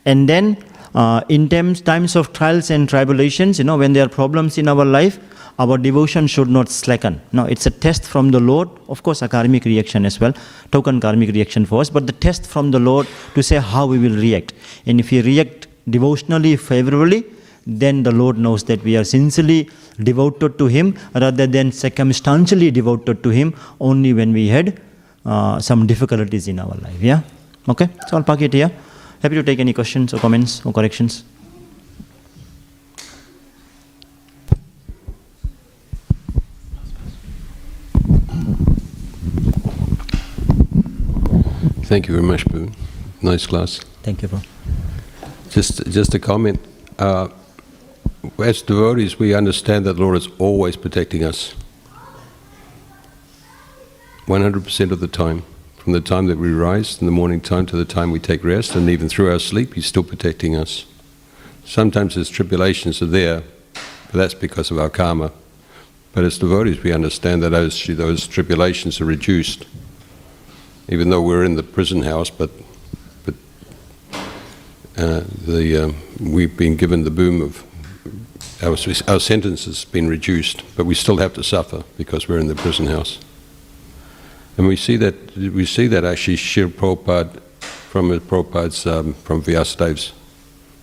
And 0.05 0.29
then 0.29 0.57
uh, 0.96 1.22
in 1.28 1.50
times, 1.50 2.16
of 2.16 2.32
trials 2.32 2.72
and 2.72 2.88
tribulations, 2.88 3.60
you 3.60 3.66
know, 3.66 3.78
when 3.78 3.91
there 3.93 4.06
are 4.06 4.10
problems 4.10 4.58
in 4.58 4.68
our 4.68 4.86
life, 4.86 5.20
our 5.60 5.78
devotion 5.78 6.26
should 6.26 6.50
not 6.50 6.70
slacken. 6.70 7.22
No, 7.34 7.46
it's 7.46 7.66
a 7.66 7.70
test 7.70 8.04
from 8.06 8.32
the 8.32 8.39
Lord, 8.39 8.70
of 8.88 9.04
course, 9.04 9.22
a 9.22 9.28
karmic 9.28 9.66
reaction 9.66 10.06
as 10.06 10.20
well, 10.20 10.34
token 10.72 11.02
karmic 11.02 11.30
reaction 11.30 11.66
for 11.66 11.82
us, 11.82 11.89
but 11.89 12.08
the 12.08 12.14
test 12.14 12.48
from 12.48 12.72
the 12.72 12.80
Lord 12.80 13.08
to 13.36 13.43
say 13.43 13.58
how 13.58 13.86
we 13.86 14.00
will 14.00 14.16
react. 14.16 14.54
And 14.86 15.00
if 15.00 15.12
we 15.12 15.22
react 15.22 15.68
devotionally, 15.89 16.56
favorably, 16.56 17.26
then 17.68 18.04
the 18.04 18.12
Lord 18.12 18.38
knows 18.38 18.64
that 18.66 18.82
we 18.84 18.96
are 18.96 19.04
sincerely 19.04 19.70
devoted 20.02 20.58
to 20.60 20.68
Him 20.68 20.98
rather 21.14 21.48
than 21.48 21.72
circumstantially 21.72 22.72
devoted 22.72 23.22
to 23.24 23.30
Him 23.30 23.54
only 23.82 24.14
when 24.14 24.32
we 24.32 24.48
had 24.48 24.82
uh, 25.26 25.60
some 25.60 25.88
difficulties 25.88 26.48
in 26.48 26.60
our 26.60 26.76
life. 26.82 27.02
Yeah? 27.02 27.22
Okay? 27.68 27.89
So 28.08 28.18
I'll 28.18 28.24
park 28.24 28.41
it 28.41 28.54
here. 28.54 28.72
Happy 29.26 29.38
to 29.38 29.41
take 29.41 29.57
any 29.57 29.73
questions 29.73 30.13
or 30.13 30.19
comments 30.19 30.63
or 30.67 30.71
corrections. 30.71 31.23
Thank 41.86 42.07
you 42.07 42.13
very 42.13 42.21
much, 42.21 42.45
Boo. 42.45 42.69
Nice 43.23 43.47
class. 43.47 43.80
Thank 44.03 44.21
you, 44.21 44.28
bro. 44.28 44.41
Just, 45.49 45.84
just 45.88 46.13
a 46.13 46.19
comment. 46.19 46.59
Uh, 46.99 47.30
as 48.38 48.61
devotees, 48.61 49.17
we 49.17 49.34
understand 49.34 49.88
that 49.88 49.93
the 49.93 50.01
Lord 50.03 50.17
is 50.17 50.28
always 50.38 50.76
protecting 50.76 51.23
us. 51.23 51.55
100% 54.28 54.91
of 54.91 54.99
the 54.99 55.07
time. 55.07 55.41
From 55.86 55.93
the 55.93 56.01
time 56.01 56.25
that 56.25 56.39
we 56.39 56.51
rise 56.51 56.99
in 56.99 57.05
the 57.05 57.11
morning 57.11 57.39
time 57.39 57.67
to 57.67 57.75
the 57.75 57.86
time 57.86 58.09
we 58.09 58.19
take 58.19 58.43
rest, 58.43 58.73
and 58.73 58.89
even 58.89 59.07
through 59.07 59.31
our 59.31 59.38
sleep, 59.38 59.75
He's 59.75 59.86
still 59.86 60.01
protecting 60.01 60.55
us. 60.55 60.88
Sometimes 61.63 62.15
His 62.15 62.27
tribulations 62.27 63.03
are 63.03 63.05
there, 63.05 63.43
but 63.75 64.13
that's 64.13 64.33
because 64.33 64.71
of 64.71 64.79
our 64.79 64.89
karma. 64.89 65.31
But 66.11 66.23
as 66.23 66.39
devotees, 66.39 66.81
we 66.81 66.91
understand 66.91 67.43
that 67.43 67.51
those, 67.51 67.86
those 67.86 68.25
tribulations 68.25 68.99
are 68.99 69.05
reduced, 69.05 69.67
even 70.89 71.11
though 71.11 71.21
we're 71.21 71.43
in 71.43 71.55
the 71.55 71.61
prison 71.61 72.01
house, 72.01 72.31
but 72.31 72.49
but 73.23 73.36
uh, 74.97 75.21
the 75.45 75.83
um, 75.83 75.95
we've 76.19 76.57
been 76.57 76.77
given 76.77 77.03
the 77.03 77.11
boom 77.11 77.43
of 77.43 77.63
our, 78.63 78.75
our 79.07 79.19
sentence 79.19 79.65
has 79.65 79.86
been 79.86 80.07
reduced, 80.07 80.63
but 80.75 80.88
we 80.88 80.95
still 80.95 81.17
have 81.17 81.36
to 81.36 81.43
suffer 81.43 81.83
because 81.95 82.27
we're 82.27 82.39
in 82.39 82.47
the 82.47 82.55
prison 82.55 82.88
house. 82.88 83.19
And 84.58 84.68
we 84.68 84.76
see 84.76 84.97
that 84.97 85.36
we 85.36 85.66
see 85.66 85.88
that 85.88 86.06
actually 86.06 86.38
Srila 86.38 86.72
Prabhupada 86.72 87.39
from 87.62 88.10
Prabhupada's 88.20 88.86
um, 88.86 89.14
from 89.14 89.41
Vyasadev's 89.41 90.14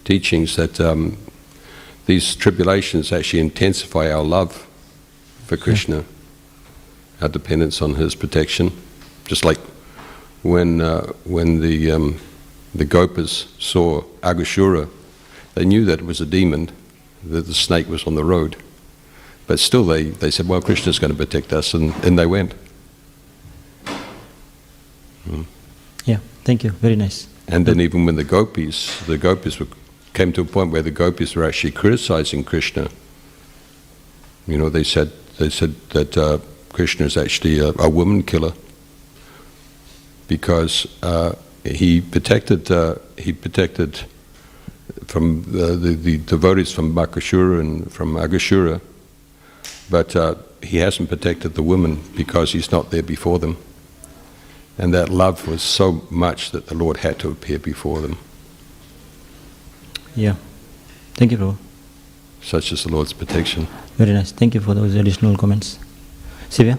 teachings 0.04 0.56
that 0.56 0.80
um, 0.80 1.16
these 2.06 2.34
tribulations 2.34 3.12
actually 3.12 3.40
intensify 3.40 4.10
our 4.10 4.22
love 4.22 4.66
for 5.46 5.56
Krishna, 5.56 6.04
our 7.20 7.28
dependence 7.28 7.80
on 7.80 7.94
His 7.94 8.14
protection, 8.14 8.72
just 9.24 9.44
like 9.44 9.58
when 10.42 10.80
uh, 10.80 11.06
when 11.24 11.60
the 11.60 11.90
um, 11.92 12.18
the 12.74 12.84
Gopas 12.84 13.46
saw 13.60 14.02
Aghasura, 14.22 14.88
they 15.54 15.64
knew 15.64 15.84
that 15.84 16.00
it 16.00 16.06
was 16.06 16.20
a 16.20 16.26
demon, 16.26 16.70
that 17.24 17.46
the 17.46 17.54
snake 17.54 17.88
was 17.88 18.06
on 18.06 18.14
the 18.14 18.24
road. 18.24 18.56
But 19.46 19.58
still, 19.58 19.84
they, 19.84 20.04
they 20.04 20.30
said, 20.30 20.48
Well, 20.48 20.62
Krishna's 20.62 20.98
going 20.98 21.10
to 21.10 21.16
protect 21.16 21.52
us, 21.52 21.74
and, 21.74 21.94
and 22.04 22.18
they 22.18 22.26
went. 22.26 22.54
Yeah, 26.04 26.18
thank 26.44 26.64
you. 26.64 26.70
Very 26.70 26.96
nice. 26.96 27.28
And 27.48 27.66
then, 27.66 27.80
even 27.80 28.06
when 28.06 28.16
the 28.16 28.24
gopis, 28.24 29.04
the 29.06 29.18
gopis 29.18 29.58
were, 29.58 29.66
came 30.14 30.32
to 30.32 30.42
a 30.42 30.44
point 30.44 30.72
where 30.72 30.82
the 30.82 30.90
gopis 30.90 31.34
were 31.36 31.44
actually 31.44 31.72
criticizing 31.72 32.44
Krishna, 32.44 32.88
you 34.46 34.56
know, 34.56 34.68
they 34.68 34.84
said, 34.84 35.12
they 35.38 35.50
said 35.50 35.74
that 35.90 36.16
uh, 36.16 36.38
Krishna 36.72 37.06
is 37.06 37.16
actually 37.16 37.58
a, 37.58 37.72
a 37.78 37.88
woman 37.88 38.22
killer 38.22 38.52
because 40.28 40.86
uh, 41.02 41.34
he 41.64 42.00
protected, 42.00 42.70
uh, 42.70 42.96
he 43.18 43.32
protected 43.32 44.00
from 45.06 45.42
the, 45.44 45.76
the, 45.76 45.94
the 45.94 46.18
devotees 46.18 46.72
from 46.72 46.94
Bakasura 46.94 47.60
and 47.60 47.92
from 47.92 48.14
Aghasura, 48.14 48.80
but 49.90 50.16
uh, 50.16 50.36
he 50.62 50.78
hasn't 50.78 51.08
protected 51.08 51.54
the 51.54 51.62
women 51.62 52.02
because 52.16 52.52
he's 52.52 52.72
not 52.72 52.90
there 52.90 53.02
before 53.02 53.38
them. 53.38 53.56
And 54.78 54.92
that 54.94 55.08
love 55.08 55.46
was 55.46 55.62
so 55.62 56.02
much 56.10 56.50
that 56.50 56.66
the 56.66 56.74
Lord 56.74 56.98
had 56.98 57.18
to 57.20 57.30
appear 57.30 57.58
before 57.58 58.00
them. 58.00 58.18
Yeah. 60.16 60.36
Thank 61.14 61.30
you, 61.32 61.38
bro. 61.38 61.58
Such 62.42 62.72
is 62.72 62.84
the 62.84 62.90
Lord's 62.90 63.12
protection. 63.12 63.68
Very 63.96 64.12
nice. 64.12 64.32
Thank 64.32 64.54
you 64.54 64.60
for 64.60 64.74
those 64.74 64.94
additional 64.94 65.36
comments. 65.36 65.78
Sivya? 66.48 66.78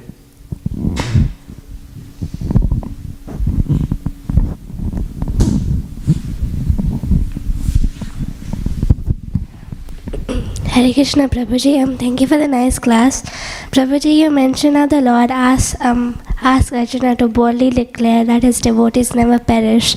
Hare 10.74 10.92
Krishna 10.92 11.30
Prabhuji, 11.30 11.84
um, 11.84 11.98
thank 12.00 12.20
you 12.20 12.26
for 12.26 12.36
the 12.36 12.48
nice 12.48 12.80
class. 12.80 13.22
Prabhuji, 13.70 14.16
you 14.16 14.32
mentioned 14.32 14.76
how 14.76 14.88
the 14.88 15.02
Lord 15.02 15.30
asked, 15.30 15.80
um, 15.80 16.20
asked 16.44 16.74
Arjuna 16.74 17.16
to 17.18 17.28
boldly 17.28 17.70
declare 17.70 18.24
that 18.26 18.44
his 18.44 18.60
devotees 18.60 19.16
never 19.16 19.40
perish. 19.40 19.96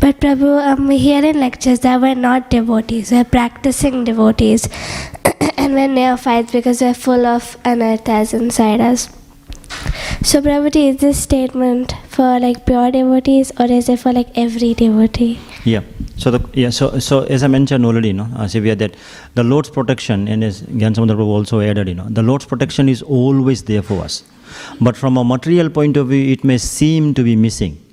But 0.00 0.20
Prabhu, 0.20 0.50
um, 0.66 0.88
we 0.88 0.98
hear 0.98 1.24
in 1.24 1.40
lectures 1.40 1.80
that 1.80 2.00
we're 2.00 2.14
not 2.14 2.50
devotees, 2.50 3.10
we're 3.10 3.24
practicing 3.24 4.04
devotees. 4.04 4.68
and 5.56 5.74
we're 5.74 5.88
neophytes 5.88 6.52
because 6.52 6.80
we're 6.80 6.94
full 6.94 7.26
of 7.26 7.56
anarthas 7.64 8.34
inside 8.34 8.80
us. 8.80 9.08
So 10.22 10.40
Prabhuji, 10.42 10.90
is 10.90 10.96
this 10.98 11.22
statement 11.22 11.92
for 12.08 12.40
like 12.40 12.66
pure 12.66 12.90
devotees 12.90 13.52
or 13.60 13.66
is 13.66 13.88
it 13.88 14.00
for 14.00 14.12
like 14.12 14.28
every 14.36 14.74
devotee? 14.74 15.38
Yeah. 15.64 15.82
So 16.16 16.30
the 16.30 16.40
yeah. 16.54 16.70
So 16.70 16.98
so 16.98 17.22
as 17.24 17.42
I 17.42 17.46
mentioned 17.46 17.84
already, 17.84 18.08
you 18.08 18.14
know, 18.14 18.28
uh, 18.34 18.46
Sivya, 18.46 18.76
that 18.78 18.96
the 19.34 19.44
Lord's 19.44 19.70
protection, 19.70 20.26
and 20.26 20.42
as 20.42 20.62
Gyan 20.62 20.94
Prabhu 20.94 21.26
also 21.26 21.60
added, 21.60 21.88
you 21.88 21.94
know, 21.94 22.06
the 22.08 22.22
Lord's 22.22 22.46
protection 22.46 22.88
is 22.88 23.02
always 23.02 23.62
there 23.64 23.82
for 23.82 24.00
us. 24.02 24.24
But 24.80 24.96
from 24.96 25.16
a 25.16 25.24
material 25.24 25.70
point 25.70 25.96
of 25.96 26.08
view, 26.08 26.32
it 26.32 26.44
may 26.44 26.58
seem 26.58 27.14
to 27.14 27.22
be 27.22 27.36
missing. 27.36 27.87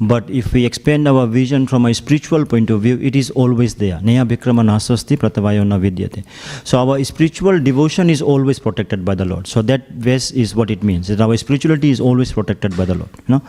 But 0.00 0.28
if 0.28 0.52
we 0.52 0.64
expand 0.66 1.06
our 1.06 1.26
vision 1.26 1.66
from 1.68 1.86
a 1.86 1.94
spiritual 1.94 2.44
point 2.44 2.68
of 2.70 2.82
view, 2.82 2.98
it 3.00 3.14
is 3.14 3.30
always 3.30 3.76
there. 3.76 4.00
Neha 4.00 4.24
Vikrama 4.26 4.64
Nasasti 4.64 5.16
Pratavayona 5.16 5.78
vidyate. 5.80 6.24
So 6.64 6.78
our 6.78 7.02
spiritual 7.04 7.60
devotion 7.60 8.10
is 8.10 8.20
always 8.20 8.58
protected 8.58 9.04
by 9.04 9.14
the 9.14 9.24
Lord. 9.24 9.46
So 9.46 9.62
that 9.62 9.88
verse 9.90 10.32
is 10.32 10.56
what 10.56 10.70
it 10.70 10.82
means. 10.82 11.06
That 11.08 11.20
our 11.20 11.36
spirituality 11.36 11.90
is 11.90 12.00
always 12.00 12.32
protected 12.32 12.76
by 12.76 12.86
the 12.86 12.94
Lord. 12.96 13.10
You 13.28 13.36
know? 13.36 13.42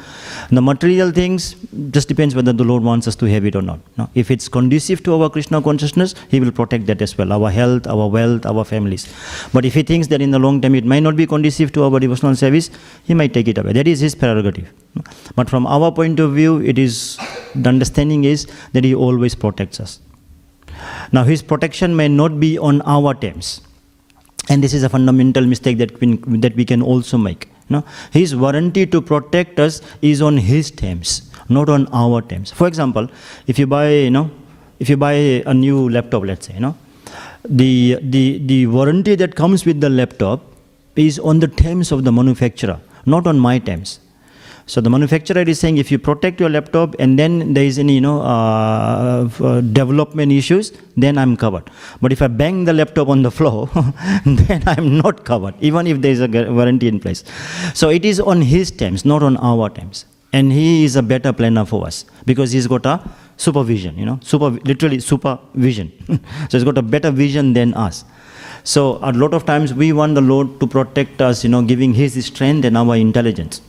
The 0.51 0.61
material 0.61 1.11
things 1.11 1.55
just 1.89 2.07
depends 2.07 2.35
whether 2.35 2.53
the 2.53 2.63
Lord 2.63 2.83
wants 2.83 3.07
us 3.07 3.15
to 3.17 3.25
have 3.25 3.43
it 3.45 3.55
or 3.55 3.63
not. 3.63 3.79
You 3.97 4.03
know? 4.03 4.09
If 4.13 4.29
it's 4.29 4.47
conducive 4.47 5.01
to 5.03 5.19
our 5.19 5.29
Krishna 5.31 5.63
consciousness, 5.63 6.13
He 6.29 6.39
will 6.39 6.51
protect 6.51 6.85
that 6.85 7.01
as 7.01 7.17
well. 7.17 7.33
Our 7.33 7.49
health, 7.49 7.87
our 7.87 8.07
wealth, 8.07 8.45
our 8.45 8.63
families. 8.63 9.11
But 9.51 9.65
if 9.65 9.73
He 9.73 9.81
thinks 9.81 10.07
that 10.09 10.21
in 10.21 10.29
the 10.29 10.39
long 10.39 10.61
term 10.61 10.75
it 10.75 10.85
might 10.85 11.01
not 11.01 11.15
be 11.15 11.25
conducive 11.25 11.73
to 11.73 11.85
our 11.85 11.99
devotional 11.99 12.35
service, 12.35 12.69
He 13.05 13.15
might 13.15 13.33
take 13.33 13.47
it 13.47 13.57
away. 13.57 13.73
That 13.73 13.87
is 13.87 13.99
His 13.99 14.13
prerogative. 14.13 14.71
But 15.35 15.49
from 15.49 15.65
our 15.67 15.91
point 15.91 16.19
of 16.19 16.34
view, 16.35 16.61
it 16.61 16.77
is 16.77 17.17
the 17.55 17.69
understanding 17.69 18.25
is 18.25 18.47
that 18.73 18.83
He 18.83 18.93
always 18.93 19.35
protects 19.35 19.79
us. 19.79 19.99
Now, 21.11 21.23
His 21.23 21.41
protection 21.41 21.95
may 21.95 22.07
not 22.07 22.39
be 22.39 22.57
on 22.57 22.81
our 22.81 23.13
terms, 23.13 23.61
and 24.49 24.63
this 24.63 24.73
is 24.73 24.83
a 24.83 24.89
fundamental 24.89 25.45
mistake 25.45 25.77
that 25.79 25.99
we, 25.99 26.17
that 26.45 26.55
we 26.55 26.65
can 26.65 26.81
also 26.81 27.17
make. 27.17 27.49
No, 27.69 27.83
His 28.11 28.35
warranty 28.35 28.85
to 28.85 29.01
protect 29.01 29.59
us 29.59 29.81
is 30.01 30.21
on 30.21 30.37
His 30.37 30.71
terms, 30.71 31.31
not 31.49 31.69
on 31.69 31.87
our 31.91 32.21
terms. 32.21 32.51
For 32.51 32.67
example, 32.67 33.07
if 33.47 33.57
you 33.57 33.67
buy, 33.67 33.89
you 33.89 34.11
know, 34.11 34.29
if 34.79 34.89
you 34.89 34.97
buy 34.97 35.13
a 35.53 35.53
new 35.53 35.89
laptop, 35.89 36.23
let's 36.23 36.47
say, 36.47 36.55
you 36.55 36.59
know, 36.59 36.75
the 37.47 37.97
the 38.01 38.39
the 38.39 38.67
warranty 38.67 39.15
that 39.15 39.35
comes 39.35 39.65
with 39.65 39.79
the 39.81 39.89
laptop 39.89 40.41
is 40.95 41.19
on 41.19 41.39
the 41.39 41.47
terms 41.47 41.91
of 41.91 42.03
the 42.03 42.11
manufacturer, 42.11 42.79
not 43.05 43.27
on 43.27 43.39
my 43.39 43.59
terms. 43.59 43.99
So 44.67 44.81
the 44.81 44.89
manufacturer 44.89 45.43
is 45.43 45.59
saying 45.59 45.77
if 45.77 45.91
you 45.91 45.99
protect 45.99 46.39
your 46.39 46.49
laptop 46.49 46.95
and 46.97 47.19
then 47.19 47.53
there 47.53 47.63
is 47.63 47.77
any 47.77 47.95
you 47.95 48.01
know 48.01 48.21
uh, 48.21 49.29
uh, 49.39 49.61
development 49.61 50.31
issues, 50.31 50.71
then 50.97 51.19
I'm 51.19 51.37
covered. 51.37 51.69
But 52.01 52.11
if 52.11 52.21
I 52.23 52.27
bang 52.27 52.65
the 52.65 52.73
laptop 52.73 53.09
on 53.09 53.21
the 53.21 53.29
floor, 53.29 53.69
then 54.25 54.63
I'm 54.65 54.97
not 54.97 55.23
covered, 55.23 55.53
even 55.61 55.85
if 55.85 56.01
there 56.01 56.11
is 56.11 56.21
a 56.21 56.27
warranty 56.27 56.87
in 56.87 56.99
place. 56.99 57.23
So 57.75 57.89
it 57.89 58.05
is 58.05 58.19
on 58.19 58.41
his 58.41 58.71
terms, 58.71 59.05
not 59.05 59.21
on 59.21 59.37
our 59.37 59.69
terms. 59.69 60.05
And 60.33 60.51
he 60.51 60.83
is 60.83 60.95
a 60.95 61.03
better 61.03 61.31
planner 61.31 61.63
for 61.63 61.85
us 61.85 62.03
because 62.25 62.51
he's 62.51 62.67
got 62.67 62.85
a 62.85 62.99
supervision, 63.37 63.97
you 63.97 64.05
know, 64.05 64.19
super 64.21 64.49
literally 64.49 64.99
supervision. 64.99 65.93
so 66.49 66.57
he's 66.57 66.63
got 66.63 66.77
a 66.77 66.81
better 66.81 67.11
vision 67.11 67.53
than 67.53 67.73
us. 67.75 68.03
So 68.63 68.99
a 69.03 69.13
lot 69.13 69.35
of 69.35 69.45
times 69.45 69.75
we 69.75 69.93
want 69.93 70.15
the 70.15 70.21
Lord 70.21 70.59
to 70.59 70.65
protect 70.65 71.21
us, 71.21 71.43
you 71.43 71.51
know, 71.51 71.61
giving 71.61 71.93
His 71.93 72.25
strength 72.25 72.65
and 72.65 72.75
our 72.75 72.95
intelligence. 72.95 73.61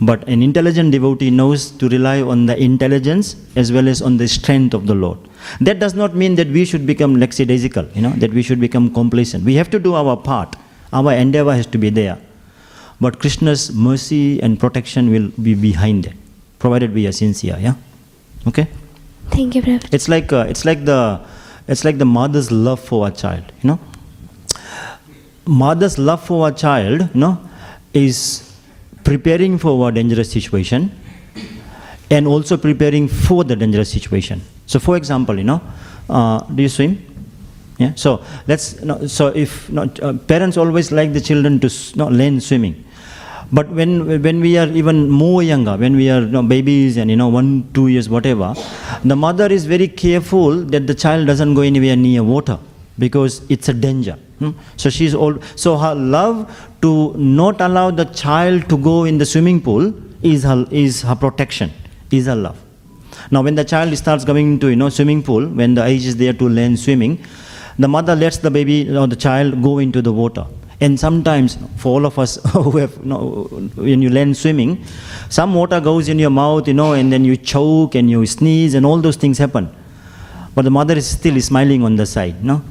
But 0.00 0.28
an 0.28 0.42
intelligent 0.42 0.92
devotee 0.92 1.30
knows 1.30 1.70
to 1.72 1.88
rely 1.88 2.20
on 2.20 2.46
the 2.46 2.60
intelligence 2.60 3.36
as 3.56 3.72
well 3.72 3.88
as 3.88 4.02
on 4.02 4.18
the 4.18 4.28
strength 4.28 4.74
of 4.74 4.86
the 4.86 4.94
Lord. 4.94 5.18
That 5.60 5.78
does 5.78 5.94
not 5.94 6.14
mean 6.14 6.34
that 6.34 6.48
we 6.48 6.64
should 6.64 6.86
become 6.86 7.16
lackadaisical, 7.16 7.88
you 7.94 8.02
know, 8.02 8.10
that 8.10 8.32
we 8.32 8.42
should 8.42 8.60
become 8.60 8.92
complacent. 8.92 9.44
We 9.44 9.54
have 9.54 9.70
to 9.70 9.78
do 9.78 9.94
our 9.94 10.16
part. 10.16 10.54
Our 10.92 11.12
endeavor 11.12 11.54
has 11.54 11.66
to 11.68 11.78
be 11.78 11.88
there. 11.88 12.18
But 13.00 13.20
Krishna's 13.20 13.72
mercy 13.72 14.42
and 14.42 14.58
protection 14.58 15.10
will 15.10 15.28
be 15.42 15.54
behind 15.54 16.06
it, 16.06 16.14
provided 16.58 16.92
we 16.94 17.06
are 17.06 17.12
sincere, 17.12 17.58
yeah? 17.58 17.74
Okay? 18.46 18.68
Thank 19.30 19.54
you, 19.54 19.62
Prabhuji. 19.62 19.92
It's 19.92 20.08
like 20.08 20.32
uh, 20.32 20.46
it's 20.48 20.64
like 20.64 20.84
the 20.84 21.20
it's 21.68 21.84
like 21.84 21.98
the 21.98 22.06
mother's 22.06 22.50
love 22.50 22.80
for 22.80 23.08
a 23.08 23.10
child. 23.10 23.44
You 23.62 23.70
know, 23.70 23.80
mother's 25.46 25.98
love 25.98 26.24
for 26.24 26.48
a 26.48 26.52
child, 26.52 27.10
you 27.12 27.20
know, 27.20 27.40
is 27.92 28.45
preparing 29.08 29.54
for 29.64 29.72
a 29.88 29.92
dangerous 29.98 30.30
situation, 30.38 30.90
and 32.10 32.26
also 32.26 32.56
preparing 32.56 33.06
for 33.26 33.44
the 33.50 33.56
dangerous 33.56 33.90
situation. 33.96 34.42
So, 34.66 34.78
for 34.86 34.96
example, 34.96 35.36
you 35.38 35.44
know, 35.44 35.60
uh, 36.10 36.38
do 36.56 36.62
you 36.62 36.68
swim? 36.68 36.92
Yeah. 37.78 37.92
So 37.94 38.10
let's. 38.48 38.66
No, 38.82 39.06
so 39.06 39.28
if 39.44 39.70
not, 39.70 40.00
uh, 40.00 40.12
parents 40.32 40.56
always 40.56 40.90
like 40.98 41.12
the 41.12 41.20
children 41.20 41.60
to 41.64 41.66
s- 41.66 41.94
no, 42.00 42.06
learn 42.08 42.40
swimming. 42.40 42.76
But 43.52 43.68
when 43.78 44.22
when 44.26 44.40
we 44.46 44.52
are 44.60 44.66
even 44.82 45.08
more 45.08 45.42
younger, 45.42 45.76
when 45.76 45.94
we 46.00 46.06
are 46.10 46.22
you 46.22 46.32
know, 46.36 46.42
babies 46.42 46.96
and 46.96 47.10
you 47.10 47.16
know 47.20 47.28
one 47.28 47.50
two 47.74 47.86
years 47.88 48.08
whatever, 48.08 48.48
the 49.04 49.14
mother 49.26 49.46
is 49.58 49.66
very 49.66 49.88
careful 49.88 50.56
that 50.74 50.86
the 50.86 50.94
child 51.04 51.26
doesn't 51.32 51.54
go 51.54 51.60
anywhere 51.72 51.96
near 52.06 52.24
water 52.24 52.58
because 52.98 53.42
it's 53.48 53.68
a 53.68 53.74
danger. 53.74 54.18
hmm. 54.38 54.50
So 54.76 54.90
she's 54.90 55.14
all 55.14 55.38
so 55.54 55.76
her 55.76 55.94
love 55.94 56.36
to 56.82 57.14
not 57.16 57.60
allow 57.60 57.90
the 57.90 58.04
child 58.04 58.68
to 58.68 58.76
go 58.76 59.04
in 59.04 59.18
the 59.18 59.26
swimming 59.26 59.60
pool 59.60 59.92
is 60.22 60.42
her 60.42 60.66
is 60.70 61.02
her 61.02 61.14
protection, 61.14 61.72
is 62.10 62.26
her 62.26 62.36
love. 62.36 62.62
Now, 63.30 63.42
when 63.42 63.54
the 63.54 63.64
child 63.64 63.96
starts 63.96 64.24
going 64.24 64.52
into 64.52 64.68
you 64.68 64.76
know 64.76 64.88
swimming 64.88 65.22
pool, 65.22 65.46
when 65.46 65.74
the 65.74 65.84
age 65.84 66.06
is 66.06 66.16
there 66.16 66.32
to 66.32 66.48
learn 66.48 66.76
swimming, 66.76 67.24
the 67.78 67.88
mother 67.88 68.14
lets 68.14 68.38
the 68.38 68.50
baby 68.50 68.78
or 68.96 69.06
the 69.06 69.16
child 69.16 69.62
go 69.62 69.78
into 69.78 70.02
the 70.02 70.12
water. 70.12 70.46
And 70.78 71.00
sometimes, 71.00 71.56
for 71.76 71.94
all 71.94 72.06
of 72.06 72.18
us 72.18 72.36
who 72.52 72.76
have, 72.78 72.94
you 72.98 73.04
know, 73.06 73.44
when 73.76 74.02
you 74.02 74.10
learn 74.10 74.34
swimming, 74.34 74.84
some 75.30 75.54
water 75.54 75.80
goes 75.80 76.08
in 76.08 76.18
your 76.18 76.30
mouth, 76.30 76.68
you 76.68 76.74
know, 76.74 76.92
and 76.92 77.10
then 77.12 77.24
you 77.24 77.36
choke 77.36 77.94
and 77.94 78.10
you 78.10 78.24
sneeze, 78.26 78.74
and 78.74 78.84
all 78.84 78.98
those 78.98 79.16
things 79.16 79.38
happen. 79.38 79.74
But 80.54 80.62
the 80.62 80.70
mother 80.70 80.94
is 80.94 81.06
still 81.08 81.40
smiling 81.40 81.82
on 81.82 81.96
the 81.96 82.06
side, 82.06 82.44
no? 82.44 82.62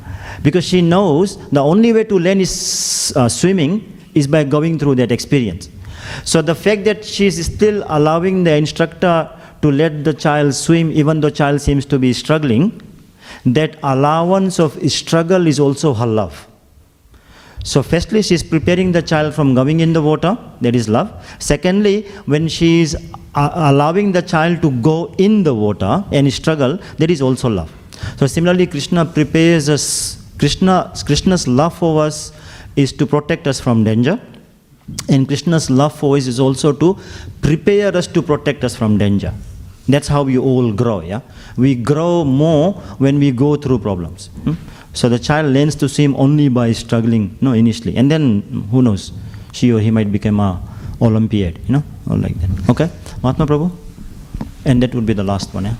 Because 0.41 0.65
she 0.65 0.81
knows 0.81 1.37
the 1.49 1.63
only 1.63 1.93
way 1.93 2.03
to 2.05 2.19
learn 2.19 2.41
is 2.41 3.13
uh, 3.15 3.29
swimming 3.29 3.91
is 4.13 4.27
by 4.27 4.43
going 4.43 4.79
through 4.79 4.95
that 4.95 5.11
experience. 5.11 5.69
So 6.23 6.41
the 6.41 6.55
fact 6.55 6.85
that 6.85 7.03
she 7.03 7.25
is 7.27 7.45
still 7.45 7.83
allowing 7.87 8.43
the 8.43 8.55
instructor 8.55 9.29
to 9.61 9.71
let 9.71 10.03
the 10.03 10.13
child 10.13 10.53
swim, 10.53 10.91
even 10.91 11.21
though 11.21 11.29
the 11.29 11.35
child 11.35 11.61
seems 11.61 11.85
to 11.87 11.97
be 11.97 12.13
struggling, 12.13 12.81
that 13.45 13.77
allowance 13.83 14.59
of 14.59 14.73
struggle 14.91 15.47
is 15.47 15.59
also 15.59 15.93
her 15.93 16.05
love. 16.05 16.47
So, 17.63 17.81
firstly, 17.81 18.21
she 18.21 18.35
is 18.35 18.43
preparing 18.43 18.91
the 18.91 19.01
child 19.01 19.33
from 19.33 19.55
going 19.55 19.79
in 19.79 19.91
the 19.91 20.01
water, 20.01 20.37
that 20.61 20.75
is 20.75 20.87
love. 20.87 21.11
Secondly, 21.39 22.03
when 22.27 22.47
she 22.47 22.81
is 22.81 22.95
uh, 23.33 23.49
allowing 23.55 24.11
the 24.11 24.21
child 24.21 24.61
to 24.61 24.69
go 24.69 25.15
in 25.17 25.41
the 25.41 25.55
water 25.55 26.03
and 26.11 26.31
struggle, 26.31 26.77
that 26.99 27.09
is 27.09 27.23
also 27.23 27.49
love. 27.49 27.71
So, 28.17 28.27
similarly, 28.27 28.67
Krishna 28.67 29.05
prepares 29.05 29.69
us, 29.69 30.23
Krishna, 30.37 30.93
Krishna's 31.05 31.47
love 31.47 31.77
for 31.77 32.03
us 32.03 32.31
is 32.75 32.91
to 32.93 33.05
protect 33.05 33.47
us 33.47 33.59
from 33.59 33.83
danger. 33.83 34.19
And 35.09 35.27
Krishna's 35.27 35.69
love 35.69 35.97
for 35.97 36.15
us 36.17 36.27
is 36.27 36.39
also 36.39 36.71
to 36.73 36.97
prepare 37.41 37.95
us 37.95 38.07
to 38.07 38.21
protect 38.21 38.63
us 38.63 38.75
from 38.75 38.97
danger. 38.97 39.33
That's 39.87 40.07
how 40.07 40.23
we 40.23 40.37
all 40.37 40.71
grow, 40.71 41.01
yeah? 41.01 41.21
We 41.57 41.75
grow 41.75 42.23
more 42.23 42.73
when 42.97 43.19
we 43.19 43.31
go 43.31 43.55
through 43.55 43.79
problems. 43.79 44.27
hmm? 44.43 44.53
So 44.93 45.09
the 45.09 45.19
child 45.19 45.53
learns 45.53 45.75
to 45.75 45.89
swim 45.89 46.15
only 46.15 46.49
by 46.49 46.71
struggling, 46.71 47.37
no, 47.41 47.53
initially. 47.53 47.95
And 47.97 48.09
then, 48.09 48.67
who 48.71 48.81
knows, 48.81 49.11
she 49.51 49.71
or 49.71 49.79
he 49.79 49.91
might 49.91 50.11
become 50.11 50.39
a 50.39 50.61
Olympiad, 51.01 51.59
you 51.67 51.73
know, 51.73 51.83
or 52.09 52.17
like 52.17 52.35
that. 52.39 52.69
Okay? 52.69 52.89
Mahatma 53.21 53.45
Prabhu? 53.45 53.71
And 54.63 54.81
that 54.81 54.95
would 54.95 55.05
be 55.05 55.13
the 55.13 55.23
last 55.23 55.53
one, 55.53 55.65
yeah? 55.65 55.75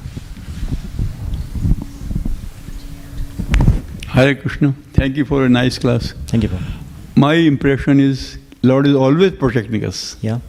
Hare 4.15 4.33
Krishna. 4.33 4.73
Thank 4.93 5.17
you 5.17 5.25
for 5.25 5.43
a 5.43 5.49
nice 5.49 5.77
class. 5.77 6.13
Thank 6.27 6.43
you, 6.43 6.47
Prabhu. 6.47 7.17
My 7.17 7.33
impression 7.33 7.99
is 7.99 8.37
Lord 8.63 8.87
is 8.87 8.95
always 8.95 9.33
protecting 9.33 9.83
us. 9.83 10.15
Yeah? 10.21 10.39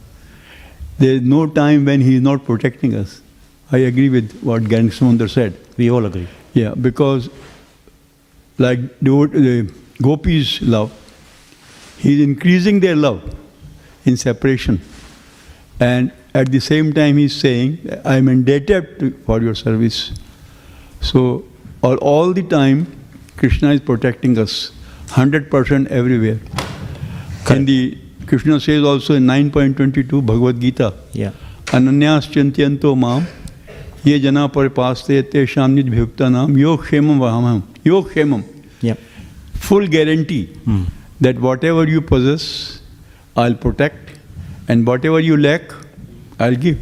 There 0.99 1.15
is 1.15 1.23
no 1.23 1.49
time 1.49 1.85
when 1.85 2.01
He 2.01 2.15
is 2.15 2.21
not 2.21 2.45
protecting 2.45 2.95
us. 2.95 3.21
I 3.73 3.79
agree 3.79 4.09
with 4.09 4.41
what 4.43 4.63
Ganeshamundar 4.63 5.29
said. 5.29 5.59
We 5.77 5.91
all 5.91 6.07
agree. 6.07 6.29
Yeah, 6.55 6.75
because 6.75 7.29
like 8.59 8.79
the 9.01 9.75
gopis' 10.01 10.63
love, 10.63 10.93
He 11.99 12.15
is 12.15 12.21
increasing 12.21 12.79
their 12.79 12.95
love 12.95 13.35
in 14.05 14.17
separation. 14.17 14.81
And 15.81 16.13
at 16.35 16.53
the 16.53 16.61
same 16.61 16.93
time, 16.93 17.17
He 17.17 17.25
is 17.25 17.35
saying, 17.35 17.81
I 18.05 18.15
am 18.19 18.29
indebted 18.29 19.01
to, 19.01 19.11
for 19.27 19.43
your 19.43 19.57
service. 19.57 20.13
So, 21.01 21.45
all, 21.83 21.97
all 21.97 22.33
the 22.33 22.45
time, 22.45 22.87
Krishna 23.37 23.73
is 23.73 23.81
protecting 23.81 24.39
us 24.39 24.73
100% 25.09 25.87
everywhere. 25.89 26.39
Correct. 27.45 27.51
And 27.51 27.69
the 27.69 27.99
Krishna 28.27 28.59
says 28.59 28.83
also 28.83 29.15
in 29.15 29.27
9.22 29.27 30.25
Bhagavad 30.25 30.61
Gita, 30.61 30.95
yeah. 31.13 31.33
Ananyas 31.67 32.27
Chintayanto 32.33 32.97
Mam, 32.99 33.27
Ye 34.05 34.19
Jana 34.19 34.49
Paryupasate 34.49 35.31
Te 35.31 35.45
Shamnit 35.45 35.89
Bhivtanam, 35.89 36.59
Yo 36.59 36.77
Kshemam 36.77 37.19
Vahamam, 37.19 37.63
Yo 37.85 38.03
Kshemam. 38.03 38.45
Yeah. 38.81 38.95
Full 39.55 39.87
guarantee 39.87 40.47
hmm. 40.47 40.85
that 41.21 41.39
whatever 41.39 41.87
you 41.87 42.01
possess, 42.01 42.81
I'll 43.37 43.55
protect, 43.55 44.19
and 44.69 44.87
whatever 44.87 45.21
you 45.21 45.37
lack, 45.37 45.63
I'll 46.41 46.55
give. 46.55 46.79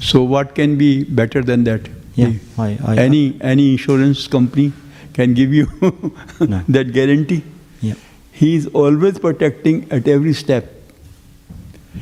So, 0.00 0.22
what 0.22 0.54
can 0.54 0.76
be 0.76 1.04
better 1.04 1.42
than 1.42 1.64
that? 1.64 1.88
Yeah, 2.14 2.32
I, 2.58 2.78
I, 2.84 2.96
any 2.96 3.36
any 3.40 3.72
insurance 3.72 4.26
company 4.26 4.72
can 5.18 5.34
give 5.40 5.52
you 5.58 5.66
No. 6.52 6.60
that 6.76 6.92
guarantee 6.98 7.42
Yeah. 7.88 7.94
he 8.40 8.54
is 8.60 8.66
always 8.82 9.18
protecting 9.26 9.80
at 9.98 10.08
every 10.16 10.32
step 10.44 10.70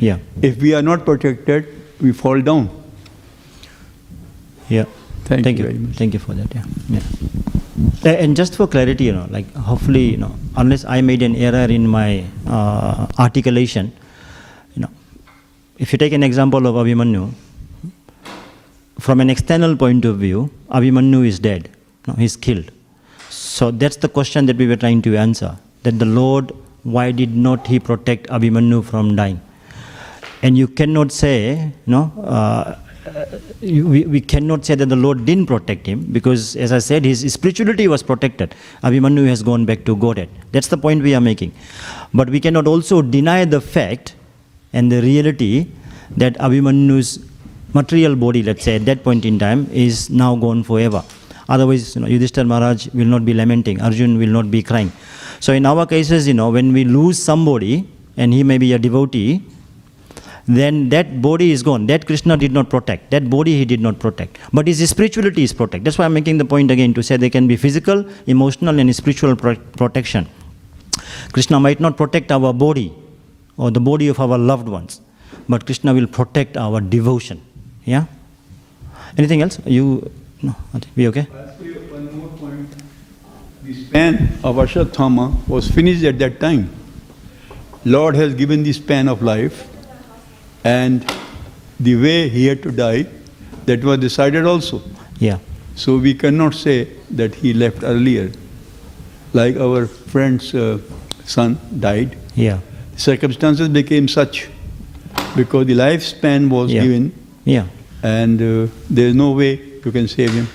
Yeah. 0.00 0.18
if 0.50 0.60
we 0.66 0.74
are 0.80 0.82
not 0.90 1.04
protected 1.10 1.66
we 2.00 2.12
fall 2.24 2.40
down 2.50 2.70
Yeah. 4.68 4.84
Thank 5.24 5.46
you 5.46 5.52
you. 5.52 5.64
very 5.64 5.78
much. 5.78 5.96
Thank 5.96 6.14
you 6.14 6.20
for 6.22 6.34
that. 6.34 6.54
Yeah. 6.54 6.64
yeah. 8.04 8.12
And 8.22 8.36
just 8.36 8.56
for 8.56 8.66
clarity, 8.66 9.04
you 9.04 9.12
know, 9.12 9.26
like 9.30 9.52
hopefully, 9.54 10.02
you 10.12 10.16
know, 10.16 10.30
unless 10.56 10.84
I 10.84 11.00
made 11.00 11.22
an 11.22 11.36
error 11.36 11.66
in 11.76 11.86
my 11.88 12.24
uh, 12.46 13.06
articulation, 13.18 13.92
you 14.74 14.82
know, 14.82 14.90
if 15.78 15.92
you 15.92 15.98
take 15.98 16.12
an 16.12 16.22
example 16.22 16.66
of 16.66 16.74
Abhimanyu, 16.82 17.32
from 18.98 19.20
an 19.20 19.30
external 19.30 19.76
point 19.76 20.04
of 20.04 20.18
view, 20.18 20.50
Abhimanyu 20.70 21.26
is 21.26 21.38
dead. 21.38 21.68
No, 22.08 22.14
he's 22.14 22.36
killed. 22.36 22.70
So 23.62 23.70
that's 23.70 23.94
the 23.94 24.08
question 24.08 24.46
that 24.46 24.56
we 24.56 24.66
were 24.66 24.74
trying 24.74 25.02
to 25.02 25.16
answer. 25.16 25.56
That 25.84 26.00
the 26.00 26.04
Lord, 26.04 26.50
why 26.82 27.12
did 27.12 27.36
not 27.36 27.68
he 27.68 27.78
protect 27.78 28.26
Abhimanyu 28.26 28.84
from 28.84 29.14
dying? 29.14 29.40
And 30.42 30.58
you 30.58 30.66
cannot 30.66 31.12
say, 31.12 31.70
no, 31.86 32.00
uh, 32.24 32.76
we, 33.60 34.04
we 34.04 34.20
cannot 34.20 34.64
say 34.64 34.74
that 34.74 34.86
the 34.86 34.96
Lord 34.96 35.24
didn't 35.24 35.46
protect 35.46 35.86
him 35.86 36.02
because, 36.10 36.56
as 36.56 36.72
I 36.72 36.80
said, 36.80 37.04
his 37.04 37.32
spirituality 37.32 37.86
was 37.86 38.02
protected. 38.02 38.56
Abhimanyu 38.82 39.28
has 39.28 39.44
gone 39.44 39.64
back 39.64 39.84
to 39.84 39.94
Godhead. 39.94 40.28
That's 40.50 40.66
the 40.66 40.76
point 40.76 41.04
we 41.04 41.14
are 41.14 41.20
making. 41.20 41.54
But 42.12 42.30
we 42.30 42.40
cannot 42.40 42.66
also 42.66 43.00
deny 43.00 43.44
the 43.44 43.60
fact 43.60 44.16
and 44.72 44.90
the 44.90 45.00
reality 45.02 45.68
that 46.16 46.34
Abhimanyu's 46.34 47.24
material 47.74 48.16
body, 48.16 48.42
let's 48.42 48.64
say, 48.64 48.74
at 48.74 48.86
that 48.86 49.04
point 49.04 49.24
in 49.24 49.38
time, 49.38 49.68
is 49.70 50.10
now 50.10 50.34
gone 50.34 50.64
forever. 50.64 51.04
Otherwise, 51.54 51.94
you 51.94 52.00
know, 52.02 52.08
Yudhishthir 52.14 52.46
Maharaj 52.52 52.88
will 52.98 53.10
not 53.14 53.24
be 53.30 53.34
lamenting, 53.34 53.80
Arjun 53.86 54.18
will 54.18 54.34
not 54.38 54.50
be 54.50 54.62
crying. 54.62 54.90
So, 55.40 55.52
in 55.52 55.66
our 55.66 55.84
cases, 55.94 56.28
you 56.28 56.34
know, 56.34 56.50
when 56.50 56.72
we 56.72 56.84
lose 56.84 57.18
somebody, 57.30 57.74
and 58.16 58.32
he 58.32 58.42
may 58.50 58.58
be 58.58 58.72
a 58.72 58.78
devotee, 58.78 59.42
then 60.46 60.88
that 60.88 61.22
body 61.22 61.52
is 61.52 61.62
gone. 61.62 61.86
That 61.86 62.06
Krishna 62.06 62.36
did 62.36 62.52
not 62.52 62.68
protect. 62.68 63.10
That 63.10 63.28
body 63.30 63.56
he 63.58 63.64
did 63.64 63.80
not 63.80 63.98
protect. 63.98 64.38
But 64.52 64.66
his 64.66 64.88
spirituality 64.90 65.42
is 65.42 65.52
protected. 65.52 65.84
That's 65.84 65.98
why 65.98 66.04
I'm 66.06 66.14
making 66.14 66.38
the 66.38 66.44
point 66.44 66.70
again 66.70 66.94
to 66.94 67.02
say 67.02 67.16
there 67.16 67.30
can 67.30 67.46
be 67.46 67.56
physical, 67.56 68.04
emotional, 68.26 68.78
and 68.78 68.94
spiritual 68.94 69.36
pro- 69.36 69.56
protection. 69.56 70.28
Krishna 71.32 71.60
might 71.60 71.80
not 71.80 71.96
protect 71.96 72.32
our 72.32 72.52
body 72.52 72.92
or 73.56 73.70
the 73.70 73.80
body 73.80 74.08
of 74.08 74.18
our 74.20 74.38
loved 74.38 74.68
ones, 74.68 75.00
but 75.48 75.64
Krishna 75.64 75.94
will 75.94 76.06
protect 76.06 76.56
our 76.56 76.80
devotion. 76.80 77.40
Yeah? 77.84 78.06
Anything 79.16 79.42
else? 79.42 79.60
You. 79.64 80.10
No, 80.42 80.54
I 80.74 80.78
think 80.80 80.88
we 80.96 81.08
okay? 81.08 81.22
One 81.22 82.16
more 82.18 82.28
point. 82.30 82.68
This 83.62 83.86
span 83.86 84.38
of 84.42 84.56
Ashwatthama 84.56 85.46
was 85.48 85.70
finished 85.70 86.02
at 86.04 86.18
that 86.18 86.40
time. 86.40 86.68
Lord 87.84 88.16
has 88.16 88.34
given 88.34 88.62
the 88.64 88.72
span 88.72 89.08
of 89.08 89.22
life, 89.22 89.68
and 90.64 91.04
the 91.78 91.96
way 91.96 92.28
he 92.28 92.46
had 92.46 92.62
to 92.64 92.72
die, 92.72 93.06
that 93.66 93.84
was 93.84 93.98
decided 93.98 94.44
also. 94.46 94.82
Yeah. 95.18 95.38
So 95.76 95.96
we 95.98 96.14
cannot 96.14 96.54
say 96.54 96.88
that 97.10 97.34
he 97.36 97.52
left 97.54 97.82
earlier. 97.82 98.30
Like 99.32 99.56
our 99.56 99.86
friend's 99.86 100.54
uh, 100.54 100.78
son 101.24 101.58
died, 101.78 102.16
Yeah. 102.34 102.58
circumstances 102.96 103.68
became 103.68 104.06
such 104.08 104.48
because 105.36 105.66
the 105.66 105.74
lifespan 105.74 106.48
was 106.50 106.72
Yeah. 106.72 106.82
given, 106.82 107.12
Yeah. 107.44 107.66
and 108.02 108.42
uh, 108.42 108.66
there 108.90 109.06
is 109.08 109.14
no 109.14 109.30
way 109.32 109.60
you 109.84 109.92
can 109.92 110.08
save 110.08 110.32
him. 110.32 110.48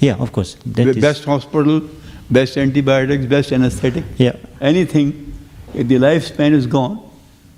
Yeah, 0.00 0.16
of 0.16 0.32
course. 0.32 0.56
That 0.66 1.00
best 1.00 1.24
hospital, 1.24 1.82
best 2.30 2.56
antibiotics, 2.56 3.26
best 3.26 3.52
anesthetic. 3.52 4.04
Yeah. 4.18 4.36
Anything, 4.60 5.32
if 5.74 5.88
the 5.88 5.96
lifespan 5.96 6.52
is 6.52 6.66
gone, 6.66 6.98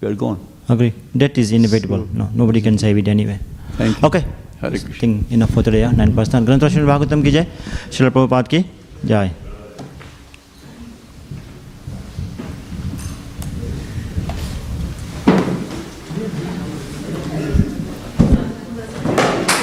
you 0.00 0.08
are 0.08 0.14
gone. 0.14 0.46
Agree. 0.68 0.92
That 1.14 1.36
is 1.38 1.52
inevitable. 1.52 2.06
So, 2.06 2.12
no, 2.12 2.30
nobody 2.34 2.60
can 2.60 2.78
save 2.78 2.98
it 2.98 3.08
anyway. 3.08 3.38
Thank 3.72 4.00
you. 4.00 4.06
Okay. 4.08 4.24
Hare 4.60 4.70
Krishna. 4.70 4.94
Think 4.94 5.30
enough 5.30 5.50
for 5.50 5.62
today. 5.62 5.80
Yeah? 5.80 5.90
Nine 5.92 6.14
past 6.14 6.32
nine. 6.32 6.46
Granth 6.46 6.70
Shri 6.70 6.82
Bhagavatam 6.82 7.24
ki 7.24 7.30
jai. 7.30 7.46
Shri 7.90 8.10
Prabhupada 8.10 8.48
ki 8.48 8.66
jai. 9.04 9.30